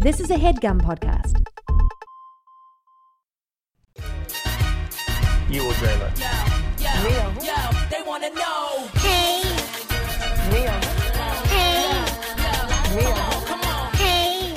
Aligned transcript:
This 0.00 0.20
is 0.20 0.30
a 0.30 0.36
headgum 0.36 0.80
podcast. 0.80 1.42
You 5.50 5.64
will 5.64 5.72
dream 5.74 6.00
it. 6.00 6.14
They 7.90 8.02
wanna 8.06 8.30
know. 8.30 8.88
Hey, 8.94 9.42
Mia, 10.50 10.70
hey, 11.46 12.96
Mia, 12.96 13.14
come 13.46 13.60
on. 13.62 13.92
hey. 13.94 14.54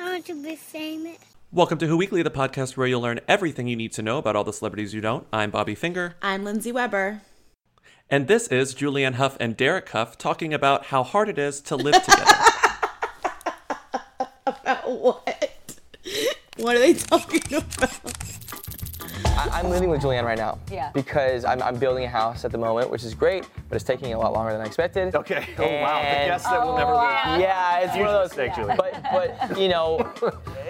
I 0.00 0.04
want 0.04 0.24
to 0.26 0.42
be 0.42 0.56
famous. 0.56 1.18
Welcome 1.52 1.78
to 1.78 1.86
Who 1.86 1.96
Weekly, 1.96 2.22
the 2.22 2.30
podcast 2.30 2.76
where 2.76 2.86
you'll 2.86 3.00
learn 3.00 3.20
everything 3.28 3.68
you 3.68 3.76
need 3.76 3.92
to 3.92 4.02
know 4.02 4.18
about 4.18 4.36
all 4.36 4.44
the 4.44 4.52
celebrities 4.52 4.92
you 4.94 5.00
don't. 5.00 5.26
I'm 5.32 5.50
Bobby 5.50 5.74
Finger, 5.74 6.14
I'm 6.22 6.44
Lindsey 6.44 6.72
Weber. 6.72 7.22
and 8.10 8.26
this 8.28 8.48
is 8.48 8.74
Julianne 8.74 9.14
Hough 9.14 9.36
and 9.40 9.56
Derek 9.56 9.88
Hough 9.90 10.16
talking 10.18 10.52
about 10.54 10.86
how 10.86 11.02
hard 11.02 11.28
it 11.28 11.38
is 11.38 11.60
to 11.62 11.76
live 11.76 12.02
together. 12.02 12.24
What? 14.88 15.50
What 16.56 16.74
are 16.74 16.80
they 16.80 16.92
talking 16.94 17.40
about? 17.54 18.00
I, 19.24 19.48
I'm 19.52 19.70
living 19.70 19.90
with 19.90 20.00
Julianne 20.02 20.24
right 20.24 20.36
now. 20.36 20.58
Yeah. 20.72 20.90
Because 20.92 21.44
I'm, 21.44 21.62
I'm 21.62 21.76
building 21.78 22.02
a 22.02 22.08
house 22.08 22.44
at 22.44 22.50
the 22.50 22.58
moment, 22.58 22.90
which 22.90 23.04
is 23.04 23.14
great, 23.14 23.48
but 23.68 23.76
it's 23.76 23.84
taking 23.84 24.12
a 24.12 24.18
lot 24.18 24.32
longer 24.32 24.50
than 24.52 24.60
I 24.62 24.64
expected. 24.64 25.14
Okay. 25.14 25.46
Oh 25.56 25.62
wow. 25.62 25.68
The 26.02 26.08
And- 26.08 26.28
guest 26.30 26.44
that 26.46 26.66
will 26.66 26.76
never 26.76 26.92
leave. 26.94 27.40
Yeah, 27.40 27.78
it's 27.78 27.96
one 27.96 28.06
of 28.08 28.12
those 28.12 28.30
mistake, 28.30 28.56
Julie. 28.56 28.74
But 28.76 29.00
but 29.12 29.56
you 29.60 29.68
know, 29.68 29.98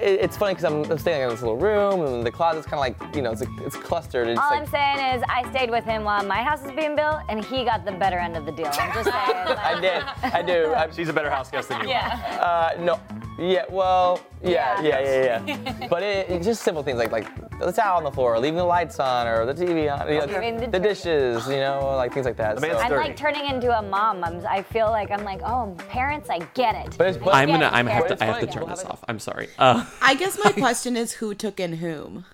it, 0.03 0.21
it's 0.21 0.37
funny 0.37 0.53
because 0.55 0.65
I'm, 0.71 0.85
I'm 0.93 0.99
staying 0.99 1.23
in 1.23 1.31
this 1.31 1.41
little 1.41 1.57
room, 1.57 2.03
and 2.05 2.27
the 2.27 2.31
closet's 2.31 2.67
kind 2.67 2.75
of 2.75 2.81
like 3.01 3.17
you 3.17 3.23
know, 3.23 3.31
it's 3.33 3.43
it's 3.63 3.77
clustered. 3.77 4.29
It's 4.29 4.39
All 4.39 4.51
like, 4.51 4.61
I'm 4.61 4.67
saying 4.67 4.99
is 5.17 5.23
I 5.31 5.51
stayed 5.53 5.71
with 5.71 5.85
him 5.85 6.05
while 6.05 6.23
my 6.25 6.43
house 6.43 6.61
was 6.61 6.73
being 6.73 6.95
built, 6.97 7.21
and 7.31 7.43
he 7.43 7.65
got 7.65 7.87
the 7.87 7.93
better 7.93 8.19
end 8.19 8.37
of 8.37 8.45
the 8.45 8.53
deal. 8.53 8.67
I'm 8.67 8.93
just 8.93 9.05
saying. 9.05 9.15
I 9.17 9.81
did, 9.81 10.03
I 10.35 10.43
do. 10.43 10.75
I'm, 10.77 10.93
She's 10.93 11.09
a 11.09 11.15
better 11.15 11.31
house 11.31 11.51
guest 11.51 11.71
than 11.71 11.81
you. 11.85 11.89
Yeah. 11.89 12.75
Uh, 12.77 12.83
no. 12.83 13.01
Yeah. 13.39 13.65
Well. 13.71 14.21
Yeah. 14.43 14.81
Yeah. 14.83 15.01
Yeah. 15.01 15.43
Yeah. 15.47 15.59
Yeah. 15.81 15.89
but 15.91 16.03
it, 16.03 16.29
it's 16.29 16.45
just 16.45 16.63
simple 16.63 16.83
things 16.83 16.99
like 16.99 17.13
like 17.13 17.27
the 17.61 17.73
towel 17.73 17.99
on 17.99 18.05
the 18.05 18.11
floor, 18.11 18.39
leaving 18.39 18.57
the 18.57 18.65
lights 18.65 18.99
on, 19.01 19.27
or 19.27 19.47
the 19.47 19.55
TV 19.55 19.93
on, 19.93 20.09
you 20.13 20.21
know, 20.21 20.27
Leaving 20.27 20.57
the 20.59 20.67
the 20.69 20.79
dishes, 20.81 21.47
you 21.49 21.57
know, 21.57 21.95
like 21.97 22.13
things 22.13 22.27
like 22.27 22.37
that. 22.37 22.55
The 22.57 22.61
man's 22.61 22.75
So- 22.79 22.81
I'm 22.85 22.91
dirty. 22.91 23.09
like 23.09 23.17
turning 23.17 23.47
into 23.47 23.77
a 23.77 23.83
mom. 23.83 24.23
I'm, 24.25 24.45
I 24.47 24.63
feel 24.63 24.87
like 24.91 25.11
I'm 25.11 25.25
like, 25.25 25.41
oh, 25.45 25.75
parents, 25.89 26.31
I 26.31 26.39
get 26.55 26.75
it. 26.75 26.97
But 26.99 27.09
it's- 27.09 27.25
but- 27.25 27.35
I'm 27.35 27.49
gonna, 27.49 27.65
Yeah, 27.65 27.71
I'm 27.73 27.87
have 27.87 28.09
but 28.09 28.19
to, 28.19 28.25
I 28.25 28.27
have 28.27 28.41
to 28.41 28.47
turn 28.47 28.69
this 28.69 28.85
off. 28.85 29.03
I'm 29.09 29.19
sorry. 29.19 29.49
Uh, 29.59 29.85
I 30.03 30.15
guess 30.15 30.39
my 30.43 30.53
question 30.53 30.97
is 30.97 31.15
who 31.15 31.35
took 31.35 31.59
in 31.61 31.75
whom? 31.75 32.25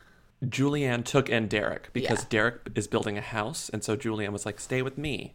Julianne 0.44 1.04
took 1.04 1.30
in 1.30 1.48
Derek 1.48 1.90
because 1.94 2.20
Yeah. 2.20 2.26
Derek 2.28 2.70
is 2.74 2.86
building 2.86 3.16
a 3.16 3.22
house, 3.22 3.70
and 3.70 3.82
so 3.82 3.96
Julianne 3.96 4.32
was 4.32 4.44
like, 4.44 4.60
"Stay 4.60 4.82
with 4.82 4.98
me." 4.98 5.34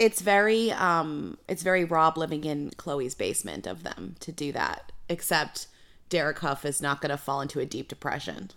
It's 0.00 0.22
very 0.22 0.72
um 0.72 1.36
it's 1.46 1.62
very 1.62 1.84
Rob 1.84 2.16
living 2.16 2.44
in 2.44 2.70
Chloe's 2.78 3.14
basement 3.14 3.66
of 3.66 3.82
them 3.84 4.16
to 4.20 4.32
do 4.32 4.50
that. 4.52 4.90
Except 5.08 5.68
Derek 6.08 6.38
Hough 6.40 6.64
is 6.64 6.80
not 6.80 7.00
gonna 7.00 7.18
fall 7.18 7.42
into 7.42 7.60
a 7.60 7.66
deep 7.66 7.86
depression. 7.86 8.50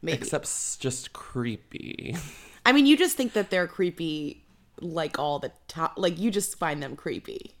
Maybe. 0.00 0.18
Except 0.18 0.46
just 0.78 1.12
creepy. 1.12 2.16
I 2.64 2.72
mean 2.72 2.86
you 2.86 2.96
just 2.96 3.16
think 3.16 3.32
that 3.32 3.50
they're 3.50 3.66
creepy 3.66 4.44
like 4.80 5.18
all 5.18 5.40
the 5.40 5.50
time 5.66 5.90
like 5.96 6.16
you 6.18 6.30
just 6.30 6.56
find 6.56 6.80
them 6.80 6.94
creepy. 6.94 7.56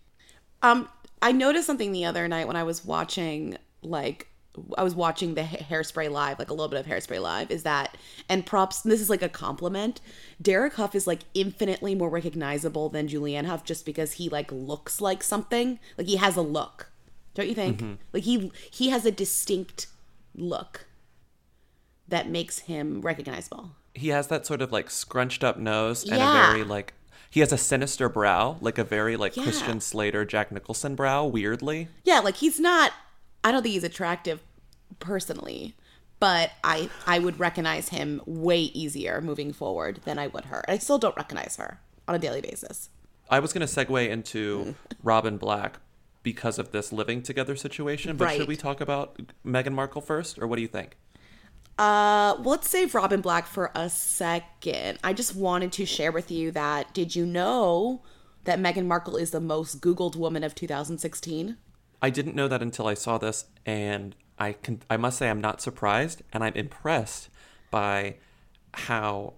Um 0.62 0.88
I 1.20 1.32
noticed 1.32 1.66
something 1.66 1.90
the 1.90 2.04
other 2.04 2.28
night 2.28 2.46
when 2.46 2.56
I 2.56 2.62
was 2.62 2.84
watching 2.84 3.58
like 3.82 4.28
I 4.76 4.82
was 4.82 4.94
watching 4.94 5.34
the 5.34 5.44
ha- 5.44 5.56
hairspray 5.58 6.10
live, 6.10 6.38
like 6.38 6.50
a 6.50 6.52
little 6.54 6.68
bit 6.68 6.80
of 6.80 6.86
hairspray 6.86 7.20
live, 7.20 7.50
is 7.50 7.62
that 7.64 7.96
and 8.28 8.44
props 8.46 8.80
this 8.80 9.00
is 9.00 9.10
like 9.10 9.22
a 9.22 9.28
compliment. 9.28 10.00
Derek 10.40 10.74
Hough 10.74 10.94
is 10.94 11.06
like 11.06 11.20
infinitely 11.34 11.94
more 11.94 12.10
recognizable 12.10 12.88
than 12.88 13.08
Julianne 13.08 13.46
Hough 13.46 13.64
just 13.64 13.84
because 13.86 14.12
he 14.12 14.28
like 14.28 14.50
looks 14.52 15.00
like 15.00 15.22
something. 15.22 15.78
Like 15.96 16.06
he 16.06 16.16
has 16.16 16.36
a 16.36 16.42
look. 16.42 16.90
Don't 17.34 17.48
you 17.48 17.54
think? 17.54 17.78
Mm-hmm. 17.78 17.94
Like 18.12 18.24
he 18.24 18.50
he 18.70 18.88
has 18.90 19.04
a 19.06 19.10
distinct 19.10 19.86
look 20.34 20.86
that 22.08 22.28
makes 22.28 22.60
him 22.60 23.00
recognizable. 23.02 23.72
he 23.94 24.08
has 24.08 24.28
that 24.28 24.46
sort 24.46 24.62
of 24.62 24.70
like 24.72 24.88
scrunched 24.90 25.42
up 25.42 25.58
nose 25.58 26.02
and 26.04 26.18
Yeah. 26.18 26.48
a 26.48 26.52
very 26.52 26.64
like 26.64 26.94
he 27.30 27.40
has 27.40 27.52
a 27.52 27.58
sinister 27.58 28.08
brow, 28.08 28.56
like 28.60 28.78
a 28.78 28.84
very 28.84 29.16
like 29.16 29.36
Yeah. 29.36 29.42
Christian 29.42 29.80
Slater, 29.80 30.24
Jack 30.24 30.50
Nicholson 30.50 30.94
brow. 30.94 31.26
Weirdly, 31.26 31.88
Yeah, 32.04 32.20
like 32.20 32.36
he's 32.36 32.58
not 32.60 32.92
I 33.44 33.52
don't 33.52 33.62
think 33.62 33.72
he's 33.74 33.84
attractive 33.84 34.40
personally, 34.98 35.74
but 36.20 36.50
I 36.64 36.90
I 37.06 37.18
would 37.18 37.38
recognize 37.38 37.90
him 37.90 38.20
way 38.26 38.60
easier 38.60 39.20
moving 39.20 39.52
forward 39.52 40.00
than 40.04 40.18
I 40.18 40.26
would 40.26 40.46
her. 40.46 40.64
I 40.68 40.78
still 40.78 40.98
don't 40.98 41.16
recognize 41.16 41.56
her 41.56 41.80
on 42.06 42.14
a 42.14 42.18
daily 42.18 42.40
basis. 42.40 42.90
I 43.30 43.40
was 43.40 43.52
going 43.52 43.66
to 43.66 43.72
segue 43.72 44.08
into 44.08 44.74
Robin 45.02 45.36
Black 45.36 45.80
because 46.22 46.58
of 46.58 46.72
this 46.72 46.92
living 46.92 47.22
together 47.22 47.56
situation. 47.56 48.16
But 48.16 48.34
should 48.34 48.48
we 48.48 48.56
talk 48.56 48.80
about 48.80 49.18
Meghan 49.46 49.72
Markle 49.72 50.00
first, 50.00 50.38
or 50.38 50.46
what 50.46 50.56
do 50.56 50.62
you 50.62 50.68
think? 50.68 50.96
Uh, 51.78 52.34
well, 52.38 52.50
let's 52.52 52.68
save 52.68 52.94
Robin 52.94 53.20
Black 53.20 53.46
for 53.46 53.70
a 53.74 53.88
second. 53.88 54.98
I 55.04 55.12
just 55.12 55.36
wanted 55.36 55.72
to 55.72 55.86
share 55.86 56.10
with 56.10 56.30
you 56.30 56.50
that 56.52 56.92
did 56.92 57.14
you 57.14 57.24
know 57.24 58.02
that 58.44 58.58
Meghan 58.58 58.86
Markle 58.86 59.16
is 59.16 59.30
the 59.30 59.40
most 59.40 59.80
Googled 59.80 60.16
woman 60.16 60.42
of 60.42 60.54
2016? 60.54 61.56
I 62.00 62.10
didn't 62.10 62.34
know 62.34 62.48
that 62.48 62.62
until 62.62 62.86
I 62.86 62.94
saw 62.94 63.18
this, 63.18 63.44
and 63.64 64.16
I 64.38 64.52
can 64.52 64.80
I 64.88 64.96
must 64.96 65.18
say 65.18 65.28
I'm 65.30 65.40
not 65.40 65.60
surprised, 65.60 66.22
and 66.32 66.42
I'm 66.44 66.54
impressed 66.54 67.28
by 67.70 68.16
how 68.72 69.34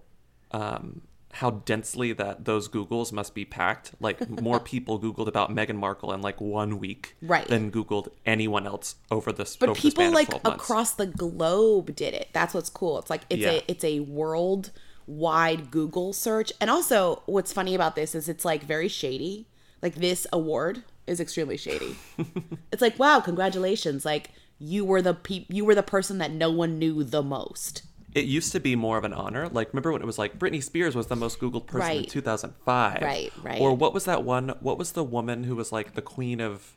um, 0.51 1.01
how 1.33 1.49
densely 1.51 2.11
that 2.13 2.43
those 2.45 2.67
Googles 2.67 3.11
must 3.11 3.33
be 3.33 3.45
packed. 3.45 3.91
Like 3.99 4.29
more 4.41 4.59
people 4.59 4.99
Googled 4.99 5.27
about 5.27 5.49
Meghan 5.53 5.75
Markle 5.77 6.11
in 6.13 6.21
like 6.21 6.39
one 6.41 6.77
week, 6.77 7.15
Right. 7.21 7.47
than 7.47 7.71
Googled 7.71 8.09
anyone 8.25 8.67
else 8.67 8.95
over 9.09 9.31
this. 9.31 9.55
but 9.55 9.69
over 9.69 9.77
the 9.77 9.81
people 9.81 10.01
span 10.03 10.07
of 10.09 10.13
like 10.13 10.29
12 10.41 10.55
across 10.55 10.93
the 10.93 11.05
globe 11.07 11.95
did 11.95 12.13
it 12.13 12.27
that's 12.33 12.53
what's 12.53 12.69
cool 12.69 12.99
it's 12.99 13.09
like 13.09 13.21
it's 13.29 13.41
Yeah. 13.41 13.51
a 13.51 13.63
it's 13.67 13.83
a 13.83 14.01
world 14.01 14.71
wide 15.07 15.71
google 15.71 16.13
search 16.13 16.51
and 16.61 16.69
also 16.69 17.21
what's 17.25 17.51
funny 17.51 17.73
about 17.75 17.95
this 17.95 18.13
is 18.13 18.29
it's 18.29 18.45
like 18.45 18.63
very 18.63 18.87
shady 18.87 19.47
like 19.81 19.95
this 19.95 20.27
award 20.31 20.83
is 21.07 21.19
extremely 21.19 21.57
shady 21.57 21.95
it's 22.71 22.81
like 22.81 22.97
wow 22.99 23.19
congratulations 23.19 24.05
like 24.05 24.29
you 24.61 24.85
were 24.85 25.01
the 25.01 25.13
pe- 25.13 25.45
you 25.49 25.65
were 25.65 25.75
the 25.75 25.83
person 25.83 26.19
that 26.19 26.31
no 26.31 26.49
one 26.49 26.77
knew 26.77 27.03
the 27.03 27.23
most 27.23 27.83
It 28.13 28.25
used 28.25 28.51
to 28.51 28.59
be 28.59 28.75
more 28.75 28.97
of 28.97 29.03
an 29.05 29.13
honor. 29.13 29.47
Like, 29.47 29.71
remember 29.71 29.91
when 29.91 30.01
it 30.01 30.05
was 30.05 30.19
like 30.19 30.37
Britney 30.37 30.61
Spears 30.61 30.95
was 30.95 31.07
the 31.07 31.15
most 31.15 31.39
Googled 31.39 31.65
person 31.65 31.97
in 31.97 32.05
2005? 32.05 33.01
Right, 33.01 33.31
right. 33.41 33.61
Or 33.61 33.73
what 33.73 33.93
was 33.93 34.03
that 34.05 34.23
one? 34.23 34.49
What 34.59 34.77
was 34.77 34.91
the 34.91 35.03
woman 35.03 35.45
who 35.45 35.55
was 35.55 35.71
like 35.71 35.95
the 35.95 36.01
queen 36.01 36.41
of, 36.41 36.75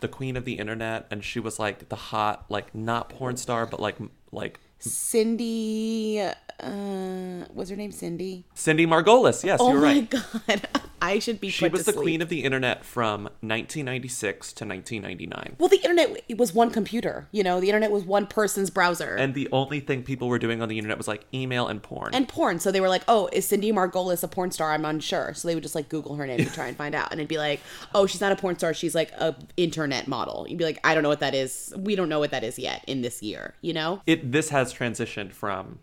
the 0.00 0.08
queen 0.08 0.36
of 0.36 0.44
the 0.44 0.54
internet, 0.54 1.06
and 1.10 1.24
she 1.24 1.40
was 1.40 1.58
like 1.58 1.88
the 1.88 1.96
hot, 1.96 2.46
like 2.48 2.72
not 2.74 3.08
porn 3.08 3.36
star, 3.36 3.66
but 3.66 3.80
like 3.80 3.96
like 4.30 4.60
cindy 4.78 6.20
uh 6.60 7.44
was 7.54 7.70
her 7.70 7.76
name 7.76 7.92
cindy 7.92 8.44
Cindy 8.54 8.86
Margolis. 8.86 9.44
Yes, 9.44 9.60
oh 9.62 9.72
you're 9.72 9.80
right. 9.80 10.12
Oh 10.14 10.40
my 10.48 10.56
god 10.56 10.68
i 11.00 11.20
should 11.20 11.40
be 11.40 11.48
She 11.48 11.68
was 11.68 11.84
the 11.84 11.92
sleep. 11.92 12.02
queen 12.02 12.22
of 12.22 12.28
the 12.28 12.42
internet 12.42 12.84
from 12.84 13.22
1996 13.42 14.52
to 14.54 14.64
1999. 14.64 15.54
well 15.60 15.68
the 15.68 15.76
internet 15.76 16.24
it 16.28 16.36
was 16.38 16.52
one 16.52 16.70
computer 16.72 17.28
you 17.30 17.44
know 17.44 17.60
the 17.60 17.68
internet 17.68 17.92
was 17.92 18.02
one 18.02 18.26
person's 18.26 18.68
browser 18.68 19.14
And 19.14 19.32
the 19.34 19.48
only 19.52 19.78
thing 19.78 20.02
people 20.02 20.26
were 20.26 20.40
doing 20.40 20.60
on 20.60 20.68
the 20.68 20.76
internet 20.76 20.98
was 20.98 21.06
like 21.06 21.24
email 21.32 21.68
and 21.68 21.80
porn. 21.80 22.12
and 22.14 22.26
porn. 22.28 22.58
So 22.58 22.72
they 22.72 22.80
were 22.80 22.88
like, 22.88 23.02
"Oh, 23.06 23.28
is 23.32 23.46
Cindy 23.46 23.70
Margolis 23.72 24.24
a 24.24 24.28
porn 24.28 24.50
star?" 24.50 24.72
I'm 24.72 24.84
unsure. 24.84 25.34
So 25.34 25.46
they 25.46 25.54
would 25.54 25.62
just 25.62 25.74
like 25.76 25.88
Google 25.88 26.16
her 26.16 26.26
name 26.26 26.38
to 26.38 26.50
try 26.52 26.66
and 26.66 26.76
find 26.76 26.94
out, 26.96 27.12
and 27.12 27.20
it'd 27.20 27.28
be 27.28 27.38
like, 27.38 27.60
"Oh, 27.94 28.06
she's 28.06 28.20
not 28.20 28.32
a 28.32 28.36
porn 28.36 28.56
star. 28.58 28.74
She's 28.74 28.94
like 28.94 29.12
a 29.12 29.36
internet 29.56 30.08
model." 30.08 30.46
You'd 30.48 30.58
be 30.58 30.64
like, 30.64 30.80
"I 30.82 30.94
don't 30.94 31.02
know 31.04 31.08
what 31.08 31.20
that 31.20 31.34
is. 31.34 31.72
We 31.76 31.94
don't 31.94 32.08
know 32.08 32.18
what 32.18 32.32
that 32.32 32.42
is 32.42 32.58
yet 32.58 32.82
in 32.88 33.02
this 33.02 33.22
year." 33.22 33.54
You 33.60 33.72
know? 33.74 34.02
it 34.06 34.32
this 34.32 34.48
has 34.50 34.67
transitioned 34.72 35.32
from 35.32 35.78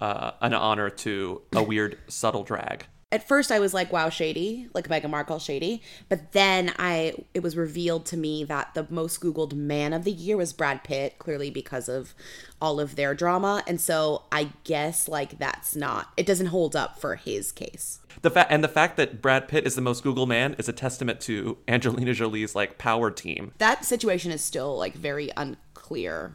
uh, 0.00 0.32
an 0.40 0.54
honor 0.54 0.90
to 0.90 1.42
a 1.54 1.62
weird 1.62 1.98
subtle 2.08 2.42
drag. 2.44 2.86
At 3.12 3.28
first, 3.28 3.52
I 3.52 3.58
was 3.58 3.74
like, 3.74 3.92
"Wow, 3.92 4.08
shady," 4.08 4.68
like 4.72 4.88
Meghan 4.88 5.10
Markle, 5.10 5.38
shady. 5.38 5.82
But 6.08 6.32
then 6.32 6.72
I, 6.78 7.12
it 7.34 7.42
was 7.42 7.58
revealed 7.58 8.06
to 8.06 8.16
me 8.16 8.42
that 8.44 8.72
the 8.72 8.86
most 8.88 9.20
Googled 9.20 9.52
man 9.52 9.92
of 9.92 10.04
the 10.04 10.10
year 10.10 10.38
was 10.38 10.54
Brad 10.54 10.82
Pitt, 10.82 11.18
clearly 11.18 11.50
because 11.50 11.90
of 11.90 12.14
all 12.58 12.80
of 12.80 12.96
their 12.96 13.14
drama, 13.14 13.62
and 13.66 13.78
so 13.78 14.22
I 14.32 14.52
guess 14.64 15.08
like 15.08 15.38
that's 15.38 15.76
not, 15.76 16.10
it 16.16 16.24
doesn't 16.24 16.46
hold 16.46 16.74
up 16.74 16.98
for 16.98 17.16
his 17.16 17.52
case. 17.52 18.00
The 18.22 18.30
fact 18.30 18.50
and 18.50 18.64
the 18.64 18.68
fact 18.68 18.96
that 18.96 19.20
Brad 19.20 19.46
Pitt 19.46 19.66
is 19.66 19.74
the 19.74 19.82
most 19.82 20.02
Google 20.02 20.26
man 20.26 20.56
is 20.58 20.70
a 20.70 20.72
testament 20.72 21.20
to 21.22 21.58
Angelina 21.68 22.14
Jolie's 22.14 22.54
like 22.54 22.78
power 22.78 23.10
team. 23.10 23.52
that 23.58 23.84
situation 23.84 24.32
is 24.32 24.42
still 24.42 24.78
like 24.78 24.94
very 24.94 25.30
unclear. 25.36 26.32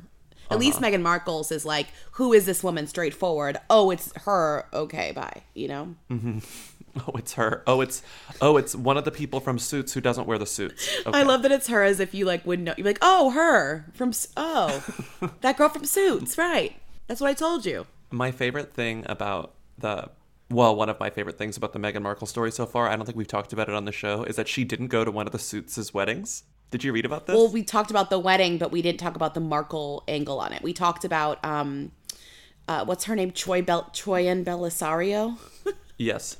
At 0.50 0.60
least 0.60 0.78
uh-huh. 0.82 0.92
Meghan 0.92 1.02
Markle's 1.02 1.52
is 1.52 1.66
like, 1.66 1.88
who 2.12 2.34
is 2.34 2.46
this 2.46 2.64
woman? 2.64 2.88
Straightforward. 2.88 3.58
Oh, 3.70 3.92
it's 3.92 4.14
her. 4.24 4.66
Okay, 4.74 5.12
bye. 5.12 5.44
You 5.54 5.68
know. 5.68 5.96
Mm-hmm. 6.10 6.40
Oh, 7.08 7.12
it's 7.16 7.34
her. 7.34 7.62
Oh, 7.68 7.82
it's 7.82 8.02
oh, 8.42 8.58
it's 8.58 8.74
one 8.74 8.98
of 8.98 9.06
the 9.06 9.12
people 9.12 9.40
from 9.40 9.60
Suits 9.60 9.94
who 9.94 10.02
doesn't 10.02 10.26
wear 10.26 10.40
the 10.40 10.48
suits. 10.48 10.90
Okay. 11.06 11.20
I 11.20 11.22
love 11.22 11.44
that 11.44 11.52
it's 11.52 11.68
her, 11.68 11.84
as 11.84 12.00
if 12.00 12.16
you 12.16 12.26
like 12.26 12.44
wouldn't 12.44 12.66
know. 12.66 12.74
You're 12.76 12.88
like, 12.88 12.98
oh, 13.04 13.30
her 13.30 13.86
from. 13.94 14.14
Oh, 14.36 14.84
that 15.42 15.58
girl 15.58 15.70
from 15.70 15.86
Suits, 15.86 16.40
right? 16.40 16.74
That's 17.06 17.22
what 17.22 17.30
I 17.30 17.36
told 17.36 17.68
you. 17.68 17.86
My 18.10 18.32
favorite 18.32 18.74
thing 18.74 19.04
about 19.08 19.54
the 19.78 20.10
well, 20.50 20.76
one 20.76 20.90
of 20.90 21.00
my 21.00 21.10
favorite 21.10 21.38
things 21.38 21.58
about 21.58 21.74
the 21.74 21.80
Meghan 21.80 22.02
Markle 22.02 22.28
story 22.28 22.52
so 22.52 22.66
far, 22.66 22.88
I 22.88 22.96
don't 22.96 23.06
think 23.06 23.18
we've 23.18 23.28
talked 23.28 23.54
about 23.54 23.70
it 23.70 23.76
on 23.76 23.86
the 23.86 23.92
show, 23.92 24.24
is 24.24 24.38
that 24.38 24.48
she 24.48 24.64
didn't 24.64 24.88
go 24.88 25.04
to 25.04 25.12
one 25.12 25.26
of 25.28 25.34
the 25.34 25.40
Suits' 25.40 25.94
weddings. 25.94 26.44
Did 26.72 26.84
you 26.84 26.92
read 26.92 27.06
about 27.06 27.28
this? 27.28 27.36
Well, 27.36 27.48
we 27.50 27.64
talked 27.64 27.92
about 27.92 28.10
the 28.10 28.19
wedding, 28.19 28.58
but 28.58 28.72
we 28.72 28.81
didn't 28.81 29.00
talk 29.00 29.16
about 29.16 29.34
the 29.34 29.40
Markle 29.40 30.04
angle 30.08 30.40
on 30.40 30.52
it. 30.52 30.62
We 30.62 30.74
talked 30.74 31.06
about 31.06 31.44
um, 31.46 31.92
uh, 32.68 32.84
what's 32.86 33.06
her 33.06 33.16
name, 33.16 33.31
Troy 33.31 33.62
Bel 33.62 33.84
Troian 33.94 34.44
Bellisario. 34.44 35.38
yes. 35.98 36.38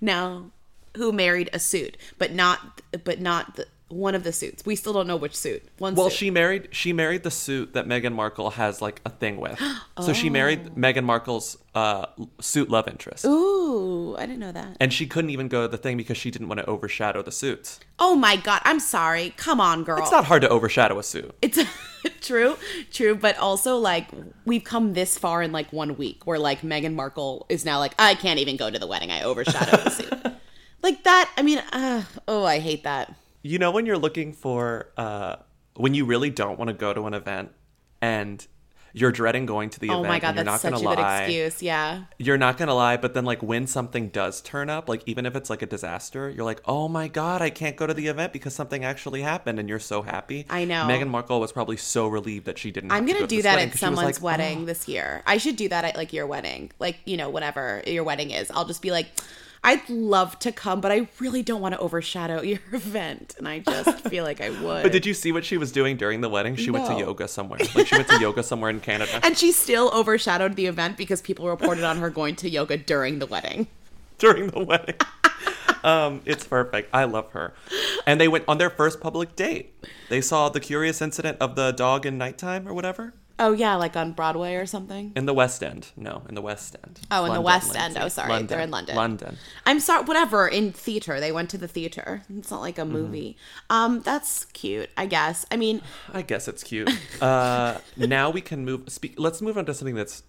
now 0.00 0.50
who 0.96 1.12
married 1.12 1.50
a 1.52 1.58
suit 1.58 1.96
but 2.16 2.32
not 2.32 2.80
but 3.04 3.20
not 3.20 3.56
the, 3.56 3.66
one 3.88 4.14
of 4.14 4.22
the 4.22 4.32
suits 4.32 4.66
we 4.66 4.76
still 4.76 4.92
don't 4.92 5.06
know 5.06 5.16
which 5.16 5.34
suit 5.34 5.62
one 5.78 5.94
Well, 5.94 6.10
suit. 6.10 6.16
she 6.18 6.30
married 6.30 6.68
she 6.72 6.92
married 6.92 7.22
the 7.22 7.30
suit 7.30 7.72
that 7.72 7.86
Meghan 7.86 8.12
Markle 8.14 8.50
has 8.50 8.82
like 8.82 9.00
a 9.06 9.10
thing 9.10 9.38
with. 9.38 9.58
So 10.00 10.12
she 10.12 10.30
married 10.30 10.74
Meghan 10.76 11.04
Markle's 11.04 11.58
uh, 11.74 12.06
suit 12.40 12.68
love 12.70 12.86
interest. 12.86 13.24
ooh 13.24 14.14
i 14.16 14.20
didn't 14.26 14.38
know 14.40 14.52
that 14.52 14.76
And 14.80 14.92
she 14.92 15.06
couldn't 15.06 15.30
even 15.30 15.48
go 15.48 15.62
to 15.62 15.68
the 15.68 15.76
thing 15.78 15.96
because 15.96 16.16
she 16.16 16.30
didn't 16.30 16.48
want 16.48 16.60
to 16.60 16.66
overshadow 16.66 17.22
the 17.22 17.32
suits. 17.32 17.80
oh 17.98 18.14
my 18.14 18.36
god 18.36 18.60
i'm 18.64 18.78
sorry 18.80 19.32
come 19.36 19.60
on 19.60 19.84
girl 19.84 19.98
It's 20.02 20.10
not 20.12 20.24
hard 20.26 20.42
to 20.42 20.48
overshadow 20.48 20.98
a 20.98 21.02
suit. 21.02 21.34
it's 21.42 21.58
true 22.20 22.56
true 22.92 23.14
but 23.14 23.36
also 23.38 23.76
like 23.76 24.06
we've 24.44 24.64
come 24.64 24.92
this 24.94 25.16
far 25.18 25.42
in 25.42 25.50
like 25.52 25.72
one 25.72 25.96
week 25.96 26.26
where 26.26 26.38
like 26.38 26.60
Meghan 26.62 26.94
Markle 26.94 27.46
is 27.48 27.64
now 27.64 27.78
like 27.78 27.94
I 27.98 28.14
can't 28.14 28.38
even 28.38 28.56
go 28.56 28.70
to 28.70 28.78
the 28.78 28.86
wedding 28.86 29.10
I 29.10 29.22
overshadowed 29.24 29.84
the 29.84 29.90
suit 29.90 30.12
like 30.82 31.02
that 31.04 31.30
I 31.36 31.42
mean 31.42 31.58
uh, 31.72 32.02
oh 32.28 32.44
I 32.44 32.58
hate 32.60 32.84
that 32.84 33.14
You 33.48 33.58
know 33.58 33.70
when 33.70 33.86
you're 33.86 33.96
looking 33.96 34.34
for 34.34 34.92
uh, 34.98 35.36
when 35.74 35.94
you 35.94 36.04
really 36.04 36.28
don't 36.28 36.58
want 36.58 36.68
to 36.68 36.74
go 36.74 36.92
to 36.92 37.06
an 37.06 37.14
event 37.14 37.50
and 38.02 38.46
you're 38.92 39.10
dreading 39.12 39.46
going 39.46 39.70
to 39.70 39.80
the 39.80 39.88
oh 39.88 40.00
event 40.00 40.08
my 40.08 40.18
god 40.18 40.28
and 40.28 40.36
you're 40.36 40.44
that's 40.44 40.64
not 40.64 40.72
such 40.72 40.82
gonna 40.82 40.92
a 40.92 40.96
good 40.96 41.02
lie. 41.02 41.18
excuse 41.22 41.62
yeah 41.62 42.02
You're 42.18 42.36
not 42.36 42.58
gonna 42.58 42.74
lie, 42.74 42.98
but 42.98 43.14
then 43.14 43.24
like 43.24 43.42
when 43.42 43.66
something 43.66 44.08
does 44.10 44.42
turn 44.42 44.68
up, 44.68 44.86
like 44.86 45.02
even 45.06 45.24
if 45.24 45.34
it's 45.34 45.48
like 45.48 45.62
a 45.62 45.66
disaster, 45.66 46.28
you're 46.28 46.44
like, 46.44 46.60
oh 46.66 46.88
my 46.88 47.08
god, 47.08 47.40
I 47.40 47.48
can't 47.48 47.76
go 47.76 47.86
to 47.86 47.94
the 47.94 48.08
event 48.08 48.34
because 48.34 48.54
something 48.54 48.84
actually 48.84 49.22
happened, 49.22 49.58
and 49.58 49.66
you're 49.68 49.78
so 49.78 50.02
happy. 50.02 50.44
I 50.50 50.64
know. 50.66 50.84
Meghan 50.84 51.08
Markle 51.08 51.40
was 51.40 51.52
probably 51.52 51.76
so 51.78 52.06
relieved 52.06 52.44
that 52.46 52.58
she 52.58 52.70
didn't. 52.70 52.90
I'm 52.92 52.98
have 52.98 53.06
to 53.06 53.12
gonna 53.14 53.20
go 53.24 53.26
do 53.28 53.36
this 53.36 53.44
that 53.44 53.54
wedding 53.56 53.68
at 53.68 53.72
'cause 53.72 53.80
she 53.80 53.86
was 53.88 53.96
someone's 53.98 54.22
like, 54.22 54.24
wedding 54.38 54.58
"Oh." 54.62 54.64
this 54.66 54.88
year. 54.88 55.22
I 55.26 55.38
should 55.38 55.56
do 55.56 55.68
that 55.70 55.84
at 55.86 55.96
like 55.96 56.12
your 56.12 56.26
wedding, 56.26 56.70
like 56.78 56.96
you 57.06 57.16
know, 57.16 57.30
whatever 57.30 57.82
your 57.86 58.04
wedding 58.04 58.30
is. 58.30 58.50
I'll 58.50 58.66
just 58.66 58.82
be 58.82 58.90
like, 58.90 59.06
I'd 59.64 59.88
love 59.88 60.38
to 60.40 60.52
come, 60.52 60.80
but 60.80 60.92
I 60.92 61.08
really 61.18 61.42
don't 61.42 61.60
want 61.60 61.74
to 61.74 61.80
overshadow 61.80 62.42
your 62.42 62.60
event, 62.72 63.34
and 63.38 63.48
I 63.48 63.58
just 63.60 64.00
feel 64.08 64.24
like 64.24 64.40
I 64.40 64.50
would. 64.50 64.82
But 64.82 64.92
did 64.92 65.04
you 65.06 65.14
see 65.14 65.32
what 65.32 65.44
she 65.44 65.56
was 65.56 65.72
doing 65.72 65.96
during 65.96 66.20
the 66.20 66.28
wedding? 66.28 66.56
She 66.56 66.70
went 66.70 66.86
to 66.86 66.98
yoga 66.98 67.28
somewhere. 67.28 67.60
Like 67.74 67.86
she 67.86 67.96
went 67.96 68.08
to 68.08 68.20
yoga 68.20 68.42
somewhere 68.42 68.70
in 68.70 68.80
Canada 68.80 69.20
And 69.24 69.36
she 69.36 69.52
still 69.52 69.90
overshadowed 69.94 70.56
the 70.56 70.66
event 70.66 70.96
because 70.96 71.20
people 71.20 71.48
reported 71.48 71.84
on 71.84 71.98
her 71.98 72.10
going 72.10 72.36
to 72.36 72.48
yoga 72.48 72.76
during 72.76 73.18
the 73.18 73.26
wedding. 73.26 73.66
during 74.18 74.48
the 74.48 74.64
wedding. 74.64 74.96
um, 75.84 76.20
it's 76.24 76.44
perfect. 76.44 76.90
I 76.92 77.04
love 77.04 77.30
her. 77.32 77.52
And 78.06 78.20
they 78.20 78.28
went 78.28 78.44
on 78.48 78.58
their 78.58 78.70
first 78.70 79.00
public 79.00 79.36
date. 79.36 79.74
They 80.08 80.20
saw 80.20 80.48
the 80.48 80.60
curious 80.60 81.02
incident 81.02 81.38
of 81.40 81.54
the 81.56 81.72
dog 81.72 82.06
in 82.06 82.16
nighttime 82.18 82.66
or 82.66 82.74
whatever 82.74 83.14
Oh 83.38 83.52
yeah, 83.52 83.76
like 83.76 83.96
on 83.96 84.12
Broadway 84.12 84.54
or 84.54 84.66
something. 84.66 85.12
in 85.14 85.26
the 85.26 85.34
West 85.34 85.62
End. 85.62 85.88
No, 85.96 86.22
in 86.28 86.34
the 86.34 86.42
West 86.42 86.76
End. 86.82 87.00
Oh, 87.10 87.24
in 87.24 87.32
the 87.32 87.40
London, 87.40 87.44
West 87.44 87.76
End. 87.76 87.96
Oh, 87.98 88.08
sorry. 88.08 88.42
They're 88.42 88.60
in 88.60 88.70
London. 88.70 88.96
London. 88.96 89.36
I'm 89.64 89.80
sorry, 89.80 90.04
whatever. 90.04 90.48
In 90.48 90.72
theater, 90.72 91.20
they 91.20 91.30
went 91.30 91.50
to 91.50 91.58
the 91.58 91.68
theater. 91.68 92.22
It's 92.36 92.50
not 92.50 92.60
like 92.60 92.78
a 92.78 92.84
movie. 92.84 93.36
Um, 93.70 94.00
that's 94.00 94.44
cute, 94.46 94.90
I 94.96 95.06
guess. 95.06 95.46
I 95.50 95.56
mean, 95.56 95.82
I 96.12 96.22
guess 96.22 96.48
it's 96.48 96.64
cute. 96.64 96.90
Uh, 97.22 97.78
now 97.96 98.30
we 98.30 98.40
can 98.40 98.64
move. 98.64 98.88
Speak. 98.88 99.14
Let's 99.18 99.40
move 99.40 99.56
on 99.56 99.66
to 99.66 99.74
something 99.74 99.94
that's 99.94 100.22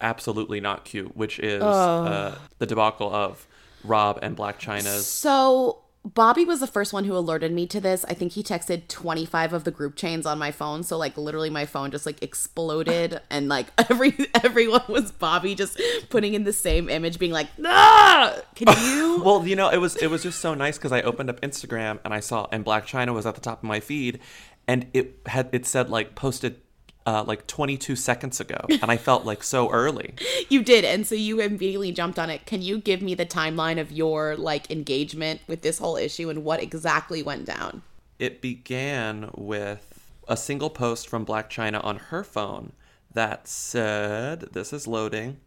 absolutely 0.00 0.60
not 0.60 0.84
cute, 0.84 1.16
which 1.16 1.38
is 1.38 1.62
uh, 1.62 2.36
the 2.58 2.66
debacle 2.66 3.14
of 3.14 3.46
Rob 3.84 4.18
and 4.22 4.36
Blac 4.36 4.58
Chyna's. 4.58 5.06
So 5.06 5.78
Bobby 6.14 6.44
was 6.44 6.60
the 6.60 6.68
first 6.68 6.92
one 6.92 7.02
who 7.02 7.16
alerted 7.16 7.50
me 7.50 7.66
to 7.66 7.80
this. 7.80 8.04
I 8.08 8.14
think 8.14 8.32
he 8.32 8.42
texted 8.44 8.86
25 8.86 9.52
of 9.52 9.64
the 9.64 9.72
group 9.72 9.96
chains 9.96 10.24
on 10.24 10.38
my 10.38 10.52
phone. 10.52 10.84
So 10.84 10.96
like 10.96 11.16
literally 11.16 11.50
my 11.50 11.66
phone 11.66 11.90
just 11.90 12.06
like 12.06 12.22
exploded 12.22 13.20
and 13.30 13.48
like 13.48 13.66
every 13.90 14.14
everyone 14.44 14.84
was 14.88 15.10
Bobby 15.10 15.56
just 15.56 15.80
putting 16.08 16.34
in 16.34 16.44
the 16.44 16.52
same 16.52 16.88
image 16.88 17.18
being 17.18 17.32
like, 17.32 17.58
"Nah! 17.58 18.34
Can 18.54 18.68
you?" 18.84 19.20
Well, 19.24 19.44
you 19.46 19.56
know, 19.56 19.68
it 19.68 19.78
was 19.78 19.96
it 19.96 20.06
was 20.06 20.22
just 20.22 20.40
so 20.40 20.54
nice 20.54 20.78
because 20.78 20.92
I 20.92 21.02
opened 21.02 21.28
up 21.28 21.40
Instagram 21.40 21.98
and 22.04 22.14
I 22.14 22.20
saw 22.20 22.46
and 22.52 22.64
Blac 22.64 22.82
Chyna 22.82 23.12
was 23.12 23.26
at 23.26 23.34
the 23.34 23.40
top 23.40 23.58
of 23.58 23.64
my 23.64 23.80
feed, 23.80 24.20
and 24.68 24.86
it 24.94 25.18
had 25.26 25.48
it 25.52 25.66
said 25.66 25.90
like 25.90 26.14
posted 26.14 26.60
uh, 27.06 27.24
like 27.26 27.46
22 27.46 27.96
seconds 27.96 28.40
ago, 28.40 28.58
and 28.68 28.90
I 28.90 28.96
felt 28.96 29.24
like 29.24 29.42
so 29.42 29.70
early. 29.70 30.14
you 30.48 30.62
did. 30.62 30.84
And 30.84 31.06
so 31.06 31.14
you 31.14 31.40
immediately 31.40 31.92
jumped 31.92 32.18
on 32.18 32.28
it. 32.28 32.44
Can 32.46 32.62
you 32.62 32.78
give 32.78 33.00
me 33.00 33.14
the 33.14 33.24
timeline 33.24 33.80
of 33.80 33.92
your 33.92 34.36
like 34.36 34.70
engagement 34.70 35.40
with 35.46 35.62
this 35.62 35.78
whole 35.78 35.96
issue 35.96 36.28
and 36.28 36.44
what 36.44 36.62
exactly 36.62 37.22
went 37.22 37.46
down? 37.46 37.82
It 38.18 38.42
began 38.42 39.30
with 39.34 40.10
a 40.26 40.36
single 40.36 40.70
post 40.70 41.08
from 41.08 41.24
Blac 41.24 41.48
Chyna 41.48 41.82
on 41.84 41.96
her 41.96 42.24
phone 42.24 42.72
that 43.12 43.46
said, 43.46 44.40
"This 44.52 44.72
is 44.72 44.86
loading." 44.86 45.38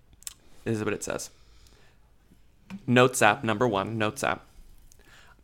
This 0.63 0.77
is 0.77 0.83
what 0.83 0.93
it 0.93 1.03
says. 1.03 1.29
Notes 2.85 3.21
app 3.21 3.43
number 3.43 3.67
one. 3.67 3.97
Notes 3.97 4.23
app. 4.23 4.45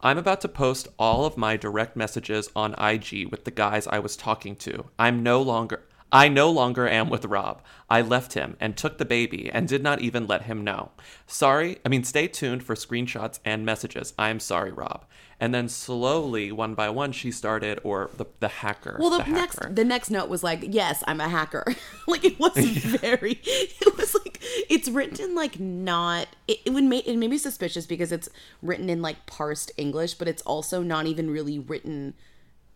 I'm 0.01 0.17
about 0.17 0.41
to 0.41 0.47
post 0.47 0.87
all 0.99 1.25
of 1.25 1.37
my 1.37 1.57
direct 1.57 1.95
messages 1.95 2.49
on 2.55 2.75
IG 2.77 3.31
with 3.31 3.43
the 3.43 3.51
guys 3.51 3.87
I 3.87 3.99
was 3.99 4.15
talking 4.15 4.55
to. 4.57 4.85
I'm 4.99 5.23
no 5.23 5.41
longer. 5.41 5.81
I 6.11 6.27
no 6.27 6.49
longer 6.49 6.87
am 6.87 7.09
with 7.09 7.25
Rob. 7.25 7.61
I 7.89 8.01
left 8.01 8.33
him 8.33 8.55
and 8.59 8.77
took 8.77 8.97
the 8.97 9.05
baby 9.05 9.49
and 9.51 9.67
did 9.67 9.83
not 9.83 10.01
even 10.01 10.27
let 10.27 10.43
him 10.43 10.63
know. 10.63 10.91
Sorry, 11.27 11.79
I 11.83 11.89
mean, 11.89 12.03
stay 12.03 12.27
tuned 12.27 12.63
for 12.63 12.75
screenshots 12.75 13.39
and 13.43 13.65
messages. 13.65 14.13
I 14.17 14.29
am 14.29 14.39
sorry, 14.39 14.71
Rob. 14.71 15.05
And 15.39 15.53
then 15.53 15.67
slowly, 15.67 16.51
one 16.51 16.75
by 16.75 16.89
one, 16.89 17.11
she 17.11 17.29
started, 17.31 17.79
or 17.83 18.09
the, 18.15 18.25
the 18.39 18.47
hacker. 18.47 18.97
Well, 18.99 19.09
the, 19.09 19.23
hacker. 19.23 19.31
next 19.31 19.75
the 19.75 19.83
next 19.83 20.09
note 20.09 20.29
was 20.29 20.43
like, 20.43 20.63
"Yes, 20.63 21.03
I'm 21.07 21.19
a 21.19 21.27
hacker." 21.27 21.65
like 22.07 22.23
it 22.23 22.39
was 22.39 22.55
very, 22.57 23.41
it 23.43 23.97
was 23.97 24.15
like 24.15 24.41
it's 24.69 24.87
written 24.87 25.19
in 25.21 25.35
like 25.35 25.59
not. 25.59 26.29
It, 26.47 26.59
it 26.65 26.69
would 26.69 26.85
make 26.85 27.05
it 27.05 27.17
made 27.17 27.29
me 27.29 27.37
suspicious 27.37 27.85
because 27.85 28.13
it's 28.13 28.29
written 28.61 28.89
in 28.89 29.01
like 29.01 29.25
parsed 29.25 29.73
English, 29.75 30.13
but 30.13 30.29
it's 30.29 30.41
also 30.43 30.81
not 30.81 31.05
even 31.05 31.29
really 31.29 31.59
written 31.59 32.13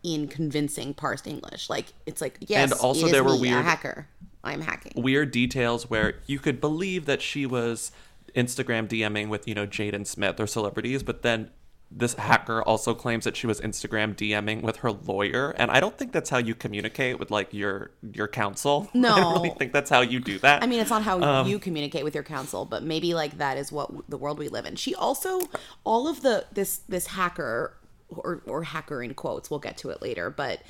in 0.03 0.27
convincing 0.27 0.93
parsed 0.93 1.27
English. 1.27 1.69
Like 1.69 1.87
it's 2.05 2.21
like 2.21 2.37
yes, 2.41 2.71
And 2.71 2.79
also 2.81 3.01
it 3.01 3.05
is 3.07 3.11
there 3.11 3.23
were 3.23 3.31
me, 3.31 3.49
a 3.49 3.53
weird- 3.53 3.65
hacker. 3.65 4.07
I'm 4.43 4.61
hacking. 4.61 4.93
weird 5.01 5.31
details 5.31 5.89
where 5.89 6.15
you 6.25 6.39
could 6.39 6.61
believe 6.61 7.05
that 7.05 7.21
she 7.21 7.45
was 7.45 7.91
Instagram 8.35 8.87
DMing 8.87 9.27
with, 9.27 9.47
you 9.47 9.53
know, 9.53 9.67
Jaden 9.67 10.07
Smith 10.07 10.39
or 10.39 10.47
celebrities, 10.47 11.03
but 11.03 11.23
then 11.23 11.49
this 11.91 12.13
hacker 12.13 12.61
also 12.61 12.93
claims 12.93 13.23
that 13.25 13.35
she 13.35 13.47
was 13.47 13.59
Instagram 13.61 14.15
DMing 14.15 14.61
with 14.61 14.77
her 14.77 14.91
lawyer, 14.91 15.49
and 15.57 15.71
I 15.71 15.79
don't 15.79 15.97
think 15.97 16.11
that's 16.11 16.29
how 16.29 16.37
you 16.37 16.53
communicate 16.53 17.17
with 17.19 17.31
like 17.31 17.51
your 17.51 17.89
your 18.13 18.27
counsel. 18.27 18.87
No. 18.93 19.09
I 19.15 19.19
don't 19.19 19.33
really 19.33 19.49
think 19.57 19.73
that's 19.73 19.89
how 19.89 20.01
you 20.01 20.19
do 20.19 20.37
that. 20.39 20.61
I 20.61 20.67
mean, 20.67 20.79
it's 20.79 20.91
not 20.91 21.01
how 21.01 21.19
Um, 21.19 21.47
you 21.47 21.57
communicate 21.57 22.03
with 22.03 22.13
your 22.13 22.23
counsel, 22.23 22.63
but 22.65 22.83
maybe 22.83 23.15
like 23.15 23.39
that 23.39 23.57
is 23.57 23.71
what 23.71 23.87
w- 23.87 24.03
the 24.07 24.17
world 24.17 24.37
we 24.37 24.49
live 24.49 24.67
in. 24.67 24.75
She 24.75 24.93
also, 24.93 25.41
all 25.83 26.07
of 26.07 26.21
the 26.21 26.45
this 26.53 26.77
this 26.87 27.07
hacker 27.07 27.73
or 28.09 28.41
or 28.45 28.63
hacker 28.63 29.01
in 29.01 29.13
quotes. 29.13 29.49
We'll 29.49 29.59
get 29.59 29.77
to 29.77 29.89
it 29.89 30.01
later, 30.01 30.29
but 30.29 30.61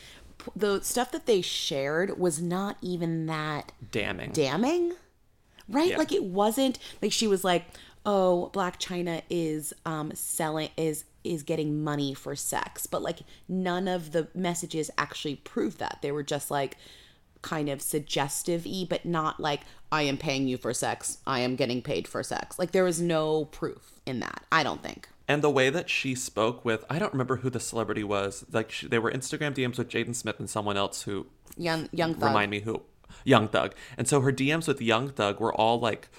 the 0.55 0.81
stuff 0.81 1.11
that 1.11 1.25
they 1.25 1.41
shared 1.41 2.19
was 2.19 2.41
not 2.41 2.77
even 2.81 3.25
that 3.25 3.71
damning. 3.91 4.31
damning, 4.31 4.93
right? 5.67 5.91
Yeah. 5.91 5.97
Like 5.97 6.11
it 6.11 6.23
wasn't 6.23 6.79
like 7.01 7.11
she 7.11 7.27
was 7.27 7.43
like, 7.43 7.65
"Oh, 8.05 8.49
Blac 8.53 8.77
Chyna 8.79 9.21
is 9.29 9.73
um 9.85 10.11
selling 10.13 10.69
is 10.77 11.05
is 11.23 11.43
getting 11.43 11.83
money 11.83 12.13
for 12.13 12.35
sex," 12.35 12.87
but 12.87 13.01
like 13.01 13.19
none 13.47 13.87
of 13.87 14.11
the 14.11 14.27
messages 14.33 14.89
actually 14.97 15.35
proved 15.35 15.79
that. 15.79 15.99
They 16.01 16.11
were 16.11 16.23
just 16.23 16.49
like 16.49 16.77
kind 17.41 17.69
of 17.69 17.81
suggestive 17.81 18.65
y, 18.65 18.85
but 18.89 19.05
not 19.05 19.39
like 19.39 19.61
I 19.91 20.03
am 20.03 20.17
paying 20.17 20.47
you 20.47 20.57
for 20.57 20.73
sex. 20.73 21.19
I 21.25 21.39
am 21.39 21.55
getting 21.55 21.81
paid 21.81 22.07
for 22.07 22.23
sex. 22.23 22.59
Like 22.59 22.71
there 22.71 22.83
was 22.83 23.01
no 23.01 23.45
proof 23.45 23.99
in 24.05 24.19
that. 24.19 24.43
I 24.51 24.63
don't 24.63 24.83
think. 24.83 25.09
And 25.29 25.43
the 25.43 25.49
way 25.49 25.69
that 25.69 25.91
she 25.91 26.15
spoke 26.15 26.65
with, 26.65 26.83
I 26.89 26.97
don't 26.97 27.13
remember 27.13 27.37
who 27.37 27.51
the 27.51 27.59
celebrity 27.59 28.03
was. 28.03 28.43
Like 28.51 28.71
she, 28.71 28.87
they 28.87 28.97
were 28.97 29.11
Instagram 29.11 29.53
DMs 29.53 29.77
with 29.77 29.87
Jaden 29.87 30.15
Smith 30.15 30.39
and 30.39 30.49
someone 30.49 30.75
else 30.75 31.03
who 31.03 31.27
Young 31.55 31.87
young 31.91 32.15
thug. 32.15 32.23
remind 32.23 32.49
me 32.49 32.61
who 32.61 32.81
Young 33.23 33.47
Thug. 33.47 33.75
And 33.97 34.07
so 34.07 34.21
her 34.21 34.31
DMs 34.31 34.67
with 34.67 34.81
Young 34.81 35.09
Thug 35.09 35.39
were 35.39 35.53
all 35.53 35.79
like 35.79 36.09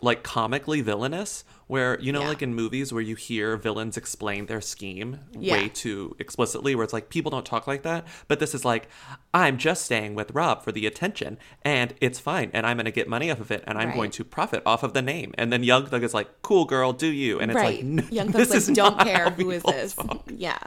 like 0.00 0.22
comically 0.22 0.80
villainous 0.80 1.44
where 1.66 1.98
you 2.00 2.12
know 2.12 2.22
Yeah. 2.22 2.28
like 2.28 2.40
in 2.42 2.54
movies 2.54 2.92
where 2.92 3.02
you 3.02 3.14
hear 3.16 3.56
villains 3.56 3.96
explain 3.96 4.46
their 4.46 4.60
scheme 4.60 5.18
Yeah. 5.38 5.54
way 5.54 5.68
too 5.68 6.14
explicitly 6.18 6.74
where 6.74 6.84
it's 6.84 6.92
like 6.92 7.10
people 7.10 7.30
don't 7.30 7.44
talk 7.44 7.66
like 7.66 7.82
that 7.82 8.06
but 8.28 8.38
this 8.40 8.54
is 8.54 8.64
like 8.64 8.88
i'm 9.34 9.58
just 9.58 9.84
staying 9.84 10.14
with 10.14 10.30
rob 10.30 10.62
for 10.62 10.72
the 10.72 10.86
attention 10.86 11.36
and 11.62 11.94
it's 12.00 12.18
fine 12.18 12.50
and 12.54 12.64
i'm 12.66 12.76
going 12.76 12.84
to 12.86 12.90
get 12.92 13.08
money 13.08 13.30
off 13.30 13.40
of 13.40 13.50
it 13.50 13.62
and 13.66 13.76
i'm 13.76 13.88
Right. 13.88 13.96
going 13.96 14.10
to 14.12 14.24
profit 14.24 14.62
off 14.64 14.82
of 14.82 14.92
the 14.94 15.02
name 15.02 15.34
and 15.36 15.52
then 15.52 15.62
young 15.64 15.86
thug 15.86 16.02
is 16.04 16.14
like 16.14 16.28
cool 16.42 16.64
girl 16.64 16.92
do 16.92 17.08
you 17.08 17.38
and 17.40 17.50
it's 17.50 17.56
right. 17.56 17.76
like 17.76 17.84
no, 17.84 18.02
Young 18.10 18.28
this 18.28 18.48
thug's 18.50 18.68
is 18.68 18.68
like, 18.68 18.76
don't 18.76 19.00
care 19.00 19.30
who 19.30 19.50
is 19.50 19.62
this. 19.64 19.94
talk. 19.94 20.22
yeah. 20.30 20.58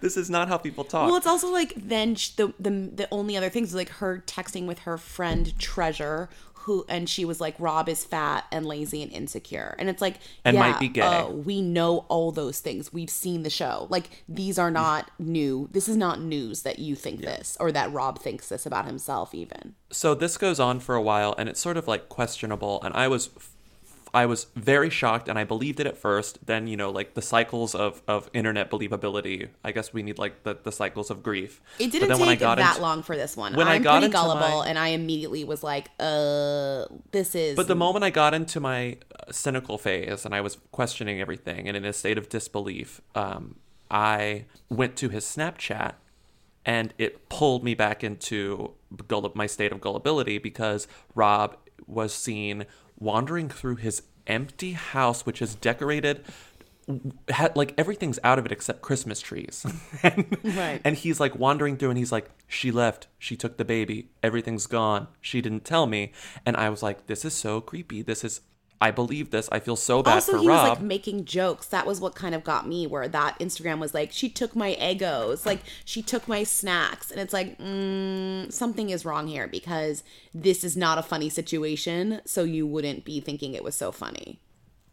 this 0.00 0.16
is 0.16 0.28
not 0.28 0.48
how 0.48 0.58
people 0.58 0.84
talk 0.84 1.06
Well, 1.06 1.16
it's 1.16 1.26
also 1.26 1.50
like 1.50 1.72
then 1.76 2.14
the 2.36 2.52
the 2.58 2.70
the 2.94 3.08
only 3.10 3.36
other 3.36 3.48
things 3.48 3.68
is 3.68 3.74
like 3.74 3.88
her 3.90 4.22
texting 4.26 4.66
with 4.66 4.80
her 4.80 4.98
friend 4.98 5.58
Treasure, 5.58 6.28
who 6.62 6.84
and 6.88 7.08
she 7.08 7.24
was 7.24 7.40
like 7.40 7.54
Rob 7.58 7.88
is 7.88 8.04
fat 8.04 8.44
and 8.50 8.66
lazy 8.66 9.02
and 9.02 9.12
insecure, 9.12 9.74
and 9.78 9.88
it's 9.88 10.00
like 10.02 10.16
And 10.44 10.54
yeah, 10.54 10.60
might 10.60 10.80
be 10.80 10.88
gay. 10.88 11.00
uh, 11.02 11.28
we 11.28 11.62
know 11.62 12.04
all 12.08 12.32
those 12.32 12.60
things. 12.60 12.92
We've 12.92 13.10
seen 13.10 13.42
the 13.42 13.50
show. 13.50 13.86
Like 13.90 14.24
these 14.28 14.58
are 14.58 14.70
not 14.70 15.10
new. 15.18 15.68
This 15.72 15.88
is 15.88 15.96
not 15.96 16.20
news 16.20 16.62
that 16.62 16.78
you 16.78 16.94
think 16.96 17.20
this 17.20 17.56
or 17.60 17.72
that 17.72 17.92
Rob 17.92 18.18
thinks 18.18 18.48
this 18.48 18.66
about 18.66 18.86
himself. 18.86 19.34
Even 19.34 19.74
so 19.90 20.14
this 20.14 20.38
goes 20.38 20.58
on 20.58 20.80
for 20.80 20.94
a 20.94 21.02
while 21.02 21.34
and 21.36 21.48
it's 21.48 21.60
sort 21.60 21.76
of 21.76 21.86
like 21.86 22.08
questionable 22.08 22.80
and 22.82 22.94
i 22.94 23.06
was 23.06 23.28
i 24.14 24.26
was 24.26 24.46
very 24.54 24.90
shocked 24.90 25.28
and 25.28 25.38
i 25.38 25.44
believed 25.44 25.80
it 25.80 25.86
at 25.86 25.96
first 25.96 26.44
then 26.46 26.66
you 26.66 26.76
know 26.76 26.90
like 26.90 27.14
the 27.14 27.22
cycles 27.22 27.74
of 27.74 28.02
of 28.06 28.28
internet 28.34 28.70
believability 28.70 29.48
i 29.64 29.72
guess 29.72 29.92
we 29.92 30.02
need 30.02 30.18
like 30.18 30.42
the, 30.44 30.56
the 30.62 30.72
cycles 30.72 31.10
of 31.10 31.22
grief 31.22 31.60
it 31.78 31.90
didn't 31.90 32.08
then 32.08 32.18
when 32.18 32.28
I 32.28 32.32
take 32.32 32.40
got 32.40 32.58
that 32.58 32.70
into- 32.76 32.82
long 32.82 33.02
for 33.02 33.16
this 33.16 33.36
one. 33.36 33.54
when 33.54 33.68
I 33.68 33.74
I'm 33.76 33.82
got 33.82 33.92
pretty 33.92 34.06
into 34.06 34.16
gullible, 34.16 34.58
my- 34.60 34.66
and 34.68 34.78
I 34.78 34.88
immediately 34.88 35.44
was 35.44 35.62
like, 35.62 35.88
"Uh, 35.98 36.84
this 37.10 37.34
is." 37.34 37.56
but 37.56 37.68
the 37.68 37.74
moment 37.74 38.04
i 38.04 38.10
got 38.10 38.34
into 38.34 38.60
my 38.60 38.98
uh, 39.18 39.32
cynical 39.32 39.78
phase 39.78 40.24
and 40.26 40.34
i 40.34 40.40
was 40.40 40.58
questioning 40.72 41.20
everything 41.20 41.66
and 41.68 41.76
in 41.76 41.84
a 41.84 41.92
state 41.92 42.18
of 42.18 42.28
disbelief 42.28 43.00
um, 43.14 43.56
i 43.90 44.44
went 44.68 44.96
to 44.96 45.08
his 45.08 45.24
snapchat 45.24 45.94
and 46.64 46.92
it 46.98 47.28
pulled 47.28 47.64
me 47.64 47.74
back 47.74 48.04
into 48.04 48.72
gull- 49.08 49.32
my 49.34 49.46
state 49.46 49.72
of 49.72 49.80
gullibility 49.80 50.38
because 50.38 50.86
Rob 51.14 51.56
was 51.88 52.14
seen 52.14 52.66
wandering 52.98 53.48
through 53.48 53.76
his 53.76 54.02
empty 54.26 54.72
house, 54.72 55.24
which 55.26 55.42
is 55.42 55.54
decorated. 55.54 56.24
Had, 57.28 57.54
like 57.56 57.74
everything's 57.78 58.18
out 58.24 58.40
of 58.40 58.44
it 58.46 58.50
except 58.50 58.82
Christmas 58.82 59.20
trees, 59.20 59.64
and, 60.02 60.36
Right. 60.42 60.80
and 60.84 60.96
he's 60.96 61.20
like 61.20 61.34
wandering 61.36 61.76
through, 61.76 61.90
and 61.90 61.98
he's 61.98 62.10
like, 62.10 62.28
"She 62.48 62.72
left. 62.72 63.06
She 63.20 63.36
took 63.36 63.56
the 63.56 63.64
baby. 63.64 64.08
Everything's 64.20 64.66
gone. 64.66 65.06
She 65.20 65.40
didn't 65.40 65.64
tell 65.64 65.86
me." 65.86 66.10
And 66.44 66.56
I 66.56 66.68
was 66.70 66.82
like, 66.82 67.06
"This 67.06 67.24
is 67.24 67.34
so 67.34 67.60
creepy. 67.60 68.02
This 68.02 68.24
is. 68.24 68.40
I 68.82 68.90
believe 68.90 69.30
this. 69.30 69.48
I 69.52 69.60
feel 69.60 69.76
so 69.76 70.02
bad 70.02 70.14
also 70.14 70.32
for 70.32 70.38
he 70.38 70.48
was 70.48 70.70
like 70.70 70.80
making 70.80 71.24
jokes. 71.24 71.66
That 71.68 71.86
was 71.86 72.00
what 72.00 72.16
kind 72.16 72.34
of 72.34 72.42
got 72.42 72.66
me 72.66 72.88
where 72.88 73.06
that 73.06 73.38
instagram 73.38 73.78
was 73.78 73.94
like 73.94 74.10
she 74.10 74.28
took 74.28 74.56
my 74.56 74.74
egos. 74.74 75.46
Like 75.46 75.60
she 75.84 76.02
took 76.02 76.26
my 76.26 76.42
snacks. 76.42 77.12
And 77.12 77.20
it's 77.20 77.32
like 77.32 77.58
mm, 77.58 78.52
something 78.52 78.90
is 78.90 79.04
wrong 79.04 79.28
here 79.28 79.46
because 79.46 80.02
this 80.34 80.64
is 80.64 80.76
not 80.76 80.98
a 80.98 81.02
funny 81.02 81.28
situation 81.28 82.20
so 82.24 82.42
you 82.42 82.66
wouldn't 82.66 83.04
be 83.04 83.20
thinking 83.20 83.54
it 83.54 83.62
was 83.62 83.76
so 83.76 83.92
funny. 83.92 84.40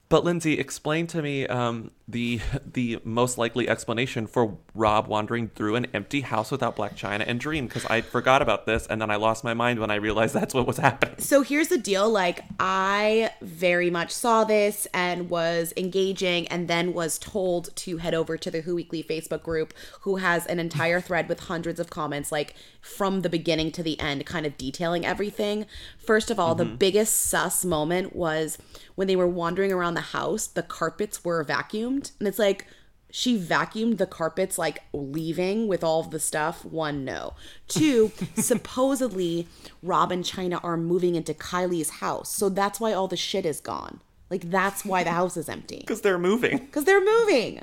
But 0.07 0.23
Lindsey, 0.23 0.59
explain 0.59 1.07
to 1.07 1.23
me 1.23 1.47
um, 1.47 1.89
the 2.09 2.41
the 2.65 2.99
most 3.03 3.37
likely 3.37 3.69
explanation 3.69 4.25
for 4.25 4.57
Rob 4.73 5.07
wandering 5.07 5.49
through 5.49 5.75
an 5.75 5.85
empty 5.93 6.21
house 6.21 6.49
without 6.49 6.75
Blac 6.75 6.95
Chyna 6.95 7.23
and 7.27 7.39
Dream, 7.39 7.67
because 7.67 7.85
I 7.85 8.01
forgot 8.01 8.41
about 8.41 8.65
this 8.65 8.87
and 8.87 8.99
then 9.01 9.11
I 9.11 9.15
lost 9.17 9.43
my 9.43 9.53
mind 9.53 9.79
when 9.79 9.91
I 9.91 9.95
realized 9.95 10.33
that's 10.33 10.53
what 10.53 10.65
was 10.65 10.77
happening. 10.77 11.15
So 11.19 11.43
here's 11.43 11.67
the 11.67 11.77
deal 11.77 12.09
like, 12.09 12.43
I 12.59 13.31
very 13.41 13.91
much 13.91 14.11
saw 14.11 14.43
this 14.43 14.87
and 14.93 15.29
was 15.29 15.73
engaging, 15.77 16.47
and 16.47 16.67
then 16.67 16.93
was 16.93 17.19
told 17.19 17.75
to 17.75 17.97
head 17.97 18.15
over 18.15 18.37
to 18.37 18.49
the 18.49 18.61
Who 18.61 18.75
Weekly 18.75 19.03
Facebook 19.03 19.43
group, 19.43 19.73
who 20.01 20.15
has 20.15 20.45
an 20.47 20.59
entire 20.59 21.01
thread 21.01 21.29
with 21.29 21.41
hundreds 21.41 21.79
of 21.79 21.89
comments, 21.89 22.31
like 22.31 22.55
from 22.81 23.21
the 23.21 23.29
beginning 23.29 23.71
to 23.73 23.83
the 23.83 23.99
end, 23.99 24.25
kind 24.25 24.45
of 24.45 24.57
detailing 24.57 25.05
everything. 25.05 25.65
First 25.97 26.31
of 26.31 26.39
all, 26.39 26.55
the 26.55 26.63
mm-hmm. 26.63 26.75
biggest 26.75 27.15
sus 27.15 27.63
moment 27.63 28.15
was 28.15 28.57
when 28.95 29.07
they 29.07 29.15
were 29.15 29.27
wandering 29.27 29.71
around 29.71 29.93
the 29.93 30.01
house, 30.01 30.47
the 30.47 30.63
carpets 30.63 31.23
were 31.23 31.43
vacuumed. 31.43 31.98
And 32.19 32.27
it's 32.27 32.39
like, 32.39 32.67
she 33.11 33.39
vacuumed 33.39 33.97
the 33.97 34.05
carpets 34.05 34.57
like 34.57 34.83
leaving 34.93 35.67
with 35.67 35.83
all 35.83 35.99
of 35.99 36.11
the 36.11 36.19
stuff 36.19 36.63
one 36.63 37.03
no. 37.03 37.33
Two 37.67 38.11
supposedly 38.35 39.47
rob 39.81 40.11
and 40.11 40.23
Chyna 40.23 40.63
are 40.63 40.77
moving 40.77 41.15
into 41.15 41.33
kylie's 41.33 41.89
house 41.89 42.31
so 42.31 42.49
that's 42.49 42.79
why 42.79 42.93
all 42.93 43.07
the 43.07 43.17
shit 43.17 43.45
is 43.45 43.59
gone. 43.59 44.01
Like 44.29 44.49
that's 44.49 44.85
why 44.85 45.03
the 45.03 45.11
house 45.11 45.37
is 45.37 45.49
empty. 45.49 45.79
Because 45.79 46.01
they're 46.01 46.19
moving. 46.19 46.57
because 46.59 46.85
they're 46.85 47.03
moving. 47.03 47.61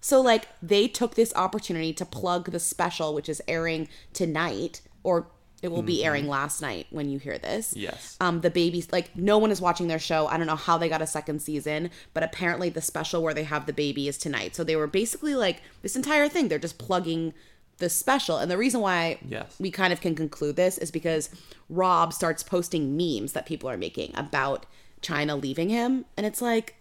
So 0.00 0.20
like 0.20 0.46
they 0.62 0.86
took 0.86 1.16
this 1.16 1.32
opportunity 1.34 1.92
to 1.94 2.04
plug 2.04 2.50
the 2.52 2.60
special 2.60 3.14
which 3.14 3.28
is 3.28 3.42
airing 3.48 3.88
tonight 4.12 4.82
or 5.02 5.26
it 5.62 5.68
will 5.72 5.82
be 5.82 6.04
airing 6.04 6.28
last 6.28 6.62
night 6.62 6.86
when 6.90 7.08
you 7.08 7.18
hear 7.18 7.36
this. 7.38 7.74
Yes. 7.76 8.16
um 8.20 8.40
the 8.42 8.50
babies 8.50 8.88
like 8.92 9.16
no 9.16 9.38
one 9.38 9.50
is 9.50 9.60
watching 9.60 9.88
their 9.88 9.98
show. 9.98 10.26
I 10.28 10.36
don't 10.36 10.46
know 10.46 10.56
how 10.56 10.78
they 10.78 10.88
got 10.88 11.02
a 11.02 11.06
second 11.06 11.40
season 11.42 11.90
but 12.14 12.22
apparently 12.22 12.68
the 12.68 12.80
special 12.80 13.22
where 13.22 13.34
they 13.34 13.44
have 13.44 13.66
the 13.66 13.72
baby 13.72 14.06
is 14.08 14.18
tonight. 14.18 14.54
So 14.54 14.62
they 14.64 14.76
were 14.76 14.86
basically 14.86 15.34
like 15.34 15.62
this 15.82 15.96
entire 15.96 16.28
thing 16.28 16.48
they're 16.48 16.58
just 16.58 16.78
plugging 16.78 17.34
the 17.78 17.88
special. 17.88 18.38
And 18.38 18.50
the 18.50 18.58
reason 18.58 18.80
why 18.80 19.18
Yes. 19.28 19.54
we 19.60 19.70
kind 19.70 19.92
of 19.92 20.00
can 20.00 20.14
conclude 20.14 20.56
this 20.56 20.78
is 20.78 20.90
because 20.90 21.30
rob 21.68 22.12
starts 22.12 22.42
posting 22.42 22.96
memes 22.96 23.32
that 23.34 23.46
people 23.46 23.68
are 23.70 23.76
making 23.76 24.12
about 24.16 24.66
Chyna 25.02 25.40
leaving 25.40 25.68
him. 25.70 26.04
And 26.16 26.26
it's 26.26 26.42
like 26.42 26.76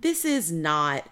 this 0.00 0.24
is 0.24 0.50
not 0.52 1.06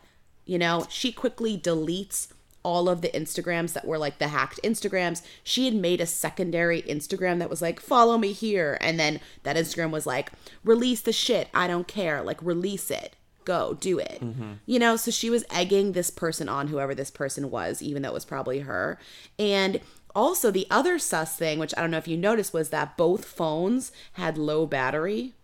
you 0.47 0.59
know 0.59 0.87
she 0.89 1.13
quickly 1.13 1.59
deletes 1.59 2.29
all 2.63 2.89
of 2.89 3.01
the 3.01 3.09
Instagrams 3.09 3.73
that 3.73 3.87
were 3.87 3.99
like 3.99 4.19
the 4.19 4.29
hacked 4.29 4.61
Instagrams. 4.63 5.23
She 5.43 5.65
had 5.65 5.75
made 5.75 6.01
a 6.01 6.07
secondary 6.07 6.83
Instagram 6.83 7.39
that 7.39 7.51
was 7.51 7.63
like, 7.63 7.81
follow 7.81 8.19
me 8.19 8.33
here. 8.33 8.79
And 8.81 8.99
then 8.99 9.21
that 9.43 9.57
Instagram 9.57 9.91
was 9.91 10.07
like, 10.07 10.31
release 10.65 11.01
the 11.01 11.13
shit. 11.13 11.49
I 11.55 11.67
don't 11.67 11.89
care. 11.89 12.23
Like, 12.23 12.43
release 12.43 12.91
it. 12.91 13.17
Go, 13.45 13.75
do 13.81 13.99
it. 13.99 14.19
Mm-hmm. 14.21 14.53
You 14.67 14.79
know, 14.79 14.97
so 14.97 15.11
she 15.11 15.31
was 15.31 15.45
egging 15.51 15.93
this 15.93 16.11
person 16.11 16.49
on, 16.49 16.69
whoever 16.69 16.95
this 16.95 17.11
person 17.11 17.51
was, 17.51 17.81
even 17.81 18.03
though 18.03 18.11
it 18.11 18.15
was 18.15 18.27
probably 18.27 18.61
her. 18.61 18.99
And 19.39 19.81
also, 20.15 20.51
the 20.51 20.67
other 20.71 20.99
sus 20.99 21.37
thing, 21.37 21.59
which 21.59 21.73
I 21.77 21.81
don't 21.81 21.91
know 21.91 21.97
if 21.97 22.09
you 22.09 22.17
noticed, 22.17 22.53
was 22.53 22.69
that 22.71 22.97
both 22.97 23.25
phones 23.25 23.93
had 24.15 24.37
low 24.37 24.67
battery. 24.67 25.35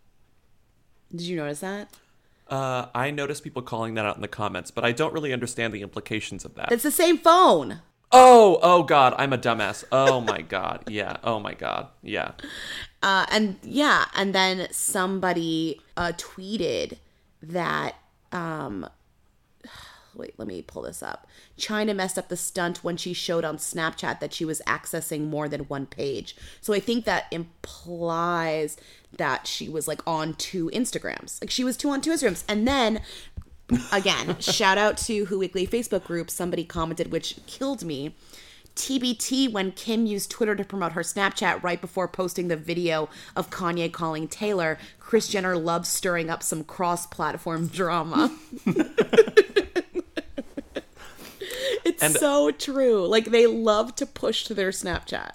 Did 1.10 1.22
you 1.22 1.36
notice 1.36 1.60
that? 1.60 1.88
Uh, 2.48 2.86
I 2.94 3.10
noticed 3.10 3.42
people 3.42 3.62
calling 3.62 3.94
that 3.94 4.04
out 4.04 4.16
in 4.16 4.22
the 4.22 4.28
comments, 4.28 4.70
but 4.70 4.84
I 4.84 4.92
don't 4.92 5.12
really 5.12 5.32
understand 5.32 5.74
the 5.74 5.82
implications 5.82 6.44
of 6.44 6.54
that. 6.54 6.70
It's 6.70 6.84
the 6.84 6.90
same 6.90 7.18
phone. 7.18 7.80
oh, 8.12 8.58
oh 8.62 8.84
God, 8.84 9.14
I'm 9.18 9.32
a 9.32 9.38
dumbass. 9.38 9.84
Oh 9.90 10.20
my 10.20 10.42
God. 10.42 10.84
Yeah. 10.88 11.16
Oh 11.24 11.40
my 11.40 11.54
God. 11.54 11.88
Yeah. 12.02 12.32
Uh, 13.02 13.26
and 13.30 13.56
yeah, 13.62 14.06
and 14.14 14.34
then 14.34 14.68
somebody 14.70 15.80
uh, 15.96 16.12
tweeted 16.16 16.98
that. 17.42 17.96
Um, 18.32 18.88
wait, 20.16 20.34
let 20.38 20.48
me 20.48 20.62
pull 20.62 20.82
this 20.82 21.02
up. 21.02 21.26
Chyna 21.58 21.94
messed 21.94 22.18
up 22.18 22.28
the 22.28 22.36
stunt 22.36 22.82
when 22.84 22.96
she 22.96 23.12
showed 23.12 23.44
on 23.44 23.58
Snapchat 23.58 24.20
that 24.20 24.32
she 24.32 24.44
was 24.44 24.62
accessing 24.66 25.28
more 25.28 25.48
than 25.48 25.62
one 25.62 25.86
page. 25.86 26.36
So 26.60 26.72
I 26.72 26.80
think 26.80 27.04
that 27.04 27.26
implies 27.30 28.76
that 29.16 29.46
she 29.46 29.68
was 29.68 29.88
like 29.88 30.00
on 30.06 30.34
two 30.34 30.70
Instagrams. 30.70 31.40
Like 31.40 31.50
she 31.50 31.64
was 31.64 31.76
two 31.76 31.90
on 31.90 32.00
two 32.00 32.10
Instagrams, 32.10 32.44
and 32.48 32.66
then 32.66 33.00
again, 33.92 34.36
shout 34.40 34.78
out 34.78 34.96
to 34.98 35.26
Who 35.26 35.38
Weekly 35.38 35.66
Facebook 35.66 36.04
group. 36.04 36.30
Somebody 36.30 36.64
commented, 36.64 37.10
which 37.12 37.38
killed 37.46 37.84
me. 37.84 38.14
TBT 38.76 39.50
when 39.50 39.72
Kim 39.72 40.06
used 40.06 40.30
Twitter 40.30 40.54
to 40.54 40.62
promote 40.62 40.92
her 40.92 41.00
Snapchat 41.00 41.62
right 41.62 41.80
before 41.80 42.06
posting 42.06 42.48
the 42.48 42.56
video 42.56 43.08
of 43.34 43.50
Kanye 43.50 43.90
calling 43.90 44.28
Taylor. 44.28 44.78
Kris 45.00 45.28
Jenner 45.28 45.56
loves 45.56 45.88
stirring 45.88 46.28
up 46.28 46.42
some 46.42 46.62
cross 46.62 47.06
platform 47.06 47.68
drama. 47.68 48.30
it's 51.96 52.02
And- 52.02 52.14
so 52.14 52.50
true. 52.50 53.06
Like 53.06 53.26
they 53.26 53.46
love 53.46 53.94
to 53.96 54.06
push 54.06 54.44
to 54.44 54.54
their 54.54 54.70
Snapchat. 54.70 55.32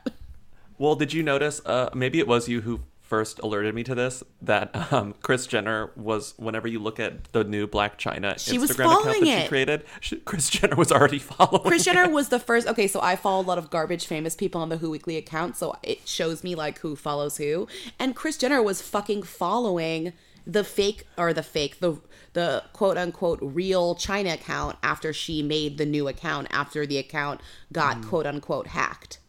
Well, 0.77 0.95
did 0.95 1.13
you 1.13 1.21
notice? 1.23 1.61
Uh, 1.65 1.89
maybe 1.93 2.17
it 2.19 2.27
was 2.27 2.47
you 2.49 2.61
who 2.61 2.81
first 3.01 3.39
alerted 3.39 3.75
me 3.75 3.83
to 3.83 3.93
this. 3.93 4.23
That 4.41 4.91
um, 4.93 5.13
Kris 5.21 5.45
Jenner 5.45 5.91
was. 5.95 6.33
Whenever 6.37 6.67
you 6.67 6.79
look 6.79 6.99
at 6.99 7.25
the 7.33 7.43
new 7.43 7.67
Blac 7.67 7.97
Chyna 7.97 8.39
She 8.39 8.57
Instagram 8.57 8.59
was 8.61 8.71
account 8.71 8.77
that 8.77 9.01
following 9.13 9.23
she 9.25 9.31
it. 9.31 9.47
created, 9.49 9.83
Kris 10.25 10.49
Jenner 10.49 10.75
was 10.75 10.91
already 10.91 11.19
following. 11.33 11.63
Kris 11.69 11.81
it. 11.85 11.93
Jenner 11.93 12.09
was 12.09 12.29
the 12.29 12.39
first. 12.39 12.67
Okay, 12.67 12.87
so 12.87 12.99
I 13.01 13.15
follow 13.15 13.41
a 13.41 13.45
lot 13.45 13.57
of 13.59 13.69
garbage 13.69 14.05
famous 14.07 14.33
people 14.33 14.59
on 14.61 14.69
the 14.69 14.77
Who 14.77 14.89
Weekly 14.89 15.17
account, 15.17 15.55
so 15.57 15.75
it 15.83 16.07
shows 16.07 16.43
me 16.43 16.55
like 16.55 16.79
who 16.79 16.95
follows 16.95 17.37
who. 17.37 17.67
And 17.99 18.15
Kris 18.15 18.37
Jenner 18.37 18.63
was 18.63 18.81
fucking 18.81 19.23
following 19.23 20.13
the 20.47 20.63
fake 20.63 21.05
or 21.17 21.33
the 21.33 21.43
fake 21.43 21.79
the 21.79 21.97
the 22.33 22.63
quote 22.73 22.97
unquote 22.97 23.39
real 23.41 23.95
Chyna 23.95 24.33
account 24.35 24.77
after 24.83 25.11
she 25.13 25.41
made 25.43 25.77
the 25.77 25.85
new 25.85 26.07
account 26.07 26.47
after 26.51 26.85
the 26.85 26.97
account 26.97 27.41
got 27.71 28.01
quote 28.05 28.25
unquote 28.25 28.67
hacked. 28.67 29.19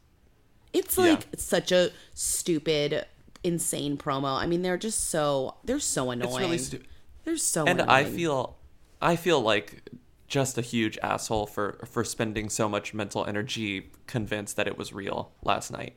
It's 0.72 0.96
Mm. 0.96 1.04
Yeah. 1.04 1.10
like 1.12 1.26
such 1.36 1.72
a 1.72 1.90
stupid, 2.14 3.04
insane 3.44 3.96
promo. 3.96 4.36
I 4.40 4.46
mean, 4.46 4.62
they're 4.62 4.78
just 4.78 5.10
so 5.10 5.56
they're 5.64 5.80
so 5.80 6.10
annoying. 6.10 6.30
It's 6.32 6.40
really 6.40 6.58
stupid. 6.58 6.86
They're 7.24 7.36
so 7.36 7.64
and 7.66 7.80
annoying. 7.80 7.90
I 7.90 8.04
feel, 8.04 8.56
I 9.00 9.16
feel 9.16 9.40
like 9.40 9.90
just 10.28 10.56
a 10.56 10.62
huge 10.62 10.96
asshole 11.02 11.46
for 11.46 11.78
for 11.84 12.04
spending 12.04 12.48
so 12.48 12.68
much 12.68 12.94
mental 12.94 13.26
energy 13.26 13.90
convinced 14.06 14.56
that 14.56 14.66
it 14.66 14.78
was 14.78 14.92
real 14.92 15.30
last 15.42 15.70
night, 15.70 15.94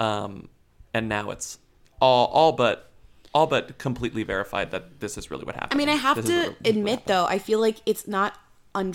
um, 0.00 0.48
and 0.94 1.08
now 1.08 1.30
it's 1.30 1.58
all 2.00 2.26
all 2.28 2.52
but 2.52 2.87
all 3.34 3.46
but 3.46 3.78
completely 3.78 4.22
verified 4.22 4.70
that 4.70 5.00
this 5.00 5.18
is 5.18 5.30
really 5.30 5.44
what 5.44 5.54
happened. 5.54 5.72
I 5.72 5.76
mean, 5.76 5.88
I 5.88 5.96
have 5.96 6.16
This 6.16 6.26
to 6.26 6.32
what- 6.32 6.42
this 6.42 6.50
is 6.50 6.56
what 6.60 6.76
admit 6.76 7.06
though, 7.06 7.26
I 7.26 7.38
feel 7.38 7.60
like 7.60 7.78
it's 7.86 8.06
not 8.08 8.38
un 8.74 8.94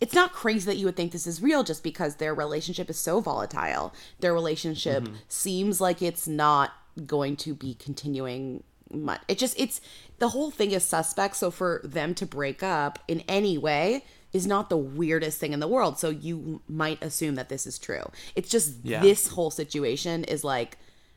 it's 0.00 0.12
not 0.14 0.32
crazy 0.32 0.66
that 0.66 0.76
you 0.76 0.86
would 0.86 0.96
think 0.96 1.12
this 1.12 1.26
is 1.26 1.40
real 1.40 1.62
just 1.62 1.82
because 1.82 2.16
their 2.16 2.34
relationship 2.34 2.90
is 2.90 2.98
so 2.98 3.20
volatile. 3.20 3.94
Their 4.20 4.34
relationship 4.34 5.04
Mm-hmm. 5.04 5.14
seems 5.28 5.80
like 5.80 6.02
it's 6.02 6.26
not 6.26 6.72
going 7.06 7.36
to 7.36 7.54
be 7.54 7.74
continuing 7.74 8.62
much. 8.92 9.20
It 9.28 9.38
just 9.38 9.58
it's 9.58 9.80
the 10.18 10.28
whole 10.30 10.50
thing 10.50 10.72
is 10.72 10.82
suspect. 10.84 11.36
So 11.36 11.50
for 11.50 11.80
them 11.84 12.14
to 12.16 12.26
break 12.26 12.62
up 12.62 12.98
in 13.08 13.20
any 13.28 13.56
way 13.56 14.04
is 14.32 14.46
not 14.48 14.68
the 14.68 14.76
weirdest 14.76 15.38
thing 15.38 15.52
in 15.52 15.60
the 15.60 15.68
world. 15.68 15.98
So 15.98 16.08
you 16.10 16.60
might 16.68 17.02
assume 17.02 17.36
that 17.36 17.48
this 17.48 17.66
is 17.66 17.78
true. 17.78 18.04
It's 18.34 18.48
just 18.50 18.74
Yeah. 18.82 19.00
this 19.00 19.28
whole 19.28 19.50
situation 19.52 20.24
is 20.24 20.42
like 20.42 20.76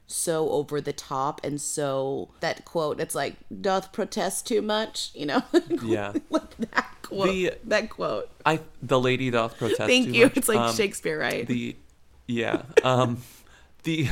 so 0.09 0.49
over 0.51 0.79
the 0.79 0.93
top 0.93 1.41
and 1.43 1.59
so 1.59 2.29
that 2.39 2.63
quote 2.63 2.99
it's 2.99 3.13
like 3.13 3.35
doth 3.61 3.91
protest 3.91 4.47
too 4.47 4.61
much 4.61 5.11
you 5.13 5.25
know 5.25 5.43
Yeah. 5.83 6.13
like 6.29 6.55
that 6.71 6.95
quote 7.01 7.27
The- 7.29 7.53
that 7.65 7.89
quote 7.89 8.29
I 8.45 8.61
the 8.81 8.99
lady 8.99 9.29
doth 9.29 9.57
protest. 9.57 9.81
thank 9.81 10.05
too 10.07 10.13
you 10.13 10.23
much. 10.25 10.37
it's 10.37 10.47
like 10.47 10.57
Um, 10.59 10.73
shakespeare 10.75 11.19
right 11.19 11.45
the 11.45 11.75
yeah 12.25 12.61
um 12.83 13.21
the 13.83 14.07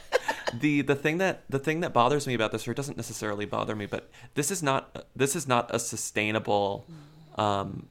the 0.60 0.82
the 0.82 0.94
thing 0.94 1.18
that 1.18 1.42
the 1.50 1.58
thing 1.58 1.80
that 1.80 1.92
bothers 1.92 2.26
me 2.26 2.34
about 2.34 2.52
this 2.52 2.66
or 2.66 2.74
doesn't 2.74 2.96
necessarily 2.96 3.44
bother 3.44 3.74
me 3.76 3.86
but 3.86 4.10
this 4.34 4.50
is 4.50 4.62
not 4.62 5.04
this 5.14 5.36
is 5.36 5.46
not 5.48 5.68
a 5.74 5.78
sustainable 5.78 6.86
um 7.36 7.86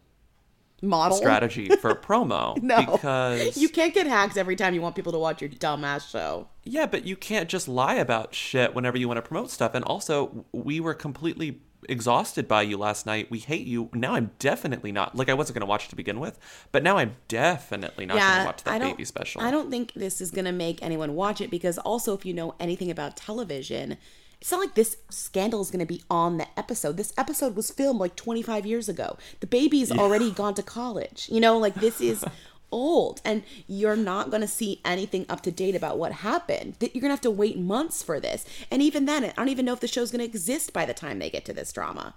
model. 0.83 1.17
strategy 1.17 1.69
for 1.77 1.89
a 1.89 1.95
promo 2.01 2.61
no. 2.61 2.79
because 2.79 3.57
you 3.57 3.69
can't 3.69 3.93
get 3.93 4.05
hacked 4.05 4.37
every 4.37 4.55
time 4.55 4.73
you 4.73 4.81
want 4.81 4.95
people 4.95 5.11
to 5.11 5.17
watch 5.17 5.41
your 5.41 5.49
dumbass 5.49 6.09
show. 6.09 6.47
Yeah 6.63 6.85
but 6.85 7.05
you 7.05 7.15
can't 7.15 7.49
just 7.49 7.67
lie 7.67 7.95
about 7.95 8.35
shit 8.35 8.75
whenever 8.75 8.97
you 8.97 9.07
want 9.07 9.17
to 9.17 9.21
promote 9.21 9.49
stuff. 9.49 9.73
And 9.73 9.83
also 9.85 10.45
we 10.51 10.79
were 10.79 10.93
completely 10.93 11.61
exhausted 11.89 12.47
by 12.47 12.61
you 12.61 12.77
last 12.77 13.05
night. 13.05 13.29
We 13.29 13.39
hate 13.39 13.65
you. 13.67 13.89
Now 13.93 14.13
i'm 14.15 14.31
definitely 14.39 14.91
not 14.91 15.15
like 15.15 15.29
i 15.29 15.33
wasn't 15.33 15.55
going 15.55 15.65
to 15.65 15.69
watch 15.69 15.85
it 15.85 15.89
to 15.89 15.95
begin 15.95 16.19
with 16.19 16.37
but 16.71 16.83
now 16.83 16.97
i'm 16.97 17.15
definitely 17.27 18.05
not 18.05 18.17
going 18.17 18.39
to 18.39 18.45
watch 18.45 18.63
that 18.63 18.81
baby 18.81 19.05
special. 19.05 19.41
I 19.41 19.51
don't 19.51 19.69
think 19.71 19.93
this 19.93 20.21
is 20.21 20.31
gonna 20.31 20.51
make 20.51 20.81
anyone 20.83 21.15
watch 21.15 21.41
it 21.41 21.49
because 21.49 21.77
also 21.77 22.13
if 22.13 22.25
you 22.25 22.33
know 22.33 22.55
anything 22.59 22.91
about 22.91 23.17
television, 23.17 23.97
it's 24.43 24.51
not 24.51 24.59
like 24.59 24.73
this 24.73 24.97
scandal 25.09 25.61
is 25.61 25.71
gonna 25.71 25.85
be 25.85 26.03
on 26.09 26.35
the 26.35 26.45
episode. 26.59 26.97
This 26.97 27.13
episode 27.17 27.55
was 27.55 27.71
filmed 27.71 28.01
like 28.01 28.17
25 28.17 28.65
years 28.65 28.89
ago. 28.89 29.17
The 29.39 29.47
baby's 29.47 29.89
already 29.89 30.31
gone 30.31 30.53
to 30.55 30.61
college. 30.61 31.29
You 31.31 31.39
know, 31.39 31.57
like 31.57 31.75
this 31.75 32.01
is 32.01 32.25
old, 32.71 33.21
and 33.23 33.43
you're 33.67 33.95
not 33.95 34.31
gonna 34.31 34.49
see 34.49 34.81
anything 34.83 35.25
up 35.29 35.39
to 35.43 35.51
date 35.51 35.75
about 35.75 35.97
what 35.97 36.11
happened. 36.11 36.75
You're 36.81 37.01
gonna 37.01 37.13
have 37.13 37.21
to 37.21 37.31
wait 37.31 37.57
months 37.57 38.03
for 38.03 38.19
this, 38.19 38.45
and 38.69 38.81
even 38.81 39.05
then, 39.05 39.23
I 39.23 39.31
don't 39.37 39.47
even 39.47 39.63
know 39.63 39.71
if 39.71 39.79
the 39.79 39.87
show's 39.87 40.11
gonna 40.11 40.25
exist 40.25 40.73
by 40.73 40.85
the 40.85 40.93
time 40.93 41.19
they 41.19 41.29
get 41.29 41.45
to 41.45 41.53
this 41.53 41.71
drama. 41.71 42.13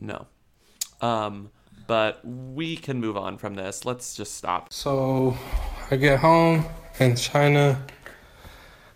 No. 0.00 0.26
Um, 1.00 1.50
but 1.86 2.18
we 2.24 2.74
can 2.74 2.98
move 2.98 3.16
on 3.16 3.38
from 3.38 3.54
this. 3.54 3.84
Let's 3.84 4.16
just 4.16 4.34
stop. 4.34 4.72
So 4.72 5.36
I 5.88 5.94
get 5.94 6.18
home 6.18 6.64
and 6.98 7.14
Chyna 7.14 7.78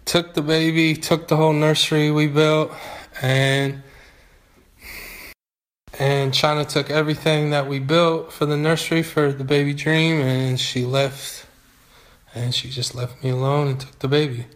took 0.05 0.35
the 0.35 0.43
baby, 0.43 0.95
took 0.95 1.29
the 1.29 1.37
whole 1.37 1.53
nursery 1.53 2.11
we 2.11 2.27
built, 2.27 2.73
and 3.23 3.83
and 5.99 6.33
Chyna 6.33 6.69
took 6.69 6.91
everything 6.91 7.51
that 7.51 7.69
we 7.69 7.79
built 7.79 8.33
for 8.33 8.47
the 8.47 8.57
nursery 8.57 9.03
for 9.03 9.33
the 9.33 9.45
baby 9.45 9.73
dream, 9.75 10.21
and 10.21 10.59
she 10.59 10.85
left, 10.85 11.47
and 12.35 12.55
she 12.55 12.69
just 12.69 12.95
left 12.95 13.23
me 13.23 13.31
alone 13.31 13.69
and 13.69 13.81
took 13.81 13.99
the 14.01 14.09
baby. 14.09 14.47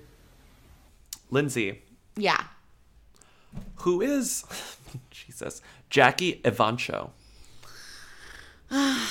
Lindsey, 1.31 1.83
Yeah. 2.17 2.43
who 3.76 4.00
is 4.00 4.45
Jesus 5.11 5.61
Jackie 5.90 6.40
Evancho? 6.45 7.11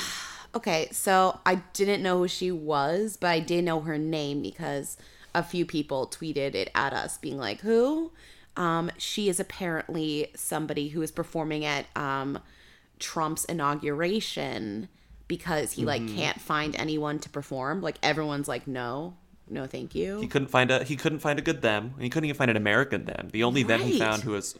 Okay, 0.55 0.87
so 0.91 1.39
I 1.45 1.55
didn't 1.73 2.01
know 2.01 2.17
who 2.19 2.27
she 2.27 2.51
was, 2.51 3.15
but 3.19 3.27
I 3.27 3.39
did 3.39 3.63
know 3.65 3.81
her 3.81 3.97
name 3.99 4.41
because 4.41 4.97
a 5.37 5.43
few 5.43 5.65
people 5.65 6.07
tweeted 6.07 6.55
it 6.55 6.71
at 6.73 6.93
us, 6.93 7.17
being 7.17 7.37
like, 7.37 7.61
"Who?" 7.61 8.11
Um, 8.55 8.91
she 8.97 9.29
is 9.29 9.39
apparently 9.39 10.31
somebody 10.35 10.89
who 10.89 11.03
is 11.03 11.11
performing 11.11 11.63
at 11.63 11.85
um, 11.95 12.39
Trump's 12.97 13.45
inauguration 13.45 14.89
because 15.27 15.73
he 15.73 15.85
like 15.85 16.07
can't 16.15 16.41
find 16.41 16.75
anyone 16.75 17.19
to 17.19 17.29
perform. 17.29 17.81
Like 17.81 17.97
everyone's 18.01 18.47
like, 18.47 18.67
"No, 18.67 19.15
no, 19.49 19.65
thank 19.67 19.95
you." 19.95 20.19
He 20.19 20.27
couldn't 20.27 20.49
find 20.49 20.71
a 20.71 20.83
he 20.83 20.95
couldn't 20.95 21.19
find 21.19 21.37
a 21.39 21.41
good 21.41 21.61
them. 21.61 21.93
He 21.99 22.09
couldn't 22.09 22.29
even 22.29 22.37
find 22.37 22.51
an 22.51 22.57
American 22.57 23.05
them. 23.05 23.29
The 23.31 23.43
only 23.43 23.63
them 23.63 23.81
he 23.81 23.99
Right. 23.99 24.07
found 24.07 24.23
who 24.23 24.35
is 24.35 24.55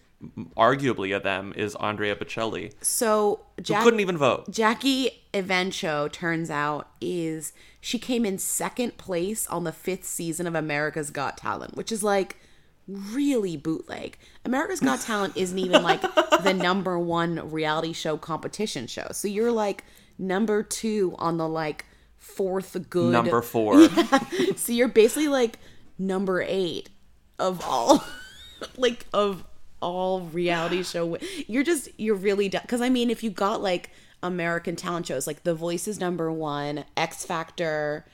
arguably 0.56 1.16
a 1.16 1.20
them 1.20 1.54
is 1.56 1.76
Andrea 1.76 2.16
Bocelli, 2.16 2.74
so 2.82 3.42
who 3.58 3.64
couldn't 3.84 4.00
even 4.00 4.18
vote. 4.18 4.50
Jackie 4.50 5.24
Evancho 5.34 6.12
turns 6.12 6.50
out 6.50 6.90
is 7.00 7.54
she 7.80 8.00
came 8.00 8.26
in 8.26 8.38
second 8.40 8.98
place 8.98 9.46
on 9.48 9.64
the 9.64 9.72
fifth 9.72 10.06
season 10.06 10.48
of 10.48 10.56
America's 10.56 11.12
Got 11.12 11.38
Talent, 11.38 11.76
which 11.76 11.92
is 11.92 12.04
like 12.04 12.38
really 12.88 13.58
bootleg. 13.58 14.18
America's 14.46 14.80
Got 14.80 15.02
Talent 15.02 15.34
isn't 15.38 15.60
even 15.60 15.84
like 15.84 16.02
the 16.44 16.54
number 16.54 16.98
one 16.98 17.52
reality 17.52 17.94
show 17.94 18.18
competition 18.18 18.88
show. 18.88 19.08
So 19.12 19.28
you're 19.28 19.52
like 19.52 19.84
number 20.18 20.64
two 20.64 21.14
on 21.20 21.38
the 21.38 21.48
like 21.48 21.86
fourth 22.18 22.90
good 22.90 23.12
Number 23.12 23.42
four. 23.42 23.88
so 24.56 24.72
you're 24.72 24.88
basically 24.88 25.28
like 25.28 25.60
number 25.98 26.42
eight 26.42 26.90
of 27.40 27.64
all, 27.66 28.04
like 28.78 29.06
of 29.14 29.44
all 29.82 30.22
reality 30.22 30.84
show. 30.84 31.18
You're 31.48 31.64
just 31.64 31.90
you're 31.98 32.16
really 32.16 32.50
because 32.50 32.82
I 32.82 32.90
mean, 32.90 33.10
if 33.10 33.24
you 33.24 33.30
got 33.30 33.62
like 33.62 33.92
American 34.24 34.76
talent 34.76 35.08
shows, 35.08 35.28
like 35.28 35.44
The 35.44 35.54
Voice 35.54 35.88
is 35.88 36.00
number 36.00 36.32
one, 36.32 36.86
X 36.96 37.26
Factor, 37.26 38.06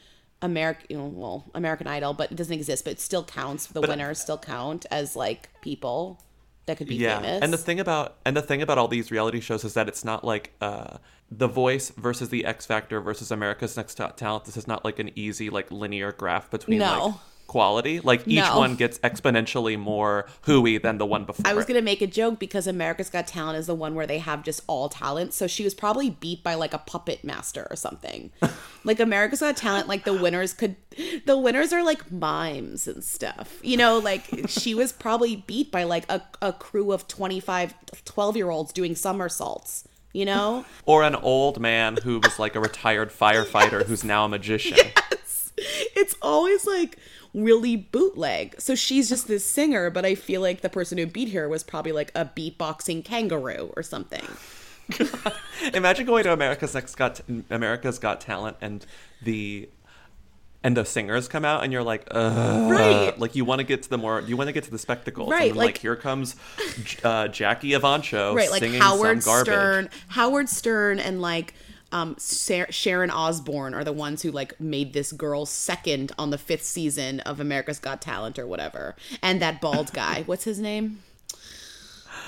American, 0.41 0.85
you 0.89 0.97
know, 0.97 1.07
well, 1.07 1.45
American 1.55 1.87
Idol, 1.87 2.13
but 2.13 2.31
it 2.31 2.35
doesn't 2.35 2.53
exist, 2.53 2.83
but 2.83 2.91
it 2.91 2.99
still 2.99 3.23
counts. 3.23 3.67
The 3.67 3.81
winners 3.81 4.19
still 4.19 4.37
count 4.37 4.85
as 4.91 5.15
like 5.15 5.49
people 5.61 6.21
that 6.65 6.77
could 6.77 6.87
be 6.87 6.95
yeah 6.95 7.19
famous. 7.19 7.41
and 7.41 7.51
the 7.51 7.57
thing 7.57 7.79
about 7.79 8.17
and 8.25 8.37
the 8.37 8.41
thing 8.41 8.61
about 8.61 8.77
all 8.77 8.87
these 8.87 9.11
reality 9.11 9.39
shows 9.39 9.63
is 9.63 9.73
that 9.73 9.87
it's 9.87 10.05
not 10.05 10.23
like 10.23 10.51
uh 10.61 10.97
the 11.37 11.47
voice 11.47 11.89
versus 11.97 12.29
the 12.29 12.45
x 12.45 12.65
factor 12.65 12.99
versus 13.01 13.31
america's 13.31 13.75
next 13.77 13.95
Top 13.95 14.17
talent 14.17 14.45
this 14.45 14.57
is 14.57 14.67
not 14.67 14.83
like 14.83 14.99
an 14.99 15.09
easy 15.15 15.49
like 15.49 15.71
linear 15.71 16.11
graph 16.11 16.49
between 16.51 16.79
like 16.79 17.13
quality 17.47 17.99
like 17.99 18.21
each 18.27 18.37
No. 18.39 18.57
one 18.57 18.75
gets 18.75 18.97
exponentially 18.99 19.77
more 19.77 20.25
hooey 20.43 20.77
than 20.79 20.97
the 20.97 21.05
one 21.05 21.23
before 21.25 21.45
I 21.45 21.53
was 21.53 21.65
it. 21.65 21.67
gonna 21.69 21.81
make 21.81 22.01
a 22.01 22.07
joke 22.07 22.39
because 22.39 22.65
America's 22.67 23.09
Got 23.09 23.27
Talent 23.27 23.57
is 23.59 23.67
the 23.67 23.75
one 23.75 23.93
where 23.95 24.07
they 24.07 24.17
have 24.19 24.43
just 24.43 24.61
all 24.65 24.89
talent. 24.89 25.33
So 25.33 25.45
she 25.45 25.63
was 25.63 25.73
probably 25.75 26.09
beat 26.09 26.41
by 26.41 26.55
like 26.55 26.73
a 26.73 26.77
puppet 26.79 27.23
master 27.23 27.67
or 27.69 27.75
something. 27.75 28.31
like 28.83 28.99
America's 28.99 29.41
Got 29.41 29.57
Talent, 29.57 29.87
like 29.87 30.03
the 30.03 30.13
winners 30.13 30.53
could, 30.53 30.77
the 31.25 31.37
winners 31.37 31.71
are 31.73 31.83
like 31.83 32.11
mimes 32.11 32.87
and 32.87 33.03
stuff. 33.03 33.59
You 33.61 33.77
know, 33.77 33.99
like 33.99 34.23
she 34.47 34.73
was 34.73 34.91
probably 34.91 35.35
beat 35.35 35.69
by 35.69 35.83
like 35.83 36.09
a, 36.09 36.23
a 36.41 36.53
crew 36.53 36.91
of 36.91 37.07
25, 37.07 37.73
12 38.05 38.37
year 38.37 38.49
olds 38.49 38.73
doing 38.73 38.95
somersaults. 38.95 39.87
You 40.13 40.25
know, 40.25 40.65
or 40.85 41.03
an 41.03 41.15
old 41.15 41.59
man 41.59 41.97
who 42.03 42.19
was 42.19 42.37
like 42.39 42.55
a 42.55 42.59
retired 42.59 43.09
firefighter 43.11 43.83
who's 43.87 44.03
now 44.03 44.25
a 44.25 44.29
magician 44.29 44.77
Yes. 44.77 45.51
it's 45.57 46.15
always 46.21 46.65
like 46.65 46.97
really 47.33 47.75
bootleg. 47.75 48.55
So 48.59 48.75
she's 48.75 49.09
just 49.09 49.27
this 49.27 49.43
singer, 49.43 49.89
but 49.89 50.05
I 50.05 50.13
feel 50.13 50.39
like 50.39 50.61
the 50.61 50.69
person 50.69 50.99
who 50.99 51.07
beat 51.07 51.33
her 51.33 51.49
was 51.49 51.63
probably 51.63 51.91
like 51.91 52.11
a 52.13 52.25
beatboxing 52.25 53.03
kangaroo 53.03 53.73
or 53.75 53.81
something. 53.81 54.25
imagine 55.73 56.05
going 56.05 56.25
to 56.25 56.33
america's 56.33 56.73
next 56.73 56.95
got 56.95 57.21
america's 57.49 57.99
got 57.99 58.19
talent 58.19 58.57
and 58.59 58.85
the 59.21 59.69
and 60.63 60.77
the 60.77 60.85
singers 60.85 61.27
come 61.27 61.43
out 61.45 61.63
and 61.63 61.73
you're 61.73 61.83
like 61.83 62.07
Ugh. 62.11 62.71
Right. 62.71 63.19
like 63.19 63.35
you 63.35 63.43
want 63.45 63.59
to 63.59 63.63
get 63.65 63.83
to 63.83 63.89
the 63.89 63.97
more 63.97 64.21
you 64.21 64.37
want 64.37 64.47
to 64.47 64.53
get 64.53 64.63
to 64.65 64.71
the 64.71 64.77
spectacles. 64.79 65.29
Right, 65.29 65.41
and 65.43 65.51
then, 65.51 65.57
like, 65.57 65.65
like- 65.75 65.77
here 65.79 65.95
comes 65.95 66.35
uh, 67.03 67.27
jackie 67.27 67.71
evancho 67.71 68.33
right 68.35 68.49
like 68.49 68.61
singing 68.61 68.79
howard 68.81 69.21
some 69.23 69.31
garbage. 69.33 69.53
Stern 69.53 69.89
howard 70.07 70.49
stern 70.49 70.99
and 70.99 71.21
like 71.21 71.53
um 71.91 72.15
sharon 72.19 73.11
osbourne 73.11 73.73
are 73.75 73.83
the 73.83 73.93
ones 73.93 74.21
who 74.23 74.31
like 74.31 74.59
made 74.59 74.93
this 74.93 75.11
girl 75.11 75.45
second 75.45 76.11
on 76.17 76.31
the 76.31 76.37
fifth 76.39 76.63
season 76.63 77.19
of 77.21 77.39
america's 77.39 77.77
got 77.79 78.01
talent 78.01 78.39
or 78.39 78.47
whatever. 78.47 78.95
And 79.21 79.41
that 79.41 79.61
bald 79.61 79.91
guy 79.93 80.21
what's 80.25 80.43
his 80.45 80.59
name? 80.59 80.99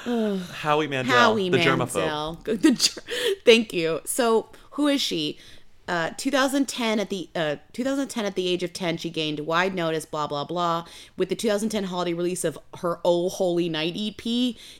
Howie 0.06 0.88
mandel 0.88 1.18
howie 1.18 1.50
the 1.50 1.58
germaphobe. 1.58 1.96
Mandel. 1.96 2.40
the 2.44 2.72
ger- 2.72 3.02
thank 3.46 3.74
you. 3.74 4.02
So 4.06 4.50
who 4.72 4.88
is 4.88 5.02
she 5.02 5.40
uh, 5.88 6.12
2010 6.18 7.00
at 7.00 7.10
the 7.10 7.30
uh, 7.36 7.58
2010 7.74 8.26
at 8.26 8.36
the 8.36 8.48
age 8.48 8.64
of 8.64 8.74
10 8.74 8.98
she 8.98 9.10
gained 9.10 9.40
wide 9.42 9.76
notice 9.76 10.06
blah 10.06 10.26
blah 10.26 10.44
blah. 10.44 10.86
With 11.16 11.30
the 11.30 11.36
2010 11.36 11.86
holiday 11.86 12.14
release 12.14 12.44
of 12.44 12.58
her 12.80 13.00
oh 13.06 13.30
holy 13.30 13.70
night 13.70 13.96
ep 13.96 14.22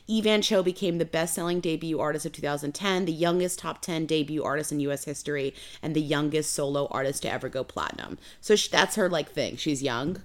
Evancho 0.08 0.64
became 0.64 0.98
the 0.98 1.04
best-selling 1.04 1.60
debut 1.60 2.00
artist 2.00 2.26
of 2.26 2.32
2010 2.32 3.04
the 3.04 3.12
youngest 3.12 3.60
top 3.60 3.80
10 3.82 4.06
debut 4.06 4.42
artist 4.42 4.72
in 4.72 4.80
us 4.80 5.04
history 5.04 5.54
and 5.80 5.94
the 5.94 6.00
youngest 6.00 6.52
solo 6.52 6.86
artist 6.90 7.22
to 7.22 7.30
ever 7.30 7.48
go 7.48 7.62
platinum. 7.62 8.18
So 8.40 8.56
sh- 8.56 8.68
that's 8.68 8.96
her 8.96 9.08
like 9.08 9.30
thing. 9.30 9.56
She's 9.56 9.82
young. 9.82 10.22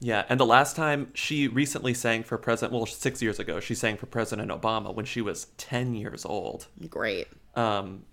Yeah 0.00 0.26
and 0.28 0.38
the 0.38 0.46
last 0.46 0.76
time 0.76 1.10
she 1.14 1.48
recently 1.48 1.94
sang 1.94 2.22
for 2.22 2.36
president 2.36 2.74
well 2.74 2.84
six 2.84 3.22
years 3.22 3.38
ago 3.38 3.60
she 3.60 3.74
sang 3.74 3.96
for 3.96 4.04
president 4.04 4.50
obama 4.50 4.94
when 4.94 5.06
she 5.06 5.22
was 5.22 5.46
10 5.56 5.94
years 5.94 6.26
old. 6.26 6.66
Great. 6.90 7.28
Um 7.54 8.04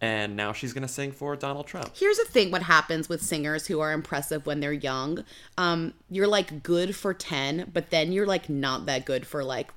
and 0.00 0.36
now 0.36 0.52
she's 0.52 0.72
gonna 0.72 0.88
sing 0.88 1.10
for 1.10 1.36
donald 1.36 1.66
trump 1.66 1.90
here's 1.96 2.18
the 2.18 2.24
thing 2.26 2.50
what 2.50 2.62
happens 2.62 3.08
with 3.08 3.22
singers 3.22 3.66
who 3.66 3.80
are 3.80 3.92
impressive 3.92 4.44
when 4.46 4.60
they're 4.60 4.72
young 4.72 5.24
um 5.56 5.94
you're 6.10 6.26
like 6.26 6.62
good 6.62 6.94
for 6.94 7.14
10 7.14 7.70
but 7.72 7.90
then 7.90 8.12
you're 8.12 8.26
like 8.26 8.48
not 8.50 8.86
that 8.86 9.04
good 9.04 9.26
for 9.26 9.42
like 9.42 9.70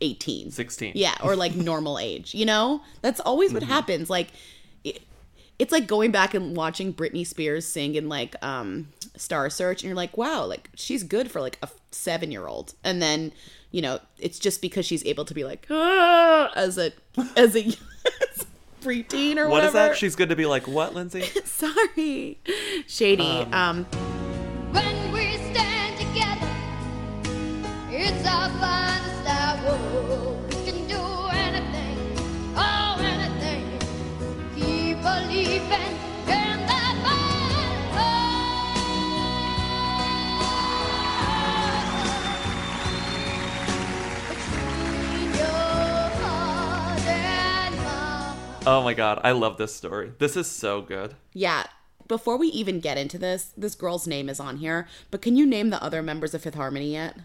18. 0.00 0.50
16. 0.50 0.92
Yeah, 0.94 1.14
or 1.22 1.36
like 1.36 1.54
normal 1.56 1.98
age, 1.98 2.34
you 2.34 2.44
know? 2.44 2.82
That's 3.00 3.20
always 3.20 3.52
what 3.52 3.62
happens. 3.62 4.10
Like 4.10 4.28
it, 4.84 5.02
it's 5.58 5.72
like 5.72 5.86
going 5.86 6.10
back 6.10 6.34
and 6.34 6.56
watching 6.56 6.92
Britney 6.92 7.26
Spears 7.26 7.66
sing 7.66 7.94
in 7.94 8.08
like 8.08 8.34
um 8.42 8.88
Star 9.16 9.50
Search 9.50 9.82
and 9.82 9.88
you're 9.88 9.96
like, 9.96 10.16
"Wow, 10.16 10.46
like 10.46 10.70
she's 10.74 11.02
good 11.02 11.30
for 11.30 11.40
like 11.40 11.58
a 11.62 11.68
7-year-old." 11.90 12.74
And 12.82 13.00
then, 13.02 13.32
you 13.70 13.82
know, 13.82 14.00
it's 14.18 14.38
just 14.38 14.62
because 14.62 14.86
she's 14.86 15.04
able 15.04 15.24
to 15.24 15.34
be 15.34 15.44
like 15.44 15.66
ah, 15.70 16.50
as 16.54 16.78
a 16.78 16.92
as 17.36 17.56
a 17.56 17.62
preteen 18.82 19.36
or 19.36 19.48
What 19.48 19.64
is 19.64 19.72
whatever. 19.72 19.88
that? 19.90 19.96
She's 19.96 20.16
good 20.16 20.28
to 20.30 20.36
be 20.36 20.46
like, 20.46 20.66
what, 20.68 20.94
Lindsey? 20.94 21.22
Sorry. 21.44 22.38
Shady. 22.86 23.46
um 23.52 23.84
When 24.72 25.12
we 25.12 25.36
stand 25.52 25.98
together, 25.98 26.50
it's 27.90 28.26
our 28.26 28.48
finest 28.60 29.26
hour. 29.28 29.78
We 30.48 30.54
can 30.70 30.86
do 30.88 31.02
anything, 31.32 31.98
oh 32.56 32.96
anything. 33.00 33.64
Keep 34.56 35.02
believing 35.02 35.98
Oh 48.64 48.80
my 48.80 48.94
god, 48.94 49.20
I 49.24 49.32
love 49.32 49.56
this 49.56 49.74
story. 49.74 50.12
This 50.18 50.36
is 50.36 50.46
so 50.48 50.82
good. 50.82 51.16
Yeah. 51.32 51.64
Before 52.06 52.36
we 52.36 52.46
even 52.48 52.78
get 52.78 52.96
into 52.96 53.18
this, 53.18 53.52
this 53.56 53.74
girl's 53.74 54.06
name 54.06 54.28
is 54.28 54.38
on 54.38 54.58
here, 54.58 54.86
but 55.10 55.20
can 55.20 55.36
you 55.36 55.46
name 55.46 55.70
the 55.70 55.82
other 55.82 56.00
members 56.00 56.32
of 56.32 56.42
Fifth 56.42 56.54
Harmony 56.54 56.92
yet? 56.92 57.16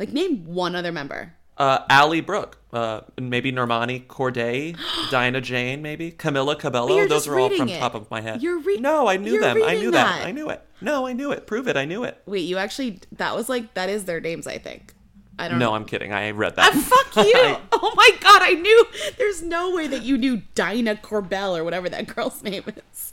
Like, 0.00 0.12
name 0.12 0.46
one 0.46 0.74
other 0.74 0.90
member. 0.90 1.34
Uh, 1.56 1.84
Ally 1.90 2.20
Brooke, 2.20 2.58
uh, 2.72 3.02
maybe 3.20 3.52
Normani 3.52 4.04
Kordei, 4.06 4.76
Dinah 5.10 5.42
Jane, 5.42 5.80
maybe 5.80 6.10
Camila 6.10 6.58
Cabello. 6.58 7.06
Those 7.06 7.28
are 7.28 7.38
all 7.38 7.50
from 7.50 7.68
it. 7.68 7.78
top 7.78 7.94
of 7.94 8.10
my 8.10 8.20
head. 8.20 8.42
You're 8.42 8.58
re- 8.58 8.78
no, 8.78 9.06
I 9.06 9.16
knew 9.16 9.40
them. 9.40 9.62
I 9.62 9.74
knew 9.74 9.90
that. 9.92 10.18
that. 10.20 10.26
I 10.26 10.32
knew 10.32 10.48
it. 10.50 10.60
No, 10.80 11.06
I 11.06 11.12
knew 11.12 11.30
it. 11.30 11.46
Prove 11.46 11.68
it. 11.68 11.76
I 11.76 11.84
knew 11.84 12.02
it. 12.02 12.20
Wait, 12.26 12.40
you 12.40 12.56
actually, 12.56 13.00
that 13.12 13.36
was 13.36 13.48
like, 13.48 13.74
that 13.74 13.88
is 13.88 14.06
their 14.06 14.20
names, 14.20 14.46
I 14.46 14.58
think. 14.58 14.94
I 15.40 15.48
don't 15.48 15.58
No, 15.58 15.66
know. 15.70 15.74
I'm 15.74 15.84
kidding. 15.84 16.12
I 16.12 16.30
read 16.30 16.56
that. 16.56 16.72
Fuck 16.74 17.16
you! 17.26 17.56
oh 17.72 17.92
my 17.96 18.10
god, 18.20 18.42
I 18.42 18.52
knew. 18.52 18.86
There's 19.18 19.42
no 19.42 19.74
way 19.74 19.86
that 19.86 20.02
you 20.02 20.16
knew 20.18 20.42
Dinah 20.54 20.96
Corbell 20.96 21.56
or 21.58 21.64
whatever 21.64 21.88
that 21.88 22.06
girl's 22.06 22.42
name 22.44 22.64
is. 22.92 23.12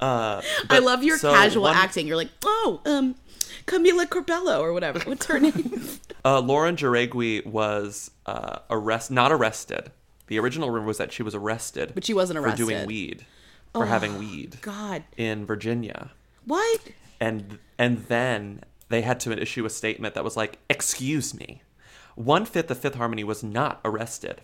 Uh, 0.00 0.40
I 0.70 0.78
love 0.78 1.02
your 1.02 1.18
so 1.18 1.32
casual 1.32 1.62
one- 1.64 1.76
acting. 1.76 2.06
You're 2.06 2.16
like, 2.16 2.30
oh, 2.44 2.80
um, 2.84 3.16
Camila 3.66 4.06
Corbello 4.06 4.60
or 4.60 4.72
whatever. 4.72 4.98
What's 5.04 5.26
her 5.26 5.40
name? 5.40 5.88
Uh, 6.24 6.40
Lauren 6.40 6.76
Jauregui 6.76 7.44
was 7.46 8.10
uh, 8.26 8.58
arrest 8.70 9.10
not 9.10 9.32
arrested. 9.32 9.90
The 10.28 10.38
original 10.38 10.70
rumor 10.70 10.86
was 10.86 10.98
that 10.98 11.12
she 11.12 11.22
was 11.22 11.34
arrested, 11.34 11.92
But 11.94 12.04
she 12.04 12.14
wasn't 12.14 12.38
arrested 12.38 12.64
for 12.64 12.70
doing 12.70 12.86
weed, 12.86 13.26
for 13.74 13.86
having 13.86 14.18
weed 14.18 14.58
God, 14.62 15.02
in 15.16 15.44
Virginia, 15.44 16.10
what? 16.46 16.80
and 17.20 17.58
and 17.78 18.06
then 18.06 18.62
they 18.92 19.02
had 19.02 19.20
to 19.20 19.32
issue 19.40 19.64
a 19.64 19.70
statement 19.70 20.14
that 20.14 20.24
was 20.24 20.36
like, 20.36 20.58
"Excuse 20.68 21.34
me, 21.34 21.62
one 22.14 22.44
fifth 22.44 22.70
of 22.70 22.78
Fifth 22.78 22.94
Harmony 22.96 23.24
was 23.24 23.42
not 23.42 23.80
arrested 23.84 24.40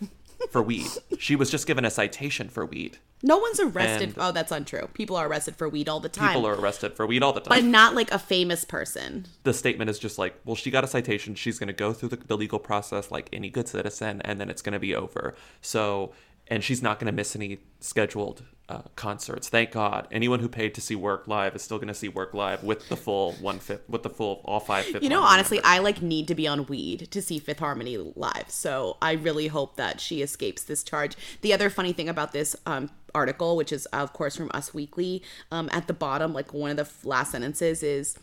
for 0.51 0.61
weed. 0.61 0.87
She 1.17 1.35
was 1.35 1.51
just 1.51 1.67
given 1.67 1.85
a 1.85 1.89
citation 1.89 2.49
for 2.49 2.65
weed. 2.65 2.97
No 3.21 3.37
one's 3.37 3.59
arrested. 3.59 4.09
And- 4.09 4.13
oh, 4.17 4.31
that's 4.31 4.51
untrue. 4.51 4.87
People 4.93 5.17
are 5.17 5.27
arrested 5.27 5.57
for 5.57 5.67
weed 5.67 5.89
all 5.89 5.99
the 5.99 6.07
time. 6.09 6.29
People 6.29 6.47
are 6.47 6.55
arrested 6.55 6.95
for 6.95 7.05
weed 7.05 7.21
all 7.21 7.33
the 7.33 7.41
time. 7.41 7.49
but 7.49 7.59
time." 7.61 7.71
not 7.71 7.93
like 7.93 8.11
a 8.11 8.19
famous 8.19 8.63
person. 8.63 9.25
the 9.43 9.53
statement 9.53 9.89
is 9.89 9.99
just 9.99 10.17
like, 10.17 10.35
well, 10.45 10.55
she 10.55 10.71
got 10.71 10.83
a 10.83 10.87
citation. 10.87 11.35
She's 11.35 11.59
going 11.59 11.67
to 11.67 11.73
go 11.73 11.91
through 11.91 12.09
the, 12.09 12.15
the 12.15 12.37
legal 12.37 12.59
process 12.59 13.11
like 13.11 13.29
any 13.33 13.49
good 13.49 13.67
citizen, 13.67 14.21
and 14.23 14.39
then 14.39 14.49
it's 14.49 14.61
going 14.61 14.73
to 14.73 14.79
be 14.79 14.95
over. 14.95 15.35
So, 15.61 16.13
and 16.49 16.63
she's 16.63 16.81
not 16.81 16.99
going 16.99 17.05
to 17.05 17.11
miss 17.11 17.35
any 17.35 17.59
scheduled 17.79 18.43
uh, 18.69 18.81
concerts. 18.95 19.49
Thank 19.49 19.71
God. 19.71 20.07
Anyone 20.11 20.39
who 20.39 20.47
paid 20.47 20.75
to 20.75 20.81
see 20.81 20.95
Work 20.95 21.27
live 21.27 21.55
is 21.55 21.61
still 21.61 21.77
going 21.77 21.87
to 21.87 21.93
see 21.93 22.07
Work 22.07 22.33
live 22.33 22.63
with 22.63 22.87
the 22.89 22.95
full 22.95 23.33
one 23.33 23.59
fifth, 23.59 23.89
with 23.89 24.03
the 24.03 24.09
full 24.09 24.41
all 24.45 24.59
five 24.59 24.85
fifth. 24.85 25.03
You 25.03 25.09
know, 25.09 25.23
honestly, 25.23 25.57
members. 25.57 25.71
I 25.71 25.79
like 25.79 26.01
need 26.01 26.27
to 26.27 26.35
be 26.35 26.47
on 26.47 26.65
weed 26.67 27.09
to 27.11 27.21
see 27.21 27.39
Fifth 27.39 27.59
Harmony 27.59 27.97
live. 27.97 28.45
So 28.49 28.97
I 29.01 29.13
really 29.13 29.47
hope 29.47 29.75
that 29.77 29.99
she 29.99 30.21
escapes 30.21 30.63
this 30.63 30.83
charge. 30.83 31.15
The 31.41 31.53
other 31.53 31.69
funny 31.69 31.93
thing 31.93 32.09
about 32.09 32.31
this 32.31 32.55
um, 32.65 32.89
article, 33.15 33.55
which 33.55 33.71
is 33.71 33.85
of 33.87 34.13
course 34.13 34.35
from 34.35 34.51
Us 34.53 34.73
Weekly, 34.73 35.23
um, 35.51 35.69
at 35.71 35.87
the 35.87 35.93
bottom, 35.93 36.33
like 36.33 36.53
one 36.53 36.71
of 36.71 36.77
the 36.77 37.07
last 37.07 37.31
sentences 37.31 37.81
is, 37.81 38.17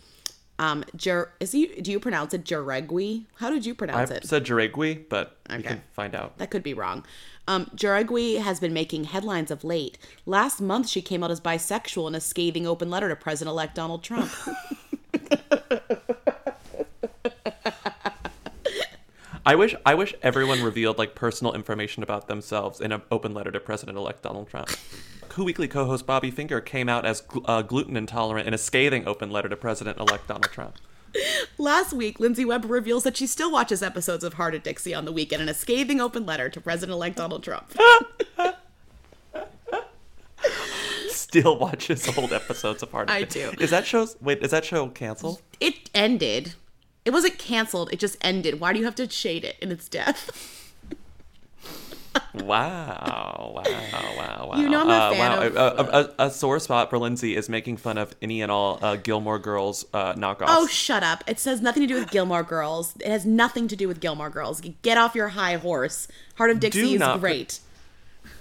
um, 0.59 0.85
Jer- 0.97 1.33
is 1.41 1.53
he? 1.53 1.67
Do 1.67 1.91
you 1.91 2.01
pronounce 2.01 2.33
it 2.35 2.45
Jauregui? 2.45 3.25
How 3.37 3.51
did 3.51 3.67
you 3.67 3.75
pronounce 3.75 4.11
it? 4.11 4.15
I've 4.17 4.23
it? 4.23 4.27
said 4.29 4.45
Jauregui, 4.45 5.09
but 5.09 5.37
we 5.49 5.57
Okay. 5.57 5.69
can 5.69 5.83
find 5.93 6.15
out. 6.15 6.39
That 6.39 6.51
could 6.51 6.63
be 6.63 6.75
wrong. 6.75 7.05
Um, 7.49 7.67
Jauregui 7.77 8.41
has 8.41 8.59
been 8.59 8.73
making 8.73 9.05
headlines 9.05 9.51
of 9.51 9.63
late. 9.65 9.99
Last 10.25 10.61
month, 10.61 10.89
she 10.89 11.01
came 11.03 11.23
out 11.23 11.31
as 11.31 11.41
bisexual 11.41 12.09
in 12.09 12.15
a 12.15 12.21
scathing 12.21 12.67
open 12.67 12.91
letter 12.91 13.09
to 13.09 13.17
President-elect 13.17 13.75
Donald 13.75 14.03
Trump. 14.03 14.31
I 19.49 19.55
wish 19.55 19.77
I 19.87 19.95
wish 19.95 20.13
everyone 20.23 20.61
revealed 20.63 20.99
like 20.99 21.15
personal 21.15 21.53
information 21.55 22.03
about 22.03 22.27
themselves 22.27 22.81
in 22.81 22.91
an 22.91 23.03
open 23.13 23.33
letter 23.33 23.53
to 23.53 23.61
President-elect 23.61 24.23
Donald 24.23 24.49
Trump. 24.49 24.69
Who 25.37 25.45
Weekly 25.45 25.69
co-host 25.69 26.07
Bobby 26.07 26.31
Finger 26.31 26.63
came 26.63 26.89
out 26.89 27.05
as 27.05 27.21
gl- 27.21 27.45
uh, 27.45 27.61
gluten 27.61 27.95
intolerant 27.95 28.49
in 28.49 28.55
a 28.55 28.59
scathing 28.59 29.07
open 29.07 29.31
letter 29.31 29.51
to 29.51 29.57
President-elect 29.57 30.29
Donald 30.29 30.51
Trump. 30.51 30.77
Last 31.59 31.93
week, 31.93 32.19
Lindsey 32.19 32.47
Webb 32.47 32.65
reveals 32.65 33.05
that 33.05 33.19
she 33.19 33.27
still 33.27 33.53
watches 33.53 33.83
episodes 33.83 34.25
of 34.25 34.33
Hart 34.35 34.55
of 34.55 34.63
Dixie 34.63 34.95
on 34.95 35.05
the 35.05 35.13
weekend 35.13 35.43
in 35.43 35.51
a 35.51 35.53
scathing 35.53 36.01
open 36.01 36.25
letter 36.25 36.49
to 36.49 36.59
President-elect 36.59 37.17
Donald 37.17 37.45
Trump. 37.45 37.71
Still 41.11 41.59
watches 41.59 42.17
old 42.17 42.33
episodes 42.33 42.83
of 42.83 42.91
Hart. 42.93 43.11
I 43.11 43.25
do. 43.25 43.53
Is 43.61 43.69
that 43.69 43.85
show? 43.85 44.07
Wait, 44.23 44.43
is 44.43 44.53
that 44.53 44.65
show 44.65 44.89
canceled? 44.89 45.43
It 45.61 45.91
ended. 45.95 46.55
It 47.05 47.11
wasn't 47.11 47.37
canceled. 47.37 47.93
It 47.93 47.99
just 47.99 48.17
ended. 48.23 48.59
Why 48.59 48.73
do 48.73 48.79
you 48.79 48.87
have 48.87 48.95
to 48.95 49.11
shade 49.11 49.45
it 49.45 49.57
in 49.61 49.71
its 49.71 49.87
death? 49.87 50.63
Wow! 52.35 53.53
Wow! 53.55 53.63
Wow! 53.65 54.47
Wow! 54.51 54.57
You 54.57 54.69
know 54.69 54.81
I'm 54.83 54.89
a 54.89 54.93
Uh, 54.93 55.11
fan 55.13 55.19
wow. 55.19 55.47
of- 55.47 55.57
A, 55.57 55.61
a, 55.61 56.01
a, 56.25 56.27
a 56.27 56.31
sore 56.31 56.59
spot 56.61 56.91
for 56.91 56.99
Lindsey 56.99 57.37
is 57.37 57.49
making 57.49 57.77
fun 57.79 57.99
of 57.99 58.15
any 58.23 58.43
and 58.43 58.51
all 58.51 58.79
uh, 58.83 58.97
Gilmore 58.97 59.39
Girls 59.39 59.85
uh, 59.93 60.15
knockoffs. 60.15 60.47
Oh, 60.49 60.67
shut 60.67 61.03
up. 61.03 61.25
It 61.27 61.39
says 61.41 61.61
nothing 61.61 61.83
to 61.83 61.87
do 61.87 61.95
with 61.95 62.11
Gilmore 62.11 62.43
Girls. 62.43 62.95
It 63.01 63.09
has 63.11 63.27
nothing 63.27 63.69
to 63.69 63.77
do 63.77 63.89
with 63.89 64.01
Gilmore 64.01 64.31
Girls. 64.31 64.61
Get 64.83 64.97
off 64.99 65.15
your 65.15 65.29
high 65.29 65.57
horse. 65.57 66.09
Hart 66.37 66.51
of 66.51 66.61
Dixie 66.61 66.95
is 66.95 67.03
great. 67.19 67.61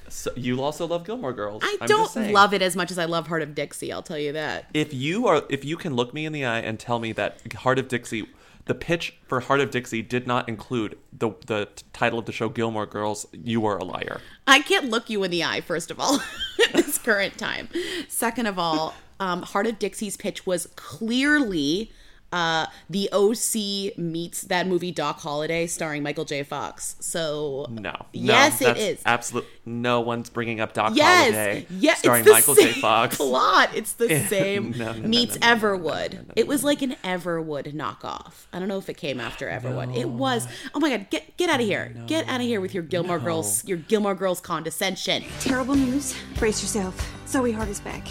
So 0.08 0.32
you 0.36 0.62
also 0.62 0.86
love 0.86 1.06
Gilmore 1.06 1.34
Girls. 1.34 1.64
I 1.66 1.78
I'm 1.82 1.88
don't 1.88 2.32
love 2.32 2.54
it 2.54 2.62
as 2.62 2.76
much 2.76 2.92
as 2.92 3.00
I 3.00 3.06
love 3.06 3.28
Hart 3.28 3.42
of 3.42 3.56
Dixie, 3.56 3.92
I'll 3.92 4.04
tell 4.04 4.20
you 4.20 4.32
that. 4.34 4.70
If 4.74 4.94
you 4.94 5.28
are, 5.28 5.44
if 5.50 5.66
you 5.66 5.78
can 5.78 5.96
look 5.96 6.14
me 6.14 6.26
in 6.26 6.32
the 6.34 6.46
eye 6.46 6.60
and 6.60 6.80
tell 6.80 7.00
me 7.00 7.12
that 7.14 7.40
Hart 7.56 7.80
of 7.80 7.88
Dixie, 7.88 8.28
the 8.66 8.76
pitch 8.76 9.18
for 9.28 9.40
Hart 9.42 9.60
of 9.60 9.72
Dixie 9.72 10.02
did 10.02 10.28
not 10.28 10.50
include 10.50 10.98
the 11.14 11.32
the 11.46 11.70
title 11.94 12.20
of 12.20 12.26
the 12.26 12.32
show 12.32 12.50
Gilmore 12.50 12.86
Girls, 12.86 13.28
you 13.32 13.66
are 13.66 13.78
a 13.78 13.84
liar. 13.84 14.22
I 14.48 14.60
can't 14.60 14.90
look 14.90 15.10
you 15.10 15.24
in 15.24 15.32
the 15.32 15.44
eye, 15.44 15.62
first 15.62 15.92
of 15.92 16.00
all, 16.00 16.20
at 16.66 16.74
this 16.74 16.98
current 16.98 17.38
time. 17.38 17.70
Second 18.08 18.48
of 18.48 18.60
all, 18.60 18.96
um, 19.20 19.44
Hart 19.44 19.68
of 19.68 19.80
Dixie's 19.80 20.18
pitch 20.18 20.46
was 20.46 20.68
clearly 20.76 21.92
uh, 22.36 22.66
the 22.90 23.10
OC 23.14 23.98
meets 23.98 24.42
that 24.42 24.68
movie 24.68 24.92
Doc 24.92 25.22
Hollywood 25.22 25.70
starring 25.70 26.04
Michael 26.04 26.26
J. 26.26 26.44
Fox. 26.44 26.98
So, 27.00 27.66
No. 27.70 27.92
no 27.92 28.06
Yes, 28.12 28.60
it 28.62 28.66
that's 28.66 28.80
is. 28.82 29.02
Absolute. 29.06 29.46
No 29.66 30.02
one's 30.02 30.30
bringing 30.30 30.60
up 30.60 30.74
Doc 30.74 30.92
yes, 30.96 31.34
Holliday. 31.34 31.66
yes, 31.70 32.00
starring 32.00 32.26
Michael 32.30 32.56
J. 32.56 32.74
Fox. 32.74 33.16
plot. 33.18 33.70
It's 33.74 33.94
the 33.94 34.20
same. 34.28 34.72
no, 34.72 34.92
no, 34.92 35.00
no, 35.00 35.08
meets 35.08 35.40
no, 35.40 35.48
no, 35.48 35.54
no, 35.54 35.60
Everwood. 35.80 36.32
It 36.36 36.46
was 36.46 36.66
like 36.66 36.82
an 36.82 36.98
Everwood 37.06 37.74
knockoff. 37.74 38.48
I 38.52 38.60
don't 38.60 38.68
know 38.68 38.80
if 38.80 38.90
it 38.90 38.98
came 38.98 39.22
after 39.22 39.48
Everwood. 39.48 39.96
It 39.96 40.10
was. 40.10 40.46
Oh 40.74 40.82
my 40.82 40.90
god, 40.90 41.10
get 41.10 41.38
get 41.38 41.50
out 41.50 41.62
of 41.62 41.66
here. 41.66 41.96
Get 42.08 42.28
out 42.28 42.42
of 42.42 42.46
here 42.46 42.60
with 42.60 42.74
your 42.74 42.84
Gilmore 42.84 43.20
Girls, 43.20 43.64
your 43.66 43.78
Gilmore 43.78 44.16
Girls 44.16 44.42
condescension. 44.42 45.24
Terrible 45.40 45.76
news. 45.76 46.14
Brace 46.38 46.62
yourself. 46.62 47.10
Zoe 47.28 47.54
Hart 47.54 47.70
is 47.70 47.80
back. 47.80 48.06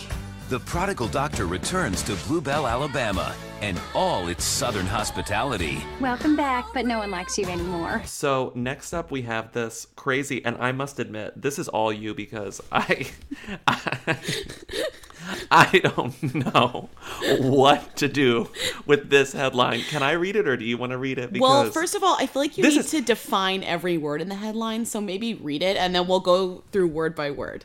The 0.50 0.60
prodigal 0.60 1.08
doctor 1.08 1.46
returns 1.46 2.02
to 2.02 2.14
Bluebell, 2.26 2.66
Alabama, 2.66 3.34
and 3.62 3.80
all 3.94 4.28
its 4.28 4.44
southern 4.44 4.84
hospitality. 4.84 5.82
Welcome 6.00 6.36
back, 6.36 6.66
but 6.74 6.84
no 6.84 6.98
one 6.98 7.10
likes 7.10 7.38
you 7.38 7.46
anymore. 7.46 8.02
So 8.04 8.52
next 8.54 8.92
up 8.92 9.10
we 9.10 9.22
have 9.22 9.52
this 9.52 9.86
crazy, 9.96 10.44
and 10.44 10.56
I 10.58 10.70
must 10.72 11.00
admit 11.00 11.40
this 11.40 11.58
is 11.58 11.66
all 11.68 11.90
you 11.92 12.12
because 12.14 12.60
I, 12.72 13.06
I, 13.66 14.18
I 15.50 15.78
don't 15.78 16.34
know 16.34 16.90
what 17.40 17.96
to 17.96 18.06
do 18.08 18.50
with 18.84 19.08
this 19.08 19.32
headline. 19.32 19.80
Can 19.80 20.02
I 20.02 20.12
read 20.12 20.36
it, 20.36 20.46
or 20.46 20.58
do 20.58 20.64
you 20.66 20.76
want 20.76 20.92
to 20.92 20.98
read 20.98 21.16
it? 21.18 21.32
well, 21.40 21.70
first 21.70 21.94
of 21.94 22.04
all, 22.04 22.16
I 22.20 22.26
feel 22.26 22.42
like 22.42 22.58
you 22.58 22.64
need 22.64 22.76
is- 22.76 22.90
to 22.90 23.00
define 23.00 23.62
every 23.64 23.96
word 23.96 24.20
in 24.20 24.28
the 24.28 24.34
headline, 24.36 24.84
so 24.84 25.00
maybe 25.00 25.32
read 25.34 25.62
it 25.62 25.78
and 25.78 25.94
then 25.94 26.06
we'll 26.06 26.20
go 26.20 26.62
through 26.70 26.88
word 26.88 27.14
by 27.14 27.30
word. 27.30 27.64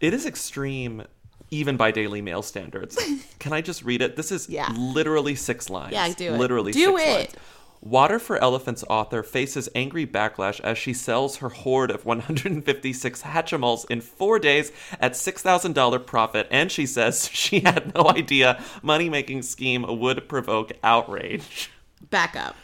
it 0.00 0.14
is 0.14 0.24
extreme, 0.24 1.02
even 1.50 1.76
by 1.76 1.90
Daily 1.90 2.20
Mail 2.22 2.42
standards. 2.42 2.98
Can 3.38 3.52
I 3.52 3.60
just 3.60 3.84
read 3.84 4.02
it? 4.02 4.16
This 4.16 4.32
is 4.32 4.48
Yeah. 4.48 4.72
literally 4.76 5.34
six 5.34 5.70
lines. 5.70 5.92
Yeah, 5.92 6.08
do 6.12 6.34
it. 6.34 6.38
Literally 6.38 6.72
Do 6.72 6.96
six 6.98 7.02
it. 7.08 7.12
lines. 7.14 7.34
Water 7.82 8.18
for 8.18 8.36
Elephants 8.38 8.82
author 8.88 9.22
faces 9.22 9.68
angry 9.74 10.06
backlash 10.06 10.58
as 10.60 10.76
she 10.76 10.92
sells 10.92 11.36
her 11.36 11.50
hoard 11.50 11.90
of 11.90 12.04
156 12.04 13.22
Hatchimals 13.22 13.88
in 13.90 14.00
four 14.00 14.38
days 14.38 14.72
at 14.98 15.12
$6,000 15.12 16.04
profit, 16.06 16.48
and 16.50 16.72
she 16.72 16.84
says 16.86 17.28
she 17.32 17.60
had 17.60 17.94
no 17.94 18.08
idea 18.10 18.60
money 18.82 19.08
making 19.08 19.42
scheme 19.42 19.84
would 20.00 20.28
provoke 20.28 20.72
outrage. 20.82 21.70
Back 22.10 22.34
up. 22.34 22.56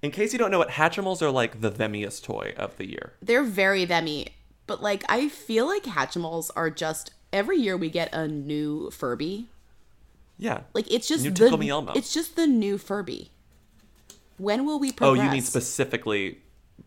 In 0.00 0.10
case 0.10 0.32
you 0.32 0.38
don't 0.38 0.50
know 0.50 0.58
what 0.58 0.70
Hatchimals 0.70 1.20
are 1.22 1.30
like 1.30 1.60
the 1.60 1.70
themiest 1.70 2.22
toy 2.24 2.54
of 2.56 2.76
the 2.76 2.88
year. 2.88 3.14
They're 3.20 3.42
very 3.44 3.84
themy, 3.86 4.28
but 4.66 4.80
like 4.82 5.04
I 5.08 5.28
feel 5.28 5.66
like 5.66 5.82
Hatchimals 5.84 6.50
are 6.56 6.70
just 6.70 7.12
every 7.36 7.58
year 7.58 7.76
we 7.76 7.90
get 7.90 8.12
a 8.14 8.26
new 8.26 8.90
Furby. 8.90 9.46
Yeah. 10.38 10.60
Like 10.74 10.90
it's 10.92 11.06
just 11.08 11.24
New 11.24 11.30
the 11.30 11.36
Tickle 11.44 11.58
Me 11.58 11.68
Elmo. 11.70 11.92
it's 11.94 12.12
just 12.12 12.34
the 12.36 12.46
new 12.46 12.78
Furby. 12.78 13.30
When 14.38 14.66
will 14.66 14.78
we 14.78 14.92
Oh, 15.00 15.14
you 15.14 15.30
mean 15.30 15.40
specifically 15.42 16.38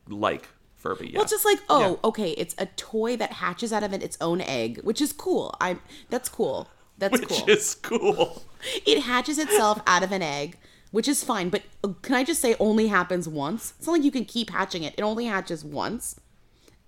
like 0.08 0.48
Furby? 0.76 1.08
Yeah. 1.08 1.14
Well, 1.16 1.24
it's 1.24 1.32
just 1.32 1.46
like 1.46 1.60
oh, 1.70 1.92
Yeah. 1.92 1.96
okay, 2.10 2.32
it's 2.32 2.56
a 2.58 2.66
toy 2.68 3.16
that 3.18 3.34
hatches 3.34 3.72
out 3.74 3.84
of 3.84 3.94
it, 3.94 4.04
its 4.04 4.18
own 4.22 4.42
egg, 4.42 4.82
which 4.84 5.02
is 5.02 5.14
cool. 5.14 5.56
I'm 5.62 5.82
that's 6.10 6.30
cool. 6.30 6.68
That's 6.98 7.14
Which 7.18 7.30
cool. 7.30 7.50
is 7.50 7.76
cool. 7.76 8.44
It 8.86 9.04
hatches 9.04 9.38
itself 9.40 9.82
out 9.88 10.04
of 10.04 10.12
an 10.12 10.22
egg, 10.22 10.58
which 10.92 11.08
is 11.08 11.24
fine. 11.24 11.48
But 11.48 11.64
uh, 11.82 11.94
can 12.02 12.16
I 12.16 12.26
just 12.26 12.42
say, 12.42 12.58
only 12.60 12.88
happens 12.90 13.26
once? 13.26 13.74
It's 13.78 13.88
not 13.88 13.94
like 13.94 14.04
you 14.04 14.12
can 14.12 14.26
keep 14.26 14.50
hatching 14.50 14.84
it. 14.84 14.96
It 14.98 15.02
only 15.02 15.24
hatches 15.28 15.64
once, 15.64 16.20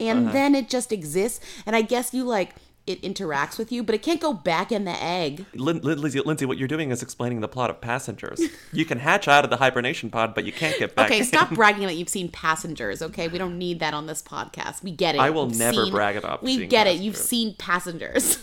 and 0.02 0.26
Uh-huh. 0.26 0.34
then 0.34 0.54
it 0.54 0.68
just 0.68 0.92
exists. 0.92 1.40
And 1.66 1.74
I 1.78 1.82
guess 1.82 2.14
you 2.14 2.26
like 2.26 2.56
it 2.88 3.02
interacts 3.04 3.58
with 3.60 3.72
you, 3.72 3.84
but 3.84 3.94
it 3.94 4.02
can't 4.02 4.20
go 4.20 4.34
back 4.34 4.72
in 4.72 4.86
the 4.86 5.04
egg. 5.04 5.46
Lin- 5.54 5.82
Lin- 5.82 6.02
Lindsey, 6.02 6.20
Lindsey, 6.22 6.46
what 6.46 6.58
you're 6.58 6.68
doing 6.68 6.90
is 6.92 7.02
explaining 7.04 7.40
the 7.42 7.48
plot 7.48 7.70
of 7.70 7.80
Passengers. 7.82 8.42
You 8.74 8.86
can 8.86 9.00
hatch 9.00 9.28
out 9.28 9.44
of 9.44 9.50
the 9.50 9.58
hibernation 9.58 10.10
pod, 10.10 10.34
but 10.34 10.46
you 10.46 10.52
can't 10.54 10.78
get 10.80 10.96
back. 10.96 11.08
Okay, 11.08 11.20
in. 11.20 11.26
stop 11.26 11.50
bragging 11.52 11.86
that 11.88 11.96
you've 11.96 12.10
seen 12.10 12.30
Passengers. 12.30 13.02
Okay, 13.02 13.28
we 13.28 13.38
don't 13.38 13.58
need 13.58 13.80
that 13.82 13.94
on 13.94 14.06
this 14.08 14.22
podcast. 14.24 14.82
We 14.82 14.92
get 14.92 15.16
it. 15.16 15.22
I 15.22 15.30
will 15.30 15.48
You've 15.50 15.58
never 15.60 15.84
seen- 15.84 15.92
brag 15.92 16.16
about 16.16 16.42
We 16.42 16.66
get 16.68 16.88
it. 16.88 17.00
You've 17.00 17.18
seen 17.18 17.56
Passengers. 17.56 18.40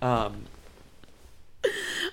Um, 0.00 0.44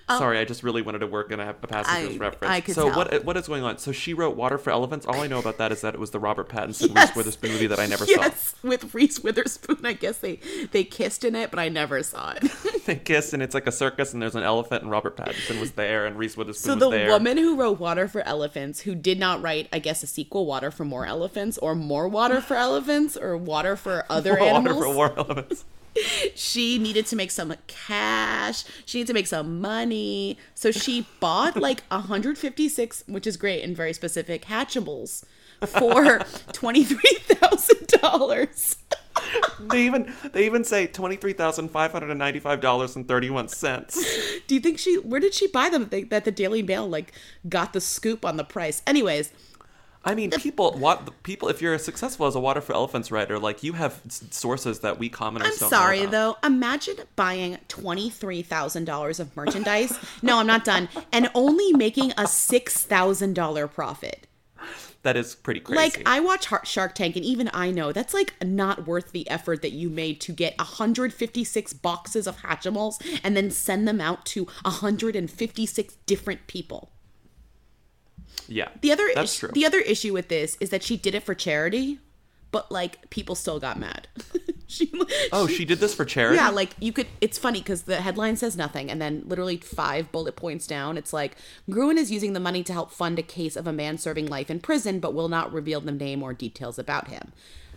Um, 0.07 0.19
sorry, 0.19 0.37
I 0.37 0.45
just 0.45 0.61
really 0.61 0.83
wanted 0.83 0.99
to 0.99 1.07
work 1.07 1.31
in 1.31 1.39
a, 1.39 1.49
a 1.49 1.53
Passengers 1.53 2.15
I- 2.15 2.19
reference. 2.19 2.51
I 2.69 2.71
so 2.73 2.89
tell. 2.89 2.95
what 2.97 3.11
uh, 3.11 3.19
what 3.21 3.37
is 3.37 3.47
going 3.47 3.63
on? 3.63 3.79
So 3.79 3.91
she 3.91 4.13
wrote 4.13 4.35
Water 4.35 4.59
for 4.59 4.69
Elephants. 4.69 5.07
All 5.07 5.19
I 5.21 5.25
know 5.25 5.39
about 5.39 5.57
that 5.57 5.71
is 5.71 5.81
that 5.81 5.95
it 5.95 5.99
was 5.99 6.11
the 6.11 6.19
Robert 6.19 6.47
Pattinson 6.47 6.93
Yes. 6.93 7.07
Reese 7.09 7.15
Witherspoon 7.15 7.51
movie 7.53 7.65
that 7.65 7.79
I 7.79 7.87
never 7.87 8.05
saw. 8.05 8.21
yes, 8.21 8.53
with 8.61 8.93
Reese 8.93 9.21
Witherspoon. 9.21 9.83
I 9.83 9.93
guess 9.93 10.19
they 10.19 10.35
they 10.73 10.83
kissed 10.83 11.23
in 11.23 11.33
it, 11.35 11.49
but 11.49 11.59
I 11.59 11.69
never 11.69 12.03
saw 12.03 12.33
it. 12.33 12.43
They 12.85 12.97
kiss 12.97 13.33
and 13.33 13.41
it's 13.41 13.55
like 13.55 13.65
a 13.65 13.71
circus 13.71 14.13
and 14.13 14.21
there's 14.21 14.35
an 14.35 14.43
elephant 14.43 14.83
and 14.83 14.91
Robert 14.91 15.17
Pattinson 15.17 15.59
was 15.59 15.71
there 15.71 16.05
and 16.05 16.19
Reese 16.19 16.37
Witherspoon 16.37 16.73
was 16.73 16.79
there. 16.79 16.87
So 16.87 16.91
the 16.91 16.97
there. 16.97 17.09
woman 17.09 17.37
who 17.39 17.55
wrote 17.55 17.79
Water 17.79 18.07
for 18.07 18.21
Elephants, 18.21 18.81
who 18.81 18.93
did 18.93 19.17
not 19.17 19.41
write, 19.41 19.67
I 19.73 19.79
guess, 19.79 20.03
a 20.03 20.07
sequel, 20.07 20.45
Water 20.45 20.69
for 20.69 20.85
More 20.85 21.03
Elephants, 21.07 21.57
or 21.57 21.73
More 21.73 22.07
Water 22.07 22.41
for 22.41 22.53
Elephants, 22.55 23.17
or 23.17 23.35
Water 23.37 23.75
for 23.75 24.05
Other 24.07 24.33
Water 24.33 24.43
Animals, 24.43 24.83
for 24.85 24.93
War 24.93 25.13
Elephants. 25.17 25.65
She 26.35 26.77
needed 26.77 27.05
to 27.07 27.15
make 27.15 27.31
some 27.31 27.55
cash. 27.67 28.63
She 28.85 28.99
needed 28.99 29.07
to 29.07 29.13
make 29.13 29.27
some 29.27 29.61
money. 29.61 30.37
So 30.53 30.71
she 30.71 31.07
bought 31.19 31.57
like 31.57 31.83
156, 31.89 33.03
which 33.07 33.27
is 33.27 33.37
great 33.37 33.63
and 33.63 33.75
very 33.75 33.93
specific, 33.93 34.45
Hatchimals 34.45 35.23
for 35.65 36.19
$23,000. 36.19 38.75
They 39.59 39.85
even 39.85 40.13
they 40.33 40.45
even 40.45 40.65
say 40.65 40.87
twenty 40.87 41.15
three 41.15 41.31
thousand 41.31 41.69
five 41.69 41.93
hundred 41.93 42.09
and 42.09 42.19
ninety 42.19 42.39
five 42.39 42.59
dollars 42.59 42.97
and 42.97 43.07
thirty 43.07 43.29
one 43.29 43.47
cents. 43.47 43.95
Do 44.47 44.55
you 44.55 44.61
think 44.61 44.77
she, 44.77 44.97
where 44.97 45.21
did 45.21 45.33
she 45.33 45.47
buy 45.47 45.69
them? 45.69 45.87
That 45.89 46.09
that 46.09 46.25
the 46.25 46.31
Daily 46.31 46.61
Mail 46.61 46.85
like 46.87 47.13
got 47.47 47.71
the 47.73 47.79
scoop 47.81 48.25
on 48.25 48.35
the 48.35 48.43
price. 48.43 48.81
Anyways, 48.85 49.31
I 50.07 50.13
mean, 50.13 50.29
people, 50.31 50.73
what 50.73 51.23
people? 51.23 51.49
If 51.49 51.61
you're 51.61 51.73
as 51.73 51.83
successful 51.83 52.27
as 52.27 52.35
a 52.35 52.39
Water 52.39 52.61
for 52.61 52.73
Elephants 52.73 53.11
writer, 53.11 53.39
like 53.39 53.63
you 53.63 53.73
have 53.73 53.99
sources 54.05 54.81
that 54.81 54.99
we 54.99 55.09
commoners 55.09 55.47
I'm 55.47 55.57
don't 55.57 55.69
sorry 55.69 56.05
though. 56.05 56.37
Imagine 56.43 56.97
buying 57.15 57.57
twenty 57.67 58.11
three 58.11 58.43
thousand 58.43 58.85
dollars 58.85 59.19
of 59.19 59.35
merchandise. 59.35 59.97
no, 60.21 60.37
I'm 60.37 60.47
not 60.47 60.63
done. 60.63 60.89
And 61.11 61.31
only 61.33 61.73
making 61.73 62.13
a 62.17 62.27
six 62.27 62.83
thousand 62.83 63.33
dollar 63.33 63.67
profit. 63.67 64.27
That 65.01 65.17
is 65.17 65.35
pretty 65.35 65.59
crazy. 65.59 65.77
Like 65.77 66.01
I 66.07 66.19
watch 66.19 66.47
Shark 66.67 66.95
Tank, 66.95 67.15
and 67.15 67.23
even 67.23 67.49
I 67.53 67.69
know 67.69 67.91
that's 67.91 68.13
like 68.13 68.33
not 68.43 68.87
worth 68.87 69.11
the 69.11 69.29
effort 69.29 69.61
that 69.61 69.71
you 69.71 69.89
made 69.89 70.19
to 70.21 70.31
get 70.31 70.57
156 70.57 71.73
boxes 71.73 72.25
of 72.25 72.37
Hatchimals 72.37 72.95
and 73.23 73.37
then 73.37 73.51
send 73.51 73.87
them 73.87 74.01
out 74.01 74.25
to 74.27 74.45
156 74.63 75.95
different 76.07 76.47
people. 76.47 76.91
Yeah, 78.47 78.69
The 78.81 78.91
other 78.91 79.07
that's 79.15 79.33
is- 79.33 79.39
true. 79.39 79.49
the 79.53 79.65
other 79.65 79.79
issue 79.79 80.13
with 80.13 80.27
this 80.29 80.57
is 80.59 80.69
that 80.69 80.83
she 80.83 80.97
did 80.97 81.15
it 81.15 81.23
for 81.23 81.33
charity, 81.35 81.99
but 82.51 82.71
like 82.71 83.09
people 83.09 83.35
still 83.35 83.59
got 83.59 83.77
mad. 83.79 84.07
she, 84.67 84.91
oh, 85.31 85.45
she 85.47 85.65
did 85.65 85.79
this 85.79 85.93
for 85.93 86.05
charity. 86.05 86.37
Yeah, 86.37 86.49
like 86.49 86.71
you 86.79 86.91
could. 86.93 87.07
It's 87.21 87.37
funny 87.37 87.59
because 87.59 87.83
the 87.83 87.97
headline 88.01 88.35
says 88.37 88.55
nothing, 88.55 88.89
and 88.89 89.01
then 89.01 89.23
literally 89.25 89.57
five 89.57 90.11
bullet 90.11 90.35
points 90.35 90.65
down, 90.67 90.97
it's 90.97 91.11
like 91.13 91.35
Gruen 91.69 91.97
is 91.97 92.11
using 92.11 92.33
the 92.33 92.39
money 92.39 92.63
to 92.63 92.73
help 92.73 92.91
fund 92.91 93.19
a 93.19 93.23
case 93.23 93.55
of 93.55 93.67
a 93.67 93.73
man 93.73 93.97
serving 93.97 94.27
life 94.27 94.49
in 94.49 94.59
prison, 94.59 94.99
but 94.99 95.13
will 95.13 95.29
not 95.29 95.51
reveal 95.53 95.81
the 95.81 95.91
name 95.91 96.23
or 96.23 96.33
details 96.33 96.79
about 96.79 97.09
him. 97.09 97.31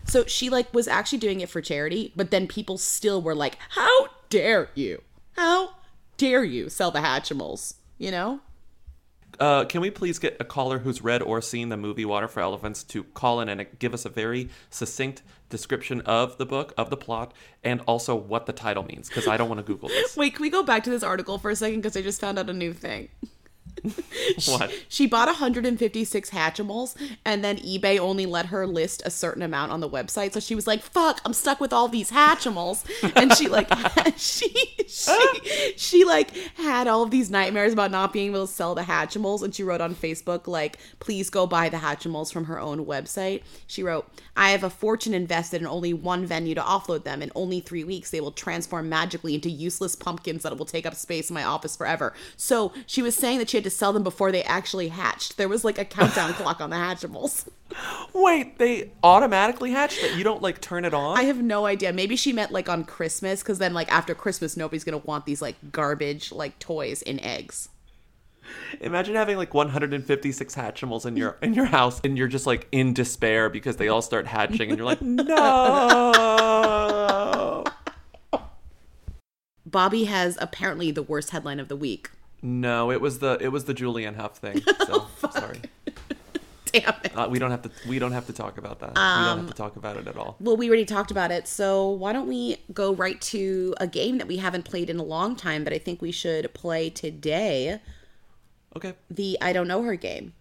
So 0.04 0.24
she 0.24 0.48
like 0.48 0.72
was 0.72 0.88
actually 0.88 1.18
doing 1.18 1.40
it 1.40 1.48
for 1.50 1.60
charity, 1.60 2.12
but 2.16 2.30
then 2.30 2.46
people 2.46 2.78
still 2.78 3.20
were 3.20 3.34
like, 3.34 3.58
"How 3.70 4.08
dare 4.30 4.70
you? 4.74 5.02
How 5.36 5.74
dare 6.16 6.44
you 6.44 6.68
sell 6.68 6.90
the 6.90 7.00
Hatchimals?" 7.00 7.74
You 7.98 8.10
know? 8.12 8.40
Uh, 9.38 9.64
can 9.64 9.80
we 9.80 9.90
please 9.90 10.18
get 10.18 10.36
a 10.40 10.44
caller 10.44 10.80
who's 10.80 11.02
read 11.02 11.22
or 11.22 11.40
seen 11.40 11.68
the 11.68 11.76
movie 11.76 12.04
Water 12.04 12.28
for 12.28 12.40
Elephants 12.40 12.82
to 12.82 13.04
call 13.04 13.40
in 13.40 13.48
and 13.48 13.66
give 13.78 13.94
us 13.94 14.04
a 14.04 14.08
very 14.08 14.48
succinct 14.70 15.22
description 15.48 16.00
of 16.02 16.38
the 16.38 16.46
book, 16.46 16.74
of 16.76 16.90
the 16.90 16.96
plot, 16.96 17.32
and 17.62 17.80
also 17.82 18.14
what 18.14 18.46
the 18.46 18.52
title 18.52 18.82
means? 18.82 19.08
Because 19.08 19.28
I 19.28 19.36
don't 19.36 19.48
want 19.48 19.58
to 19.58 19.64
Google 19.64 19.88
this. 19.88 20.16
Wait, 20.16 20.34
can 20.34 20.42
we 20.42 20.50
go 20.50 20.62
back 20.62 20.82
to 20.84 20.90
this 20.90 21.02
article 21.02 21.38
for 21.38 21.50
a 21.50 21.56
second? 21.56 21.80
Because 21.80 21.96
I 21.96 22.02
just 22.02 22.20
found 22.20 22.38
out 22.38 22.50
a 22.50 22.52
new 22.52 22.72
thing. 22.72 23.08
What? 24.46 24.70
She 24.88 25.06
bought 25.06 25.26
156 25.26 26.30
Hatchimals, 26.30 26.94
and 27.24 27.42
then 27.42 27.56
eBay 27.58 27.98
only 27.98 28.26
let 28.26 28.46
her 28.46 28.66
list 28.66 29.02
a 29.04 29.10
certain 29.10 29.42
amount 29.42 29.72
on 29.72 29.80
the 29.80 29.88
website. 29.88 30.32
So 30.32 30.40
she 30.40 30.54
was 30.54 30.66
like, 30.66 30.82
"Fuck, 30.82 31.20
I'm 31.24 31.32
stuck 31.32 31.60
with 31.60 31.72
all 31.72 31.88
these 31.88 32.10
Hatchimals," 32.10 32.84
and 33.16 33.34
she 33.34 33.48
like 33.48 33.68
she 34.16 34.48
she 34.86 35.74
she 35.76 36.04
like 36.04 36.36
had 36.56 36.86
all 36.86 37.02
of 37.02 37.10
these 37.10 37.30
nightmares 37.30 37.72
about 37.72 37.90
not 37.90 38.12
being 38.12 38.30
able 38.30 38.46
to 38.46 38.52
sell 38.52 38.74
the 38.74 38.82
Hatchimals, 38.82 39.42
and 39.42 39.54
she 39.54 39.62
wrote 39.62 39.80
on 39.80 39.94
Facebook 39.94 40.46
like, 40.46 40.78
"Please 41.00 41.30
go 41.30 41.46
buy 41.46 41.68
the 41.68 41.78
Hatchimals 41.78 42.32
from 42.32 42.44
her 42.44 42.60
own 42.60 42.86
website." 42.86 43.42
She 43.66 43.82
wrote, 43.82 44.08
"I 44.36 44.50
have 44.50 44.64
a 44.64 44.70
fortune 44.70 45.14
invested 45.14 45.60
in 45.60 45.66
only 45.66 45.92
one 45.92 46.26
venue 46.26 46.54
to 46.54 46.60
offload 46.60 47.04
them. 47.04 47.22
In 47.22 47.32
only 47.34 47.60
three 47.60 47.84
weeks, 47.84 48.10
they 48.10 48.20
will 48.20 48.32
transform 48.32 48.88
magically 48.88 49.34
into 49.34 49.50
useless 49.50 49.96
pumpkins 49.96 50.42
that 50.42 50.56
will 50.56 50.66
take 50.66 50.86
up 50.86 50.94
space 50.94 51.30
in 51.30 51.34
my 51.34 51.44
office 51.44 51.76
forever." 51.76 52.14
So 52.36 52.72
she 52.86 53.02
was 53.02 53.14
saying 53.14 53.38
that 53.38 53.50
she 53.50 53.56
had 53.56 53.64
to 53.64 53.67
sell 53.70 53.92
them 53.92 54.02
before 54.02 54.32
they 54.32 54.42
actually 54.44 54.88
hatched. 54.88 55.36
There 55.36 55.48
was 55.48 55.64
like 55.64 55.78
a 55.78 55.84
countdown 55.84 56.32
clock 56.34 56.60
on 56.60 56.70
the 56.70 56.76
Hatchimals. 56.76 57.48
Wait, 58.14 58.58
they 58.58 58.90
automatically 59.02 59.72
hatch 59.72 60.00
that 60.00 60.16
you 60.16 60.24
don't 60.24 60.42
like 60.42 60.60
turn 60.60 60.84
it 60.84 60.94
on? 60.94 61.18
I 61.18 61.22
have 61.24 61.42
no 61.42 61.66
idea. 61.66 61.92
Maybe 61.92 62.16
she 62.16 62.32
meant 62.32 62.50
like 62.52 62.68
on 62.68 62.84
Christmas, 62.84 63.42
because 63.42 63.58
then 63.58 63.74
like 63.74 63.92
after 63.92 64.14
Christmas, 64.14 64.56
nobody's 64.56 64.84
gonna 64.84 64.98
want 64.98 65.26
these 65.26 65.42
like 65.42 65.56
garbage 65.72 66.32
like 66.32 66.58
toys 66.58 67.02
in 67.02 67.20
eggs. 67.20 67.68
Imagine 68.80 69.14
having 69.14 69.36
like 69.36 69.52
156 69.54 70.54
Hatchimals 70.54 71.04
in 71.06 71.16
your 71.16 71.36
in 71.42 71.54
your 71.54 71.66
house, 71.66 72.00
and 72.04 72.16
you're 72.16 72.28
just 72.28 72.46
like 72.46 72.66
in 72.72 72.94
despair 72.94 73.50
because 73.50 73.76
they 73.76 73.88
all 73.88 74.02
start 74.02 74.26
hatching, 74.26 74.70
and 74.70 74.78
you're 74.78 74.86
like, 74.86 75.02
no. 75.02 76.14
Bobby 79.66 80.04
has 80.04 80.38
apparently 80.40 80.90
the 80.90 81.02
worst 81.02 81.30
headline 81.30 81.60
of 81.60 81.68
the 81.68 81.76
week. 81.76 82.10
No, 82.42 82.90
it 82.90 83.00
was 83.00 83.18
the 83.18 83.36
it 83.40 83.48
was 83.48 83.64
the 83.64 83.74
Julianne 83.74 84.16
Hough 84.16 84.36
thing. 84.38 84.62
So 84.86 85.06
sorry. 85.30 85.60
Damn 86.72 86.94
it. 87.02 87.16
Uh, 87.16 87.26
we 87.30 87.38
don't 87.38 87.50
have 87.50 87.62
to 87.62 87.70
we 87.88 87.98
don't 87.98 88.12
have 88.12 88.26
to 88.26 88.32
talk 88.32 88.58
about 88.58 88.78
that. 88.80 88.90
we 88.90 88.94
don't 88.94 89.04
Um, 89.04 89.38
have 89.40 89.48
to 89.48 89.54
talk 89.54 89.76
about 89.76 89.96
it 89.96 90.06
at 90.06 90.16
all. 90.16 90.36
Well, 90.38 90.56
we 90.56 90.68
already 90.68 90.84
talked 90.84 91.10
about 91.10 91.30
it, 91.30 91.48
so 91.48 91.88
why 91.88 92.12
don't 92.12 92.28
we 92.28 92.58
go 92.72 92.92
right 92.94 93.20
to 93.22 93.74
a 93.80 93.86
game 93.86 94.18
that 94.18 94.28
we 94.28 94.36
haven't 94.36 94.64
played 94.64 94.88
in 94.90 94.98
a 94.98 95.02
long 95.02 95.34
time, 95.34 95.64
but 95.64 95.72
I 95.72 95.78
think 95.78 96.00
we 96.02 96.12
should 96.12 96.52
play 96.54 96.90
today. 96.90 97.80
Okay. 98.76 98.94
The 99.10 99.38
I 99.40 99.52
don't 99.54 99.66
know 99.66 99.82
her 99.82 99.94
game, 99.96 100.34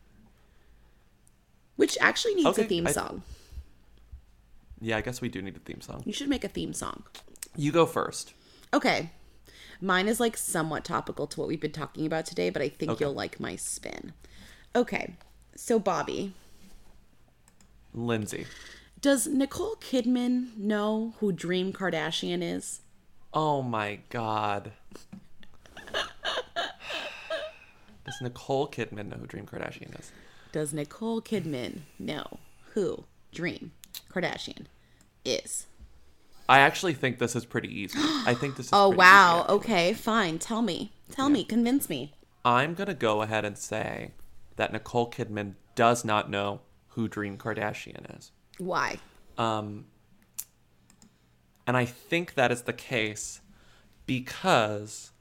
which 1.77 1.97
actually 2.01 2.35
needs 2.35 2.47
Okay, 2.49 2.63
a 2.63 2.67
theme 2.67 2.87
I- 2.87 2.91
song. 2.91 3.23
Yeah, 4.79 4.97
I 4.97 5.01
guess 5.01 5.21
we 5.21 5.29
do 5.29 5.41
need 5.41 5.55
a 5.55 5.59
theme 5.59 5.81
song. 5.81 6.03
You 6.05 6.13
should 6.13 6.29
make 6.29 6.43
a 6.43 6.47
theme 6.49 6.71
song. 6.73 7.03
You 7.55 7.71
go 7.71 7.85
first. 7.87 8.33
Okay. 8.73 9.09
Mine 9.81 10.07
is 10.07 10.19
like 10.19 10.35
somewhat 10.37 10.83
topical 10.83 11.27
to 11.27 11.39
what 11.39 11.47
we've 11.47 11.61
been 11.61 11.71
talking 11.71 12.05
about 12.05 12.25
today, 12.25 12.49
but 12.49 12.61
I 12.61 12.69
think 12.69 12.91
Okay. 12.93 13.05
you'll 13.05 13.13
like 13.13 13.39
my 13.39 13.55
spin. 13.55 14.13
Okay. 14.75 15.15
So, 15.55 15.79
Bobby, 15.79 16.33
Lindsey. 17.93 18.45
does 19.01 19.27
Nicole 19.27 19.75
Kidman 19.75 20.55
know 20.57 21.13
who 21.19 21.31
Dream 21.31 21.73
Kardashian 21.73 22.41
is? 22.43 22.81
Oh 23.33 23.61
my 23.61 23.99
god. 24.09 24.71
Does 28.05 28.21
Nicole 28.21 28.67
Kidman 28.69 29.09
know 29.09 29.17
who 29.17 29.27
Dream 29.27 29.45
Kardashian 29.45 29.99
is? 29.99 30.11
Does 30.53 30.73
Nicole 30.73 31.21
Kidman 31.21 31.81
know 31.99 32.39
who 32.73 33.03
Dream 33.33 33.71
Kardashian 34.09 34.67
is? 35.25 35.67
I 36.49 36.59
actually 36.59 36.93
think 36.93 37.19
this 37.19 37.35
is 37.35 37.45
pretty 37.45 37.67
easy. 37.69 37.99
I 37.99 38.33
think 38.33 38.55
this 38.55 38.67
is. 38.67 38.71
Oh 38.73 38.89
wow. 38.89 39.43
easy. 39.43 39.53
okay, 39.53 39.93
fine. 39.93 40.39
Tell 40.39 40.61
me. 40.61 40.91
Tell 41.11 41.29
me. 41.29 41.43
Convince 41.43 41.89
me. 41.89 42.13
I'm 42.45 42.73
gonna 42.73 42.93
go 42.93 43.21
ahead 43.21 43.43
and 43.45 43.57
say 43.57 44.11
that 44.55 44.71
Nicole 44.71 45.09
Kidman 45.11 45.55
does 45.75 46.05
not 46.05 46.29
know 46.29 46.61
who 46.89 47.07
Dream 47.07 47.37
Kardashian 47.37 48.17
is. 48.17 48.31
Why? 48.57 48.97
Um, 49.37 49.85
and 51.67 51.77
I 51.77 51.85
think 51.85 52.33
that 52.35 52.51
is 52.51 52.63
the 52.63 52.73
case 52.73 53.41
because 54.05 55.11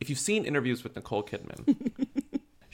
if 0.00 0.08
you've 0.08 0.18
seen 0.18 0.44
interviews 0.44 0.82
with 0.82 0.96
Nicole 0.96 1.22
Kidman, 1.22 1.76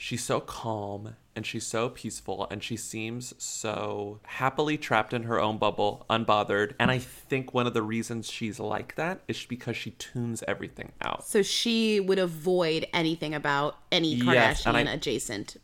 she's 0.07 0.23
so 0.23 0.39
calm 0.39 1.17
and 1.35 1.45
she's 1.45 1.67
so 1.67 1.89
peaceful 1.89 2.47
and 2.49 2.63
she 2.63 2.77
seems 2.77 3.33
so 3.37 4.21
happily 4.23 4.77
trapped 4.77 5.11
in 5.13 5.23
her 5.23 5.37
own 5.37 5.57
bubble, 5.57 6.05
unbothered. 6.09 6.73
And 6.79 6.89
I 6.89 6.97
think 6.97 7.53
one 7.53 7.67
of 7.67 7.73
the 7.73 7.81
reasons 7.81 8.29
she's 8.31 8.57
like 8.57 8.95
that 8.95 9.19
is 9.27 9.45
because 9.45 9.75
she 9.75 9.91
tunes 9.91 10.45
everything 10.47 10.93
out. 11.01 11.25
So 11.25 11.41
she 11.41 11.99
would 11.99 12.19
avoid 12.19 12.87
anything 12.93 13.35
about 13.35 13.79
any 13.91 14.17
Kardashian 14.17 14.33
Yes, 14.33 14.65
I- 14.65 14.79
adjacent 14.79 15.57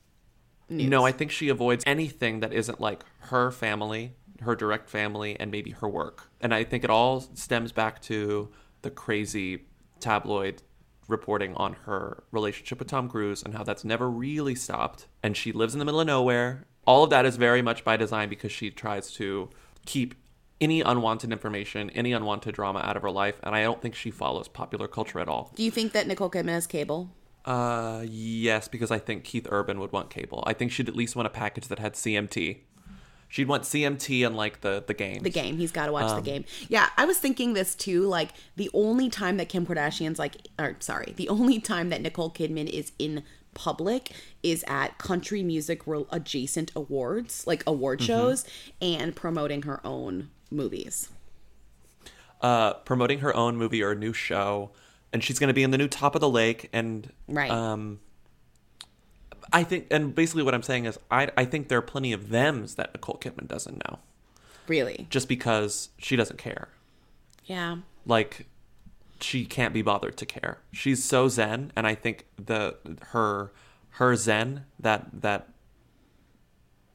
news. 0.68 0.90
No, 0.90 1.06
I 1.06 1.14
think 1.14 1.32
she 1.32 1.48
avoids 1.48 1.86
anything 1.88 2.42
that 2.42 2.52
isn't 2.52 2.82
like 2.82 3.06
her 3.30 3.50
family, 3.50 4.14
her 4.42 4.58
direct 4.58 4.90
family, 4.90 5.40
and 5.40 5.52
maybe 5.52 5.72
her 5.72 5.88
work. 5.88 6.30
And 6.42 6.54
I 6.54 6.66
think 6.66 6.84
it 6.84 6.90
all 6.90 7.22
stems 7.22 7.72
back 7.72 8.02
to 8.04 8.50
the 8.82 8.92
crazy 8.92 9.64
tabloid 10.02 10.62
reporting 11.08 11.54
on 11.56 11.74
her 11.86 12.24
relationship 12.32 12.80
with 12.80 12.88
Tom 12.88 13.10
Cruise 13.10 13.44
and 13.44 13.54
how 13.54 13.63
that's 13.63 13.84
never 13.84 14.10
really 14.10 14.56
stopped. 14.56 15.08
And 15.22 15.36
she 15.36 15.52
lives 15.52 15.74
in 15.74 15.80
the 15.80 15.86
middle 15.86 16.02
of 16.02 16.08
nowhere. 16.08 16.66
All 16.86 17.04
of 17.04 17.10
that 17.12 17.26
is 17.26 17.38
very 17.38 17.62
much 17.62 17.84
by 17.84 17.98
design 17.98 18.30
because 18.30 18.52
she 18.52 18.70
tries 18.70 19.12
to 19.13 19.50
keep 19.86 20.16
any 20.60 20.82
unwanted 20.82 21.32
information, 21.32 21.89
any 21.92 22.13
unwanted 22.13 22.56
drama 22.56 22.80
out 22.80 22.96
of 22.96 23.02
her 23.02 23.12
life. 23.12 23.39
And 23.44 23.56
I 23.56 23.63
don't 23.63 23.82
think 23.82 23.96
she 23.96 24.12
follows 24.12 24.48
popular 24.48 24.88
culture 24.88 25.20
at 25.20 25.28
all. 25.28 25.52
Do 25.56 25.63
you 25.63 25.72
think 25.72 25.92
that 25.94 26.08
Nicole 26.08 26.30
Kidman 26.30 26.50
has 26.50 26.68
cable? 26.68 27.10
Uh, 27.46 28.06
yes, 28.08 28.68
because 28.68 28.89
I 28.89 29.00
think 29.00 29.26
Keith 29.26 29.48
Urban 29.50 29.80
would 29.80 29.92
want 29.92 30.10
cable. 30.10 30.44
I 30.48 30.54
think 30.54 30.72
she'd 30.72 30.88
at 30.88 30.96
least 30.96 31.16
want 31.16 31.28
a 31.28 31.30
package 31.30 31.68
that 31.68 31.80
had 31.80 31.94
CMT. 31.94 32.60
She'd 33.34 33.48
want 33.48 33.63
CMT 33.63 34.24
and 34.28 34.36
like 34.38 34.62
the 34.62 34.84
the 34.86 34.93
game. 34.93 35.24
The 35.24 35.30
game. 35.32 35.58
He's 35.58 35.72
got 35.72 35.88
to 35.88 35.91
watch 35.91 36.04
Um, 36.12 36.17
the 36.17 36.22
game. 36.22 36.46
Yeah, 36.69 36.89
I 36.98 37.06
was 37.06 37.17
thinking 37.17 37.54
this 37.54 37.74
too. 37.74 38.04
Like 38.04 38.30
the 38.58 38.69
only 38.76 39.10
time 39.10 39.38
that 39.38 39.50
Kim 39.50 39.65
Kardashian's 39.65 40.19
like, 40.19 40.36
or 40.60 40.76
sorry, 40.82 41.13
the 41.15 41.30
only 41.38 41.60
time 41.60 41.89
that 41.89 42.00
Nicole 42.04 42.30
Kidman 42.30 42.69
is 42.69 42.91
in 43.00 43.24
public 43.56 44.12
is 44.43 44.63
at 44.67 45.00
country 45.00 45.41
music 45.41 45.82
adjacent 46.12 46.72
awards, 46.76 47.48
like 47.48 47.63
award 47.65 48.02
Mhm. 48.02 48.06
shows, 48.06 48.46
and 48.80 49.15
promoting 49.15 49.63
her 49.63 49.82
own 49.84 50.30
movies. 50.52 51.10
Uh, 52.39 52.74
promoting 52.86 53.17
her 53.19 53.36
own 53.36 53.58
movie 53.58 53.82
or 53.82 53.93
a 53.93 53.96
new 53.96 54.13
show, 54.13 54.69
and 55.12 55.24
she's 55.24 55.39
going 55.39 55.48
to 55.48 55.56
be 55.56 55.63
in 55.63 55.72
the 55.72 55.78
new 55.80 55.88
Top 55.88 56.13
of 56.13 56.22
the 56.22 56.30
Lake. 56.30 56.69
And 56.72 57.12
Right. 57.28 57.50
Um, 57.50 58.00
I 59.52 59.64
think, 59.64 59.88
and 59.92 60.14
basically 60.16 60.44
what 60.44 60.54
I'm 60.54 60.64
saying 60.64 60.86
is, 60.86 60.98
I 61.12 61.30
I 61.38 61.46
think 61.46 61.68
there 61.68 61.78
are 61.80 61.82
plenty 61.84 62.14
of 62.14 62.30
them's 62.30 62.76
that 62.76 62.94
Nicole 62.94 63.18
Kidman 63.22 63.48
doesn't 63.48 63.78
know, 63.90 64.00
Really? 64.68 65.08
just 65.10 65.28
because 65.28 65.90
she 65.98 66.16
doesn't 66.16 66.38
care. 66.38 66.70
Yeah. 67.46 67.78
like 68.06 68.48
she 69.20 69.46
can't 69.46 69.74
be 69.74 69.82
bothered 69.82 70.18
to 70.18 70.26
care. 70.26 70.60
She's 70.72 71.04
so 71.04 71.28
zen 71.30 71.72
and 71.76 71.86
I 71.88 71.96
think 71.96 72.26
the 72.38 72.76
her 73.12 73.52
her 73.92 74.16
zen 74.16 74.66
that 74.80 75.08
that 75.22 75.50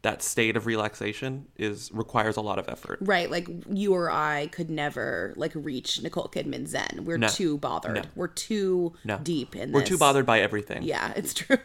that 0.02 0.22
state 0.22 0.56
of 0.56 0.64
relaxation 0.66 1.46
is 1.56 1.90
requires 1.92 2.36
a 2.36 2.40
lot 2.40 2.58
of 2.58 2.68
effort. 2.68 2.98
Right, 3.00 3.28
like 3.30 3.48
you 3.68 3.92
or 3.94 4.10
I 4.10 4.46
could 4.48 4.70
never 4.70 5.32
like 5.36 5.52
reach 5.54 6.00
Nicole 6.02 6.28
Kidman 6.28 6.66
Zen. 6.68 7.04
We're 7.04 7.18
No. 7.18 7.26
too 7.28 7.58
bothered. 7.58 7.94
No. 7.96 8.02
We're 8.14 8.28
too 8.28 8.94
No. 9.04 9.18
deep 9.18 9.56
in 9.56 9.72
We're 9.72 9.80
this. 9.80 9.88
too 9.88 9.98
bothered 9.98 10.24
by 10.24 10.40
everything. 10.40 10.82
Yeah, 10.84 11.12
it's 11.16 11.34
true. 11.42 11.58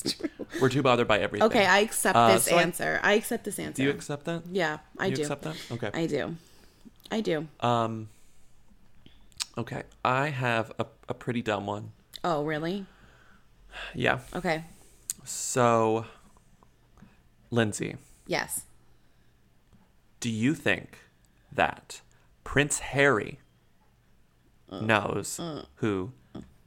True. 0.00 0.28
We're 0.60 0.68
too 0.68 0.82
bothered 0.82 1.08
by 1.08 1.18
everything. 1.18 1.46
Okay, 1.46 1.66
I 1.66 1.80
accept 1.80 2.16
Uh, 2.16 2.34
this 2.34 2.44
so 2.44 2.58
answer. 2.58 3.00
I, 3.02 3.14
accept 3.14 3.44
this 3.44 3.58
answer. 3.58 3.74
do 3.76 3.82
you 3.84 3.90
accept 3.90 4.24
that? 4.24 4.42
Yeah, 4.50 4.78
I 4.98 5.06
You 5.06 5.14
do. 5.16 5.20
You 5.20 5.24
accept 5.26 5.42
that? 5.42 5.56
Okay. 5.72 5.90
I 5.92 6.06
do. 6.06 6.36
I 7.10 7.20
do. 7.20 7.46
Um 7.60 8.08
Okay, 9.58 9.82
I 10.02 10.28
have 10.28 10.72
a, 10.78 10.86
a 11.10 11.14
pretty 11.14 11.42
dumb 11.42 11.66
one. 11.66 11.92
Oh, 12.24 12.42
really? 12.44 12.86
Yeah. 13.94 14.20
Okay. 14.34 14.64
So 15.24 16.06
Lindsey, 17.50 17.96
Yes. 18.26 18.62
do 20.20 20.30
you 20.30 20.54
think 20.54 20.98
that 21.52 22.00
Prince 22.44 22.78
Harry 22.78 23.40
knows 24.70 25.38
uh. 25.38 25.66
who 25.76 26.12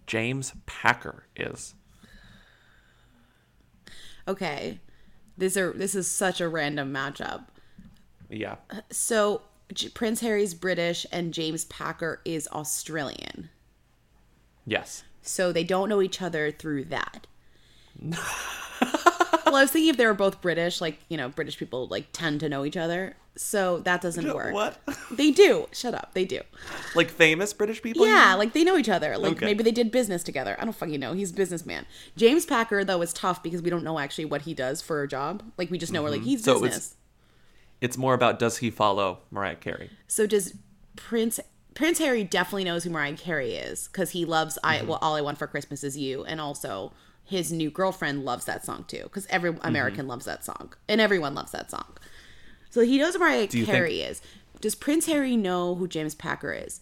James 0.05 0.53
Packer 0.67 1.25
is? 1.35 1.73
Okay. 4.27 4.79
These 5.37 5.57
are 5.57 5.73
this 5.73 5.95
is 5.95 6.09
such 6.09 6.39
a 6.41 6.47
random 6.47 6.93
matchup. 6.93 7.45
Yeah. 8.29 8.55
So 8.91 9.41
J- 9.73 9.89
Prince 9.89 10.21
Harry's 10.21 10.53
British 10.53 11.05
and 11.11 11.33
James 11.33 11.65
Packer 11.65 12.21
is 12.25 12.47
Australian. 12.51 13.49
Yes. 14.65 15.03
So 15.21 15.51
they 15.51 15.63
don't 15.63 15.89
know 15.89 16.01
each 16.01 16.21
other 16.21 16.51
through 16.51 16.85
that. 16.85 17.27
well, 18.01 18.17
I 19.45 19.61
was 19.61 19.71
thinking 19.71 19.89
if 19.89 19.97
they 19.97 20.05
were 20.05 20.13
both 20.13 20.41
British, 20.41 20.81
like, 20.81 20.99
you 21.09 21.17
know, 21.17 21.29
British 21.29 21.57
people 21.57 21.87
like 21.87 22.07
tend 22.11 22.39
to 22.41 22.49
know 22.49 22.65
each 22.65 22.77
other. 22.77 23.15
So 23.37 23.79
that 23.79 24.01
doesn't 24.01 24.33
work. 24.33 24.53
What? 24.53 24.77
They 25.11 25.31
do. 25.31 25.67
Shut 25.73 25.93
up. 25.93 26.13
They 26.13 26.25
do. 26.25 26.41
Like 26.95 27.09
famous 27.09 27.51
British 27.53 27.81
people? 27.81 28.05
Yeah, 28.07 28.33
like 28.35 28.53
they 28.53 28.63
know 28.63 28.77
each 28.77 28.89
other. 28.89 29.17
Like 29.17 29.33
Okay. 29.33 29.45
maybe 29.45 29.63
they 29.63 29.71
did 29.71 29.91
business 29.91 30.23
together. 30.23 30.55
I 30.59 30.63
don't 30.63 30.75
fucking 30.75 30.99
know. 30.99 31.13
He's 31.13 31.31
a 31.31 31.33
businessman. 31.35 31.85
James 32.15 32.45
Packer 32.45 32.83
though 32.83 33.01
is 33.01 33.11
tough 33.13 33.43
because 33.43 33.61
we 33.61 33.69
don't 33.69 33.83
know 33.83 33.99
actually 33.99 34.25
what 34.25 34.43
he 34.43 34.53
does 34.53 34.81
for 34.81 35.03
a 35.03 35.07
job. 35.07 35.43
Like 35.57 35.69
we 35.69 35.77
just 35.77 35.91
know 35.93 36.01
we're 36.01 36.09
like 36.11 36.21
Mhm. 36.21 36.25
he's 36.25 36.43
So 36.43 36.53
it 36.55 36.61
was- 36.61 36.69
business. 36.71 36.95
It's 37.81 37.97
more 37.97 38.13
about 38.13 38.39
does 38.39 38.57
he 38.57 38.71
follow 38.71 39.19
Mariah 39.31 39.55
Carey? 39.57 39.89
So 40.07 40.25
does 40.25 40.53
Prince 40.95 41.39
Prince 41.73 41.99
Harry 41.99 42.23
definitely 42.23 42.63
knows 42.63 42.85
who 42.85 42.89
Mariah 42.89 43.17
Carey 43.17 43.51
is 43.55 43.87
because 43.89 44.11
he 44.11 44.23
loves 44.23 44.57
I 44.63 44.77
Mm-hmm. 44.77 44.87
well 44.87 44.99
all 45.01 45.15
I 45.15 45.21
want 45.21 45.37
for 45.37 45.45
Christmas 45.47 45.83
is 45.83 45.97
you 45.97 46.23
and 46.23 46.39
also 46.39 46.93
his 47.25 47.51
new 47.51 47.69
girlfriend 47.69 48.23
loves 48.23 48.45
that 48.45 48.63
song 48.65 48.85
too 48.87 49.03
because 49.03 49.27
every 49.29 49.51
Mm-hmm. 49.51 49.67
American 49.67 50.07
loves 50.07 50.25
that 50.25 50.45
song 50.45 50.73
and 50.87 51.01
everyone 51.01 51.35
loves 51.35 51.51
that 51.51 51.69
song. 51.69 51.97
So 52.75 52.81
he 52.81 52.97
knows 52.97 53.13
who 53.13 53.19
Mariah 53.19 53.47
Carey 53.47 53.99
think- 53.99 54.11
is. 54.11 54.21
Does 54.59 54.75
Prince 54.75 55.05
Harry 55.05 55.37
know 55.37 55.75
who 55.75 55.87
James 55.87 56.13
Packer 56.13 56.51
is? 56.51 56.81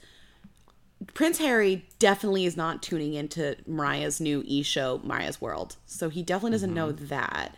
Prince 1.13 1.37
Harry 1.37 1.85
definitely 1.99 2.45
is 2.47 2.57
not 2.57 2.81
tuning 2.81 3.13
into 3.13 3.57
Mariah's 3.67 4.19
new 4.19 4.41
e 4.47 4.63
show, 4.63 5.01
Mariah's 5.03 5.39
World. 5.39 5.75
So 5.85 6.09
he 6.09 6.23
definitely 6.23 6.55
doesn't 6.55 6.73
know 6.73 6.93
Mm-hmm. 6.93 7.05
that. 7.09 7.57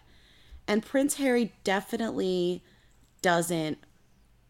And 0.67 0.83
Prince 0.85 1.13
Harry 1.15 1.53
definitely 1.63 2.61
doesn't 3.21 3.77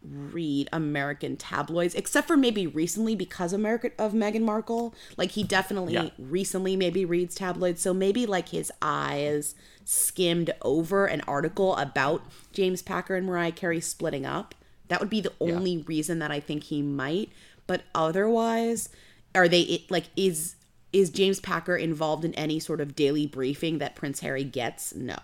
read 0.09 0.69
American 0.71 1.35
tabloids, 1.37 1.95
except 1.95 2.27
for 2.27 2.37
maybe 2.37 2.67
recently 2.67 3.15
because 3.15 3.53
of 3.53 3.59
America 3.59 3.91
of 3.97 4.13
Meghan 4.13 4.41
Markle. 4.41 4.93
Like 5.17 5.31
he 5.31 5.43
definitely 5.43 5.93
Yeah. 5.93 6.09
recently 6.17 6.75
maybe 6.75 7.05
reads 7.05 7.35
tabloids. 7.35 7.81
So 7.81 7.93
maybe 7.93 8.25
like 8.25 8.49
his 8.49 8.71
eyes 8.81 9.55
skimmed 9.83 10.51
over 10.61 11.05
an 11.05 11.21
article 11.21 11.75
about 11.75 12.23
James 12.53 12.81
Packer 12.81 13.15
and 13.15 13.25
Mariah 13.27 13.51
Carey 13.51 13.79
splitting 13.81 14.25
up. 14.25 14.55
That 14.87 14.99
would 14.99 15.09
be 15.09 15.21
the 15.21 15.33
only 15.39 15.77
reason 15.87 16.19
that 16.19 16.31
I 16.31 16.39
think 16.39 16.63
he 16.65 16.81
might. 16.81 17.29
But 17.67 17.83
otherwise, 17.93 18.89
are 19.33 19.47
they 19.47 19.61
it- 19.61 19.91
like 19.91 20.05
is 20.15 20.55
is 20.93 21.09
James 21.09 21.41
Packer 21.41 21.75
involved 21.75 22.23
in 22.23 22.33
any 22.35 22.57
sort 22.57 22.79
of 22.79 22.95
daily 22.95 23.27
briefing 23.27 23.79
that 23.79 23.95
Prince 23.95 24.21
Harry 24.21 24.45
gets? 24.45 24.95
No. 24.95 25.17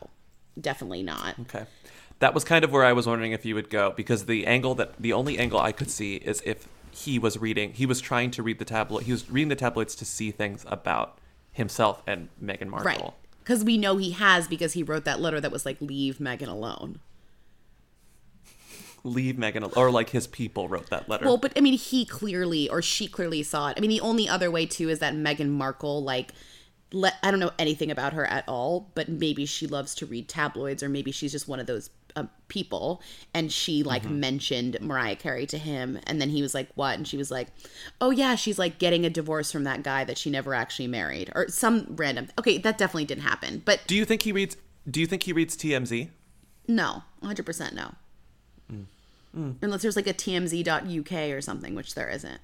Definitely 0.59 1.01
not. 1.01 1.39
Okay. 1.39 1.63
That 2.21 2.33
was 2.33 2.43
kind 2.43 2.63
of 2.63 2.71
where 2.71 2.85
I 2.85 2.93
was 2.93 3.07
wondering 3.07 3.31
if 3.31 3.45
you 3.45 3.55
would 3.55 3.69
go 3.69 3.91
because 3.91 4.25
the 4.25 4.45
angle 4.45 4.75
that 4.75 4.95
the 5.01 5.11
only 5.11 5.37
angle 5.37 5.59
I 5.59 5.71
could 5.71 5.89
see 5.89 6.15
is 6.17 6.41
if 6.45 6.67
he 6.91 7.17
was 7.17 7.37
reading, 7.37 7.73
he 7.73 7.85
was 7.85 7.99
trying 7.99 8.31
to 8.31 8.43
read 8.43 8.59
the 8.59 8.65
tabloid, 8.65 9.03
he 9.03 9.11
was 9.11 9.29
reading 9.29 9.49
the 9.49 9.55
tabloids 9.55 9.95
to 9.95 10.05
see 10.05 10.31
things 10.31 10.63
about 10.67 11.17
himself 11.51 12.03
and 12.05 12.29
Meghan 12.41 12.67
Markle. 12.67 12.85
Right. 12.85 13.13
Because 13.43 13.63
we 13.63 13.77
know 13.77 13.97
he 13.97 14.11
has 14.11 14.47
because 14.47 14.73
he 14.73 14.83
wrote 14.83 15.03
that 15.05 15.19
letter 15.19 15.41
that 15.41 15.51
was 15.51 15.65
like, 15.65 15.77
leave 15.81 16.19
Meghan 16.19 16.47
alone. 16.47 16.99
Leave 19.03 19.35
Meghan, 19.35 19.63
al- 19.63 19.73
or 19.75 19.89
like 19.89 20.11
his 20.11 20.27
people 20.27 20.67
wrote 20.67 20.91
that 20.91 21.09
letter. 21.09 21.25
Well, 21.25 21.37
but 21.37 21.53
I 21.55 21.61
mean, 21.61 21.73
he 21.73 22.05
clearly 22.05 22.69
or 22.69 22.83
she 22.83 23.07
clearly 23.07 23.41
saw 23.41 23.69
it. 23.69 23.77
I 23.77 23.81
mean, 23.81 23.89
the 23.89 24.01
only 24.01 24.29
other 24.29 24.51
way 24.51 24.67
too 24.67 24.89
is 24.89 24.99
that 24.99 25.15
Meghan 25.15 25.49
Markle, 25.49 26.03
like, 26.03 26.33
let 26.93 27.15
I 27.23 27.31
don't 27.31 27.39
know 27.39 27.51
anything 27.57 27.89
about 27.89 28.13
her 28.13 28.25
at 28.25 28.43
all, 28.47 28.91
but 28.93 29.09
maybe 29.09 29.45
she 29.45 29.65
loves 29.65 29.95
to 29.95 30.05
read 30.05 30.27
tabloids, 30.27 30.83
or 30.83 30.89
maybe 30.89 31.11
she's 31.11 31.31
just 31.31 31.47
one 31.47 31.59
of 31.59 31.65
those 31.65 31.89
uh, 32.15 32.25
people, 32.47 33.01
and 33.33 33.51
she 33.51 33.83
like 33.83 34.03
Mm-hmm. 34.03 34.19
mentioned 34.19 34.77
Mariah 34.81 35.15
Carey 35.15 35.45
to 35.47 35.57
him, 35.57 35.99
and 36.05 36.19
then 36.21 36.29
he 36.29 36.41
was 36.41 36.53
like, 36.53 36.69
"What?" 36.75 36.97
And 36.97 37.07
she 37.07 37.17
was 37.17 37.31
like, 37.31 37.47
"Oh 37.99 38.09
yeah, 38.11 38.35
she's 38.35 38.57
like 38.59 38.77
getting 38.79 39.05
a 39.05 39.09
divorce 39.09 39.51
from 39.51 39.63
that 39.65 39.83
guy 39.83 40.03
that 40.03 40.17
she 40.17 40.29
never 40.29 40.53
actually 40.53 40.87
married, 40.87 41.31
or 41.35 41.47
some 41.49 41.87
random." 41.95 42.27
Okay, 42.39 42.57
that 42.59 42.77
definitely 42.77 43.05
didn't 43.05 43.23
happen, 43.23 43.61
but 43.65 43.81
Do 43.87 43.95
you 43.95 44.05
think 44.05 44.23
he 44.23 44.31
reads? 44.31 44.57
Do 44.89 44.99
you 44.99 45.07
think 45.07 45.23
he 45.23 45.33
reads 45.33 45.55
TMZ? 45.57 46.09
no, 46.67 47.03
100 47.19 47.45
percent 47.45 47.75
no. 47.75 47.93
Mm. 49.37 49.55
Unless 49.61 49.81
there's 49.83 49.95
like 49.95 50.07
a 50.07 50.13
TMZ.uk 50.13 51.11
or 51.33 51.39
something, 51.39 51.73
which 51.73 51.95
there 51.95 52.09
isn't. 52.09 52.41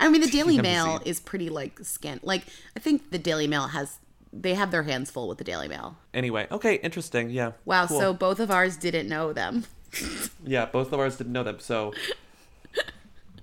I 0.00 0.08
mean, 0.08 0.20
the 0.20 0.26
Daily. 0.30 0.60
Mail 0.60 1.00
is 1.04 1.20
pretty 1.20 1.48
like 1.48 1.78
scant. 1.84 2.24
Like, 2.24 2.46
I 2.76 2.80
think 2.80 3.10
the 3.12 3.18
Daily 3.18 3.46
Mail 3.46 3.68
has 3.68 3.98
they 4.42 4.54
have 4.54 4.70
their 4.70 4.82
hands 4.84 5.10
full 5.10 5.28
with 5.28 5.38
the 5.38 5.44
Daily 5.44 5.68
Mail. 5.68 5.96
Anyway, 6.14 6.46
okay, 6.50 6.74
interesting. 6.76 7.30
Yeah. 7.30 7.52
Wow, 7.64 7.86
cool. 7.86 7.98
so 8.00 8.12
both 8.14 8.40
of 8.40 8.50
ours 8.50 8.76
didn't 8.76 9.08
know 9.08 9.32
them. 9.32 9.64
yeah, 10.44 10.66
both 10.66 10.92
of 10.92 11.00
ours 11.00 11.16
didn't 11.16 11.32
know 11.32 11.42
them. 11.42 11.58
So 11.60 11.92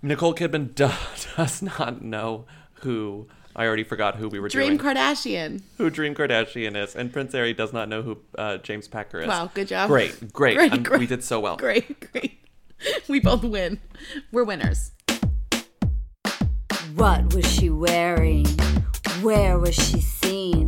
Nicole 0.01 0.33
Kidman 0.35 0.75
do- 0.75 0.89
does 1.37 1.61
not 1.61 2.01
know 2.01 2.45
who. 2.81 3.27
I 3.55 3.67
already 3.67 3.83
forgot 3.83 4.15
who 4.15 4.29
we 4.29 4.39
were 4.39 4.49
Dream 4.49 4.77
doing. 4.77 4.95
Kardashian. 4.95 5.61
who 5.77 5.91
Dream 5.91 6.15
Kardashian 6.15 6.75
is, 6.75 6.95
and 6.95 7.13
Prince 7.13 7.33
Harry 7.33 7.53
does 7.53 7.71
not 7.71 7.87
know 7.87 8.01
who 8.01 8.17
uh, 8.35 8.57
James 8.57 8.87
Packer 8.87 9.19
is. 9.21 9.27
Wow, 9.27 9.51
good 9.53 9.67
job. 9.67 9.89
Great, 9.89 10.33
great. 10.33 10.55
Great, 10.57 10.71
I'm- 10.73 10.81
great. 10.83 10.99
We 10.99 11.05
did 11.07 11.23
so 11.23 11.39
well. 11.39 11.55
Great, 11.57 12.11
great. 12.11 12.39
We 13.07 13.19
both 13.19 13.43
win. 13.43 13.79
We're 14.31 14.43
winners. 14.43 14.91
What 16.95 17.33
was 17.33 17.45
she 17.51 17.69
wearing? 17.69 18.45
Where 19.21 19.57
was 19.57 19.75
she 19.75 20.01
seen? 20.01 20.62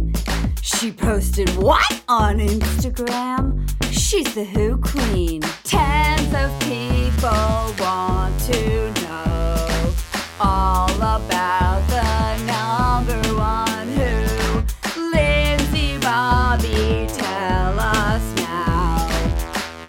She 0.86 0.92
posted 0.92 1.50
what 1.58 2.04
on 2.08 2.38
Instagram? 2.38 3.68
She's 3.92 4.36
the 4.36 4.44
Who 4.44 4.78
Queen. 4.78 5.42
Tens 5.64 6.32
of 6.36 6.60
people 6.60 7.74
want 7.84 8.40
to 8.42 8.92
know 9.02 9.96
all 10.40 10.92
about 10.96 11.82
the 11.90 12.38
number 12.46 13.20
one 13.34 13.88
Who. 13.98 15.02
Lindsey 15.10 15.98
Bobby, 15.98 17.08
tell 17.12 17.80
us 17.80 18.36
now. 18.36 19.08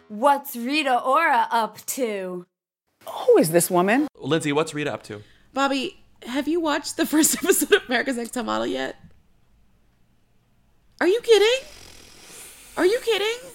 What's 0.09 0.57
Rita 0.57 0.99
Ora 0.99 1.47
up 1.51 1.85
to? 1.89 2.47
Who 3.07 3.37
is 3.37 3.51
this 3.51 3.71
woman? 3.71 4.09
Lindsey, 4.19 4.51
what's 4.55 4.73
Rita 4.73 4.95
up 4.95 5.03
to? 5.03 5.23
Bobby, 5.53 6.03
have 6.23 6.49
you 6.49 6.59
watched 6.59 6.97
the 6.97 7.05
first 7.05 7.35
episode 7.45 7.75
of 7.75 7.83
America's 7.87 8.17
Next 8.17 8.31
Top 8.31 8.47
Model 8.47 8.67
yet? 8.67 8.97
Are 11.01 11.07
you 11.09 11.21
kidding? 11.21 11.69
Are 12.77 12.87
you 12.87 13.01
kidding? 13.01 13.51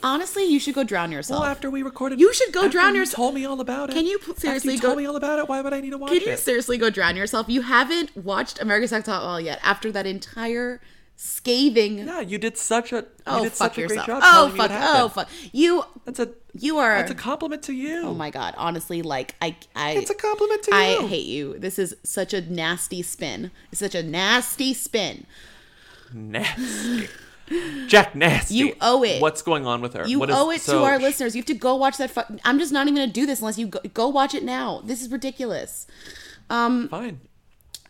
Honestly, 0.00 0.44
you 0.44 0.60
should 0.60 0.74
go 0.74 0.84
drown 0.84 1.10
yourself. 1.10 1.40
Well, 1.40 1.50
after 1.50 1.70
we 1.70 1.82
recorded, 1.82 2.20
you 2.20 2.32
should 2.32 2.52
go 2.52 2.68
drown 2.68 2.94
you 2.94 3.00
yourself. 3.00 3.16
told 3.16 3.34
me 3.34 3.44
all 3.44 3.60
about 3.60 3.90
it. 3.90 3.94
Can 3.94 4.06
you 4.06 4.20
seriously 4.36 4.74
you 4.74 4.80
go? 4.80 4.88
told 4.88 4.98
me 4.98 5.06
all 5.06 5.16
about 5.16 5.40
it. 5.40 5.48
Why 5.48 5.60
would 5.60 5.72
I 5.72 5.80
need 5.80 5.90
to 5.90 5.98
watch 5.98 6.12
it? 6.12 6.20
Can 6.20 6.28
you 6.28 6.34
it? 6.34 6.38
seriously 6.38 6.78
go 6.78 6.88
drown 6.88 7.16
yourself? 7.16 7.48
You 7.48 7.62
haven't 7.62 8.16
watched 8.16 8.60
America's 8.60 8.92
Next 8.92 9.06
Top 9.06 9.22
Model 9.22 9.40
yet 9.40 9.58
after 9.62 9.90
that 9.90 10.06
entire 10.06 10.80
scathing. 11.16 11.98
Yeah, 11.98 12.20
you 12.20 12.38
did 12.38 12.56
such 12.56 12.92
a 12.92 12.96
you 12.98 13.04
Oh 13.26 13.42
did 13.42 13.52
fuck 13.52 13.74
such 13.74 13.78
a 13.78 13.80
yourself! 13.80 14.06
great 14.06 14.14
job 14.14 14.22
oh 14.24 14.54
fuck! 14.56 14.70
Oh 14.72 15.08
fuck! 15.08 15.28
You. 15.50 15.84
That's 16.04 16.20
a. 16.20 16.28
You 16.54 16.78
are. 16.78 16.96
That's 16.98 17.10
a 17.10 17.16
compliment 17.16 17.64
to 17.64 17.72
you. 17.72 18.02
Oh 18.04 18.14
my 18.14 18.30
god! 18.30 18.54
Honestly, 18.56 19.02
like 19.02 19.34
I, 19.42 19.56
I. 19.74 19.92
It's 19.92 20.10
a 20.10 20.14
compliment 20.14 20.62
to 20.64 20.70
I 20.74 20.90
you. 20.92 20.98
I 21.00 21.06
hate 21.08 21.26
you. 21.26 21.58
This 21.58 21.76
is 21.76 21.96
such 22.04 22.32
a 22.32 22.40
nasty 22.40 23.02
spin. 23.02 23.50
It's 23.72 23.80
such 23.80 23.96
a 23.96 24.02
nasty 24.04 24.72
spin. 24.74 25.26
Nasty. 26.12 27.08
Jack 27.86 28.14
Nasty. 28.14 28.54
You 28.56 28.74
owe 28.80 29.02
it. 29.02 29.22
What's 29.22 29.40
going 29.42 29.66
on 29.66 29.80
with 29.80 29.94
her? 29.94 30.06
You 30.06 30.18
What 30.18 30.28
is- 30.30 30.36
owe 30.36 30.50
it 30.50 30.60
so 30.60 30.80
to 30.80 30.84
our 30.84 30.98
sh- 30.98 31.02
listeners. 31.02 31.34
You 31.34 31.40
have 31.40 31.46
to 31.46 31.54
go 31.54 31.74
watch 31.76 31.96
that. 31.96 32.10
Fu- 32.10 32.38
I'm 32.44 32.58
just 32.58 32.72
not 32.72 32.86
even 32.86 32.96
gonna 32.96 33.06
do 33.12 33.24
this 33.24 33.40
unless 33.40 33.58
you 33.58 33.68
go, 33.68 33.80
go 33.94 34.08
watch 34.08 34.34
it 34.34 34.42
now. 34.44 34.82
This 34.84 35.00
is 35.00 35.10
ridiculous. 35.10 35.86
Um, 36.50 36.88
Fine. 36.88 37.20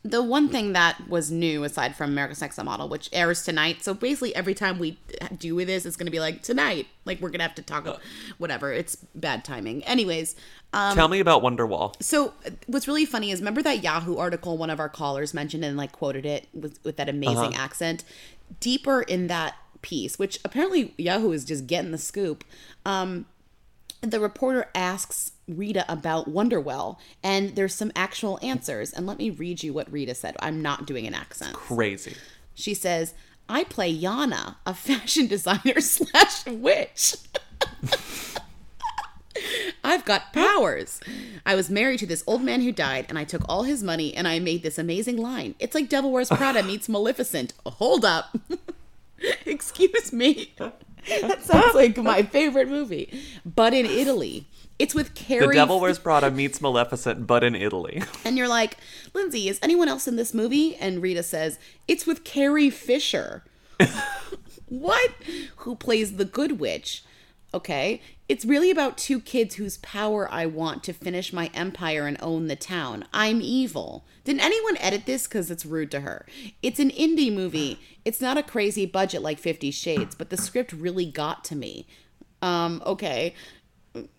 The 0.09 0.23
one 0.23 0.49
thing 0.49 0.73
that 0.73 1.09
was 1.09 1.31
new 1.31 1.65
aside 1.65 1.95
from 1.97 2.11
America's 2.11 2.41
Next 2.41 2.57
Top 2.57 2.65
Model, 2.65 2.89
which 2.89 3.11
airs 3.13 3.43
tonight. 3.45 3.83
So 3.85 3.93
basically, 3.95 4.35
every 4.35 4.55
time 4.55 4.79
we 4.79 4.99
do 5.37 5.55
with 5.55 5.67
this, 5.67 5.85
it's 5.85 5.97
gonna 5.97 6.11
be 6.11 6.21
like 6.21 6.43
tonight. 6.43 6.87
Like 7.05 7.21
we're 7.21 7.31
gonna 7.31 7.43
have 7.45 7.55
to 7.57 7.63
talk. 7.63 7.83
about 7.83 8.01
whatever. 8.39 8.73
It's 8.73 8.97
bad 9.15 9.45
timing. 9.45 9.85
Anyways. 9.85 10.35
Um, 10.73 10.95
Tell 10.95 11.09
me 11.09 11.21
about 11.21 11.43
Wonderwell. 11.43 11.95
So 12.03 12.33
what's 12.67 12.87
really 12.89 13.05
funny 13.07 13.31
is 13.31 13.41
remember 13.41 13.63
that 13.63 13.83
Yahoo 13.83 14.17
article 14.17 14.57
one 14.59 14.71
of 14.71 14.81
our 14.81 14.89
callers 14.89 15.33
mentioned 15.35 15.65
and 15.65 15.77
like 15.77 15.93
quoted 15.93 16.25
it 16.27 16.47
with, 16.55 16.79
with 16.85 16.97
that 16.97 17.09
amazing 17.09 17.55
Uh-huh. 17.55 17.63
accent. 17.63 18.05
Deeper 18.61 19.03
in 19.03 19.27
that 19.29 19.57
piece, 19.83 20.19
which 20.19 20.39
apparently 20.45 20.95
Yahoo 20.99 21.33
is 21.33 21.45
just 21.45 21.67
getting 21.67 21.91
the 21.91 21.99
scoop. 21.99 22.45
Um, 22.87 23.27
the 24.01 24.21
reporter 24.21 24.71
asks 24.75 25.33
Rita 25.49 25.85
about 25.91 26.29
Wonderwell, 26.31 26.99
and 27.23 27.57
there's 27.57 27.75
some 27.75 27.93
actual 27.97 28.39
answers. 28.43 28.93
And 28.93 29.07
let 29.07 29.19
me 29.19 29.31
read 29.31 29.63
you 29.63 29.73
what 29.73 29.91
Rita 29.91 30.15
said. 30.15 30.37
I'm 30.41 30.63
not 30.63 30.87
doing 30.87 31.07
an 31.07 31.15
accent. 31.15 31.55
Crazy. 31.55 32.15
She 32.55 32.75
says, 32.75 33.15
"I 33.49 33.65
play 33.65 33.97
Yana, 33.97 34.57
a 34.67 34.75
fashion 34.75 35.27
designer 35.29 35.81
slash 35.81 36.47
witch." 36.47 37.17
I've 39.85 40.05
got 40.05 40.33
powers. 40.33 41.01
I 41.47 41.55
was 41.55 41.71
married 41.71 42.01
to 42.01 42.07
this 42.07 42.25
old 42.27 42.43
man 42.43 42.61
who 42.63 42.73
died, 42.73 43.07
and 43.09 43.19
I 43.19 43.25
took 43.25 43.43
all 43.49 43.63
his 43.63 43.83
money 43.83 44.15
and 44.15 44.27
I 44.27 44.39
made 44.39 44.63
this 44.63 44.79
amazing 44.79 45.17
line. 45.17 45.55
It's 45.59 45.75
like 45.75 45.89
Devil 45.89 46.11
Wears 46.11 46.29
Prada 46.29 46.63
meets 46.63 46.89
Maleficent. 46.89 47.53
Hold 47.65 48.05
up. 48.05 48.37
Excuse 49.47 50.13
me. 50.13 50.55
That 50.59 51.43
sounds 51.43 51.75
like 51.75 51.97
my 51.97 52.23
favorite 52.23 52.69
movie. 52.69 53.19
But 53.45 53.73
in 53.75 53.87
Italy. 53.87 54.47
It's 54.79 54.95
with 54.95 55.15
Carrie. 55.15 55.49
The 55.49 55.55
Devil 55.55 55.81
Wears 55.81 55.99
Prada 55.99 56.31
meets 56.31 56.61
Maleficent, 56.61 57.27
but 57.27 57.43
in 57.43 57.55
Italy. 57.55 58.03
And 58.25 58.37
you're 58.37 58.49
like, 58.49 58.77
Lindsey, 59.15 59.49
is 59.49 59.59
anyone 59.63 59.89
else 59.89 60.07
in 60.07 60.17
this 60.17 60.35
movie? 60.35 60.77
And 60.77 61.01
Rita 61.01 61.23
says, 61.23 61.59
It's 61.87 62.07
with 62.07 62.25
Carrie 62.25 62.69
Fisher. 62.69 63.43
what? 64.69 65.11
Who 65.57 65.75
plays 65.75 66.17
the 66.17 66.27
good 66.27 66.61
witch? 66.61 67.05
Okay. 67.55 68.03
It's 68.29 68.45
really 68.45 68.71
about 68.71 68.99
two 68.99 69.21
kids 69.21 69.55
whose 69.55 69.79
power 69.79 70.31
I 70.31 70.45
want 70.45 70.85
to 70.85 70.93
finish 70.93 71.33
my 71.33 71.51
empire 71.55 72.07
and 72.07 72.19
own 72.21 72.49
the 72.49 72.57
town. 72.57 73.07
I'm 73.15 73.41
evil. 73.41 74.05
Didn't 74.25 74.43
anyone 74.45 74.77
edit 74.77 75.07
this? 75.07 75.27
Because 75.27 75.51
it's 75.51 75.65
rude 75.65 75.91
to 75.93 76.01
her. 76.01 76.27
It's 76.63 76.79
an 76.79 76.91
indie 76.91 77.33
movie. 77.33 77.81
It's 78.05 78.21
not 78.21 78.37
a 78.37 78.43
crazy 78.43 78.85
budget 78.85 79.23
like 79.23 79.39
Fifty 79.39 79.71
Shades, 79.71 80.15
but 80.15 80.29
the 80.29 80.37
script 80.37 80.73
really 80.73 81.07
got 81.07 81.43
to 81.45 81.57
me. 81.57 81.87
Um, 82.43 82.83
okay. 82.85 83.35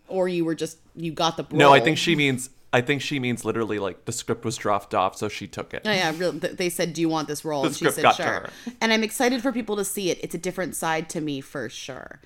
Or 0.08 0.28
you 0.28 0.44
were 0.46 0.56
just, 0.56 0.80
you 0.96 1.12
got 1.12 1.38
the 1.38 1.44
role. 1.44 1.60
No, 1.60 1.74
I 1.74 1.80
think 1.80 1.98
she 1.98 2.16
means. 2.16 2.50
I 2.72 2.82
think 2.82 3.02
she 3.02 3.20
means 3.20 3.44
literally 3.44 3.80
like 3.80 4.06
the 4.06 4.12
script 4.12 4.46
was 4.46 4.56
dropped 4.56 4.94
off, 4.94 5.18
so 5.18 5.28
she 5.28 5.48
took 5.48 5.74
it. 5.74 5.82
Oh 5.86 5.92
yeah, 5.92 6.12
they 6.12 6.70
said, 6.70 6.94
"Do 6.94 7.02
you 7.02 7.10
want 7.10 7.28
this 7.28 7.44
role?" 7.44 7.64
The 7.64 7.68
and 7.70 7.76
she 7.76 7.90
said, 7.90 8.12
"Sure." 8.14 8.48
And 8.80 8.94
I'm 8.94 9.04
excited 9.04 9.42
for 9.42 9.52
people 9.52 9.76
to 9.78 9.84
see 9.84 10.12
it. 10.12 10.20
It's 10.22 10.36
a 10.36 10.38
different 10.38 10.76
side 10.76 11.10
to 11.10 11.22
me 11.22 11.42
for 11.42 11.68
sure. 11.68 12.22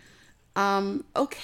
Um, 0.57 1.05
okay. 1.15 1.39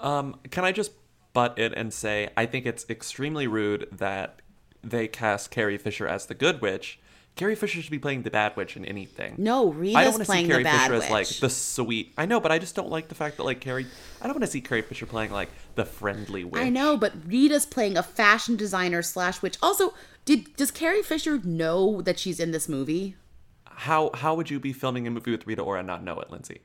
Um, 0.00 0.36
can 0.50 0.64
I 0.64 0.72
just 0.72 0.92
butt 1.34 1.58
in 1.58 1.74
and 1.74 1.92
say 1.92 2.30
I 2.38 2.46
think 2.46 2.64
it's 2.64 2.88
extremely 2.88 3.46
rude 3.46 3.88
that 3.92 4.40
they 4.82 5.08
cast 5.08 5.50
Carrie 5.50 5.76
Fisher 5.76 6.06
as 6.06 6.26
the 6.26 6.34
good 6.34 6.62
witch. 6.62 6.98
Carrie 7.36 7.56
Fisher 7.56 7.82
should 7.82 7.90
be 7.90 7.98
playing 7.98 8.22
the 8.22 8.30
bad 8.30 8.56
witch 8.56 8.76
in 8.76 8.84
anything. 8.84 9.34
No, 9.38 9.70
Rita's 9.72 9.96
I 9.96 10.04
don't 10.04 10.12
want 10.12 10.24
to 10.24 10.32
see 10.32 10.46
Carrie 10.46 10.64
Fisher 10.64 10.94
as 10.94 11.10
like 11.10 11.28
the 11.28 11.50
sweet. 11.50 12.12
I 12.16 12.26
know, 12.26 12.38
but 12.38 12.52
I 12.52 12.60
just 12.60 12.76
don't 12.76 12.90
like 12.90 13.08
the 13.08 13.16
fact 13.16 13.38
that 13.38 13.42
like 13.42 13.60
Carrie. 13.60 13.86
I 14.20 14.26
don't 14.26 14.34
want 14.34 14.44
to 14.44 14.50
see 14.50 14.60
Carrie 14.60 14.82
Fisher 14.82 15.04
playing 15.06 15.32
like 15.32 15.48
the 15.74 15.84
friendly 15.84 16.44
witch. 16.44 16.62
I 16.62 16.68
know, 16.68 16.96
but 16.96 17.12
Rita's 17.26 17.66
playing 17.66 17.96
a 17.96 18.04
fashion 18.04 18.54
designer 18.54 19.02
slash 19.02 19.42
witch. 19.42 19.58
Also, 19.60 19.94
did 20.24 20.54
does 20.54 20.70
Carrie 20.70 21.02
Fisher 21.02 21.40
know 21.42 22.00
that 22.02 22.20
she's 22.20 22.38
in 22.38 22.52
this 22.52 22.68
movie? 22.68 23.16
How 23.64 24.10
how 24.14 24.36
would 24.36 24.48
you 24.48 24.60
be 24.60 24.72
filming 24.72 25.06
a 25.08 25.10
movie 25.10 25.32
with 25.32 25.44
Rita 25.44 25.62
Ora 25.62 25.80
and 25.80 25.88
not 25.88 26.04
know 26.04 26.20
it, 26.20 26.30
Lindsey? 26.30 26.60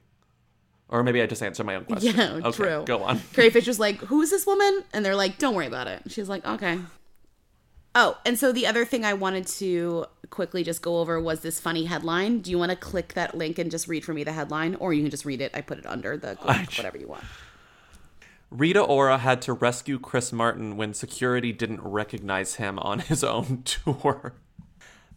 Or 0.88 1.04
maybe 1.04 1.22
I 1.22 1.26
just 1.26 1.42
answered 1.42 1.66
my 1.66 1.76
own 1.76 1.86
question. 1.86 2.14
Yeah, 2.18 2.34
okay, 2.48 2.52
true. 2.52 2.84
Go 2.86 3.04
on. 3.04 3.20
Carrie 3.34 3.50
Fisher's 3.50 3.80
like, 3.80 3.98
"Who 4.02 4.22
is 4.22 4.30
this 4.30 4.46
woman?" 4.46 4.84
And 4.94 5.04
they're 5.04 5.16
like, 5.16 5.40
"Don't 5.40 5.56
worry 5.56 5.68
about 5.68 5.88
it." 5.88 6.04
She's 6.10 6.30
like, 6.30 6.46
"Okay." 6.46 6.80
Oh, 8.02 8.18
and 8.26 8.40
so 8.40 8.54
the 8.54 8.66
other 8.66 8.86
thing 8.86 9.04
I 9.04 9.12
wanted 9.12 9.46
to 9.48 10.06
quickly 10.30 10.64
just 10.64 10.82
go 10.82 11.00
over 11.00 11.20
was 11.20 11.42
this 11.42 11.60
funny 11.60 11.84
headline. 11.84 12.40
Do 12.40 12.50
you 12.50 12.58
want 12.58 12.70
to 12.70 12.78
click 12.78 13.14
that 13.16 13.36
link 13.36 13.60
and 13.60 13.70
just 13.70 13.90
read 13.90 14.06
for 14.06 14.14
me 14.14 14.24
the 14.24 14.32
headline, 14.32 14.76
or 14.76 14.94
you 14.94 15.02
can 15.02 15.12
just 15.12 15.26
read 15.26 15.42
it? 15.42 15.52
I 15.54 15.60
put 15.60 15.80
it 15.80 15.86
under 15.86 16.16
the 16.16 16.38
link, 16.48 16.72
whatever 16.78 16.98
you 16.98 17.10
want. 17.10 17.26
Rita 18.52 18.80
Ora 18.80 19.18
had 19.18 19.42
to 19.42 19.52
rescue 19.52 20.00
Chris 20.00 20.32
Martin 20.32 20.78
when 20.78 20.94
security 20.94 21.52
didn't 21.52 21.82
recognize 21.82 22.56
him 22.56 22.80
on 22.80 23.00
his 23.00 23.22
own 23.22 23.64
tour. 23.66 24.32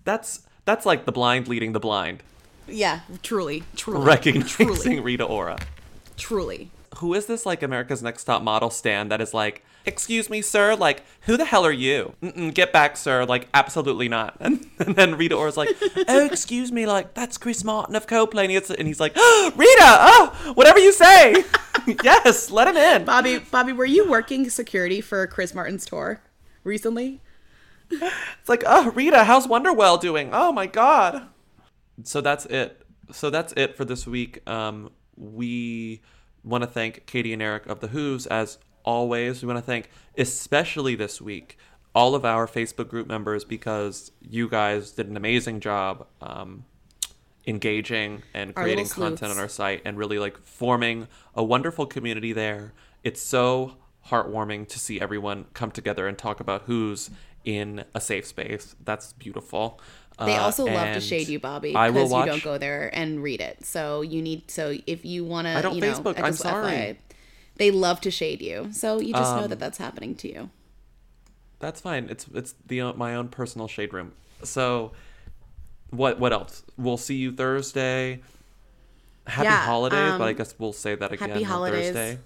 That's 0.02 0.44
that's 0.64 0.84
like 0.84 1.04
the 1.04 1.12
blind 1.12 1.46
leading 1.46 1.74
the 1.74 1.78
blind. 1.78 2.24
Yeah, 2.66 3.02
truly, 3.22 3.62
truly, 3.76 4.04
recognizing 4.04 4.66
truly, 4.66 4.98
Rita 4.98 5.24
Ora. 5.24 5.60
truly. 6.16 6.72
Who 6.96 7.14
is 7.14 7.26
this 7.26 7.46
like 7.46 7.62
America's 7.62 8.02
Next 8.02 8.24
Top 8.24 8.42
Model 8.42 8.70
stand 8.70 9.12
that 9.12 9.20
is 9.20 9.32
like 9.32 9.64
excuse 9.84 10.28
me, 10.30 10.42
sir, 10.42 10.74
like, 10.74 11.02
who 11.22 11.36
the 11.36 11.44
hell 11.44 11.64
are 11.64 11.72
you? 11.72 12.14
Mm-mm, 12.22 12.52
get 12.54 12.72
back, 12.72 12.96
sir. 12.96 13.24
Like, 13.24 13.48
absolutely 13.54 14.08
not. 14.08 14.36
And, 14.40 14.66
and 14.78 14.96
then 14.96 15.16
Rita 15.16 15.34
Ora's 15.36 15.56
like, 15.56 15.70
oh, 16.08 16.26
excuse 16.26 16.72
me, 16.72 16.86
like, 16.86 17.14
that's 17.14 17.38
Chris 17.38 17.62
Martin 17.64 17.94
of 17.94 18.06
he- 18.08 18.74
and 18.78 18.88
he's 18.88 19.00
like, 19.00 19.12
oh, 19.16 19.52
Rita, 19.56 19.70
oh, 19.80 20.52
whatever 20.54 20.78
you 20.78 20.92
say. 20.92 21.44
yes, 22.04 22.50
let 22.50 22.68
him 22.68 22.76
in. 22.76 23.04
Bobby, 23.04 23.38
Bobby, 23.38 23.72
were 23.72 23.84
you 23.84 24.10
working 24.10 24.50
security 24.50 25.00
for 25.00 25.26
Chris 25.26 25.54
Martin's 25.54 25.84
tour 25.84 26.20
recently? 26.64 27.20
It's 27.90 28.48
like, 28.48 28.64
oh, 28.66 28.90
Rita, 28.90 29.24
how's 29.24 29.46
Wonderwell 29.46 30.00
doing? 30.00 30.30
Oh 30.32 30.52
my 30.52 30.66
God. 30.66 31.28
So 32.04 32.20
that's 32.20 32.46
it. 32.46 32.82
So 33.12 33.30
that's 33.30 33.52
it 33.56 33.76
for 33.76 33.84
this 33.84 34.06
week. 34.06 34.48
Um, 34.48 34.90
we 35.16 36.00
want 36.42 36.62
to 36.62 36.68
thank 36.68 37.06
Katie 37.06 37.32
and 37.32 37.42
Eric 37.42 37.66
of 37.66 37.80
the 37.80 37.88
Who's 37.88 38.26
as 38.26 38.58
always. 38.84 39.42
We 39.42 39.46
want 39.48 39.58
to 39.58 39.64
thank, 39.64 39.90
especially 40.16 40.94
this 40.94 41.20
week, 41.20 41.58
all 41.94 42.14
of 42.14 42.24
our 42.24 42.46
Facebook 42.46 42.88
group 42.88 43.06
members 43.06 43.44
because 43.44 44.12
you 44.20 44.48
guys 44.48 44.92
did 44.92 45.08
an 45.08 45.16
amazing 45.16 45.60
job 45.60 46.06
um, 46.20 46.64
engaging 47.46 48.22
and 48.34 48.54
creating 48.54 48.88
content 48.88 49.30
on 49.32 49.38
our 49.38 49.48
site 49.48 49.82
and 49.84 49.98
really 49.98 50.18
like 50.18 50.38
forming 50.38 51.08
a 51.34 51.42
wonderful 51.42 51.86
community 51.86 52.32
there. 52.32 52.72
It's 53.02 53.20
so 53.20 53.74
heartwarming 54.08 54.68
to 54.68 54.78
see 54.78 55.00
everyone 55.00 55.46
come 55.54 55.70
together 55.70 56.06
and 56.08 56.16
talk 56.16 56.40
about 56.40 56.62
who's 56.62 57.10
in 57.44 57.84
a 57.94 58.00
safe 58.00 58.26
space. 58.26 58.74
That's 58.82 59.12
beautiful. 59.14 59.80
They 60.18 60.36
Uh, 60.36 60.42
also 60.42 60.66
love 60.66 60.94
to 60.94 61.00
shade 61.00 61.28
you, 61.28 61.40
Bobby, 61.40 61.74
I 61.74 61.90
will 61.90 62.04
because 62.04 62.26
you 62.26 62.32
don't 62.32 62.44
go 62.44 62.58
there 62.58 62.90
and 62.92 63.22
read 63.22 63.40
it. 63.40 63.64
So 63.64 64.02
you 64.02 64.22
need. 64.22 64.50
So 64.50 64.76
if 64.86 65.04
you 65.04 65.24
want 65.24 65.46
to, 65.46 65.56
I 65.56 65.62
don't 65.62 65.74
you 65.74 65.80
know, 65.80 65.92
Facebook, 65.92 66.20
I'm 66.22 66.34
sorry. 66.34 66.70
FYI, 66.72 66.96
they 67.62 67.70
love 67.70 68.00
to 68.02 68.10
shade 68.10 68.42
you. 68.42 68.68
So 68.72 69.00
you 69.00 69.14
just 69.14 69.36
know 69.36 69.42
Um, 69.42 69.48
that 69.48 69.60
that's 69.60 69.78
happening 69.78 70.16
to 70.16 70.28
you. 70.28 70.50
That's 71.58 71.80
fine. 71.80 72.08
It's 72.10 72.26
it's 72.34 72.54
the 72.66 72.80
uh, 72.80 72.92
my 72.94 73.14
own 73.14 73.28
personal 73.28 73.68
shade 73.68 73.92
room. 73.94 74.12
So, 74.42 74.92
what 75.90 76.18
what 76.18 76.32
else? 76.32 76.64
We'll 76.76 76.96
see 76.96 77.14
you 77.16 77.32
Thursday. 77.32 78.20
Happy 79.26 79.44
Yeah, 79.44 79.62
holidays, 79.66 80.14
but 80.18 80.24
I 80.28 80.32
um, 80.32 80.34
guess 80.34 80.54
we'll 80.58 80.72
say 80.72 80.96
that 80.96 81.12
again 81.12 81.30
happy 81.30 81.42
on 81.44 81.44
holidays. 81.44 81.94
Thursday. 81.94 82.18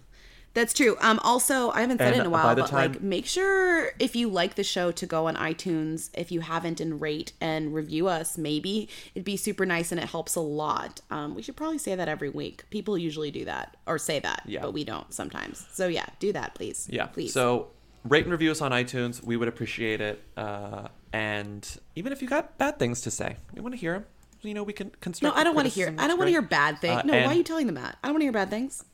That's 0.57 0.73
true. 0.73 0.97
Um, 1.03 1.21
also, 1.23 1.71
I 1.73 1.83
haven't 1.83 1.99
said 1.99 2.15
it 2.15 2.21
in 2.21 2.25
a 2.25 2.31
while, 2.31 2.57
but 2.57 2.73
like, 2.73 3.03
make 3.03 3.27
sure 3.27 3.91
if 3.99 4.17
you 4.17 4.31
like 4.31 4.55
the 4.55 4.65
show 4.65 4.91
to 4.91 5.05
go 5.05 5.27
on 5.27 5.37
iTunes 5.37 6.09
if 6.15 6.33
you 6.33 6.41
haven't 6.41 6.81
and 6.81 6.99
rate 6.99 7.35
and 7.43 7.75
review 7.75 8.09
us. 8.09 8.39
Maybe 8.39 8.89
it'd 9.15 9.23
be 9.23 9.37
super 9.37 9.67
nice 9.67 9.93
and 9.93 10.01
it 10.01 10.09
helps 10.09 10.35
a 10.35 10.41
lot. 10.41 11.03
Um, 11.11 11.35
we 11.35 11.43
should 11.43 11.57
probably 11.57 11.77
say 11.77 11.95
that 11.95 12.09
every 12.09 12.31
week. 12.31 12.65
People 12.71 12.97
usually 12.97 13.31
do 13.31 13.45
that 13.45 13.77
or 13.87 13.99
say 13.99 14.19
that, 14.21 14.45
Yeah. 14.47 14.63
but 14.63 14.73
we 14.73 14.83
don't 14.83 15.13
sometimes. 15.13 15.67
So 15.75 15.89
yeah, 15.89 16.07
do 16.21 16.33
that, 16.33 16.55
please. 16.55 16.89
Yeah. 16.91 17.05
please. 17.05 17.35
So 17.35 17.69
rate 18.05 18.25
and 18.25 18.33
review 18.33 18.51
us 18.51 18.63
on 18.63 18.71
iTunes. 18.73 19.23
We 19.23 19.37
would 19.37 19.49
appreciate 19.49 20.01
it. 20.01 20.23
Uh, 20.39 20.89
and 21.13 21.69
even 21.97 22.15
if 22.15 22.23
you 22.23 22.29
got 22.29 22.57
bad 22.57 22.79
things 22.79 23.03
to 23.03 23.11
say, 23.11 23.37
we 23.53 23.61
want 23.61 23.75
to 23.75 23.79
hear 23.79 23.93
them. 23.93 24.07
You 24.41 24.55
know, 24.55 24.63
we 24.63 24.73
can 24.73 24.91
construct. 25.03 25.35
no. 25.37 25.39
I 25.39 25.45
don't 25.45 25.55
want 25.55 25.69
to 25.69 25.75
hear. 25.75 25.95
I 25.99 26.09
don't 26.09 26.17
want 26.17 26.29
to 26.29 26.33
hear 26.33 26.41
bad 26.41 26.79
things. 26.81 27.01
Uh, 27.01 27.03
no, 27.03 27.13
why 27.13 27.27
are 27.27 27.35
you 27.35 27.43
telling 27.43 27.67
them 27.67 27.75
that? 27.75 27.99
I 28.03 28.07
don't 28.09 28.15
want 28.15 28.23
to 28.23 28.25
hear 28.25 28.33
bad 28.33 28.49
things. 28.49 28.85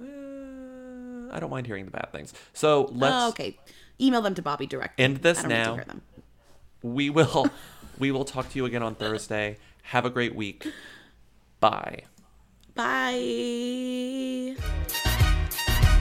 Eh, 0.00 1.34
I 1.34 1.40
don't 1.40 1.50
mind 1.50 1.66
hearing 1.66 1.84
the 1.84 1.90
bad 1.90 2.08
things. 2.12 2.32
So 2.52 2.90
let's 2.92 3.14
oh, 3.14 3.28
okay. 3.30 3.58
Email 4.00 4.22
them 4.22 4.34
to 4.34 4.42
Bobby 4.42 4.66
directly. 4.66 5.04
end 5.04 5.18
this 5.18 5.38
I 5.38 5.42
don't 5.42 5.50
now. 5.50 5.76
them. 5.76 6.02
We 6.82 7.10
will 7.10 7.50
we 7.98 8.10
will 8.10 8.24
talk 8.24 8.50
to 8.50 8.56
you 8.56 8.64
again 8.64 8.82
on 8.82 8.94
Thursday. 8.94 9.58
Have 9.84 10.04
a 10.04 10.10
great 10.10 10.34
week. 10.34 10.66
Bye. 11.60 12.02
Bye. 12.74 13.12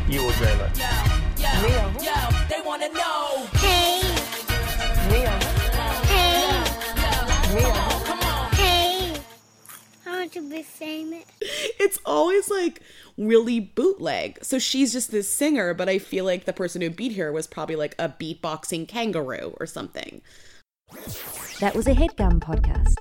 You 0.08 0.24
will 0.24 0.32
dream 0.32 0.60
it. 0.62 0.78
Yo, 1.38 1.50
yo, 2.02 2.30
they 2.50 2.62
wanna 2.66 2.90
know. 2.90 3.48
Hey, 3.56 4.02
Mia, 5.10 5.30
hey, 6.06 6.64
Mia, 7.54 7.64
come 7.66 7.78
on. 7.78 7.84
hey. 7.84 7.89
I 10.36 10.40
want 10.40 10.52
to 10.52 10.58
be 10.58 10.64
famous. 10.64 11.26
it's 11.42 11.98
always 12.06 12.50
like 12.50 12.82
really 13.18 13.60
bootleg. 13.60 14.40
So 14.44 14.60
she's 14.60 14.92
just 14.92 15.12
this 15.12 15.32
singer, 15.32 15.74
but 15.74 15.90
I 15.90 15.98
feel 15.98 16.26
like 16.26 16.46
the 16.46 16.54
person 16.54 16.82
who 16.82 16.90
beat 16.90 17.16
her 17.16 17.32
was 17.32 17.48
probably 17.48 17.76
like 17.76 17.96
a 17.98 18.10
beatboxing 18.10 18.88
kangaroo 18.88 19.56
or 19.60 19.66
something. 19.66 20.22
That 21.60 21.76
was 21.76 21.88
a 21.88 21.94
headgum 21.94 22.40
podcast. 22.40 22.96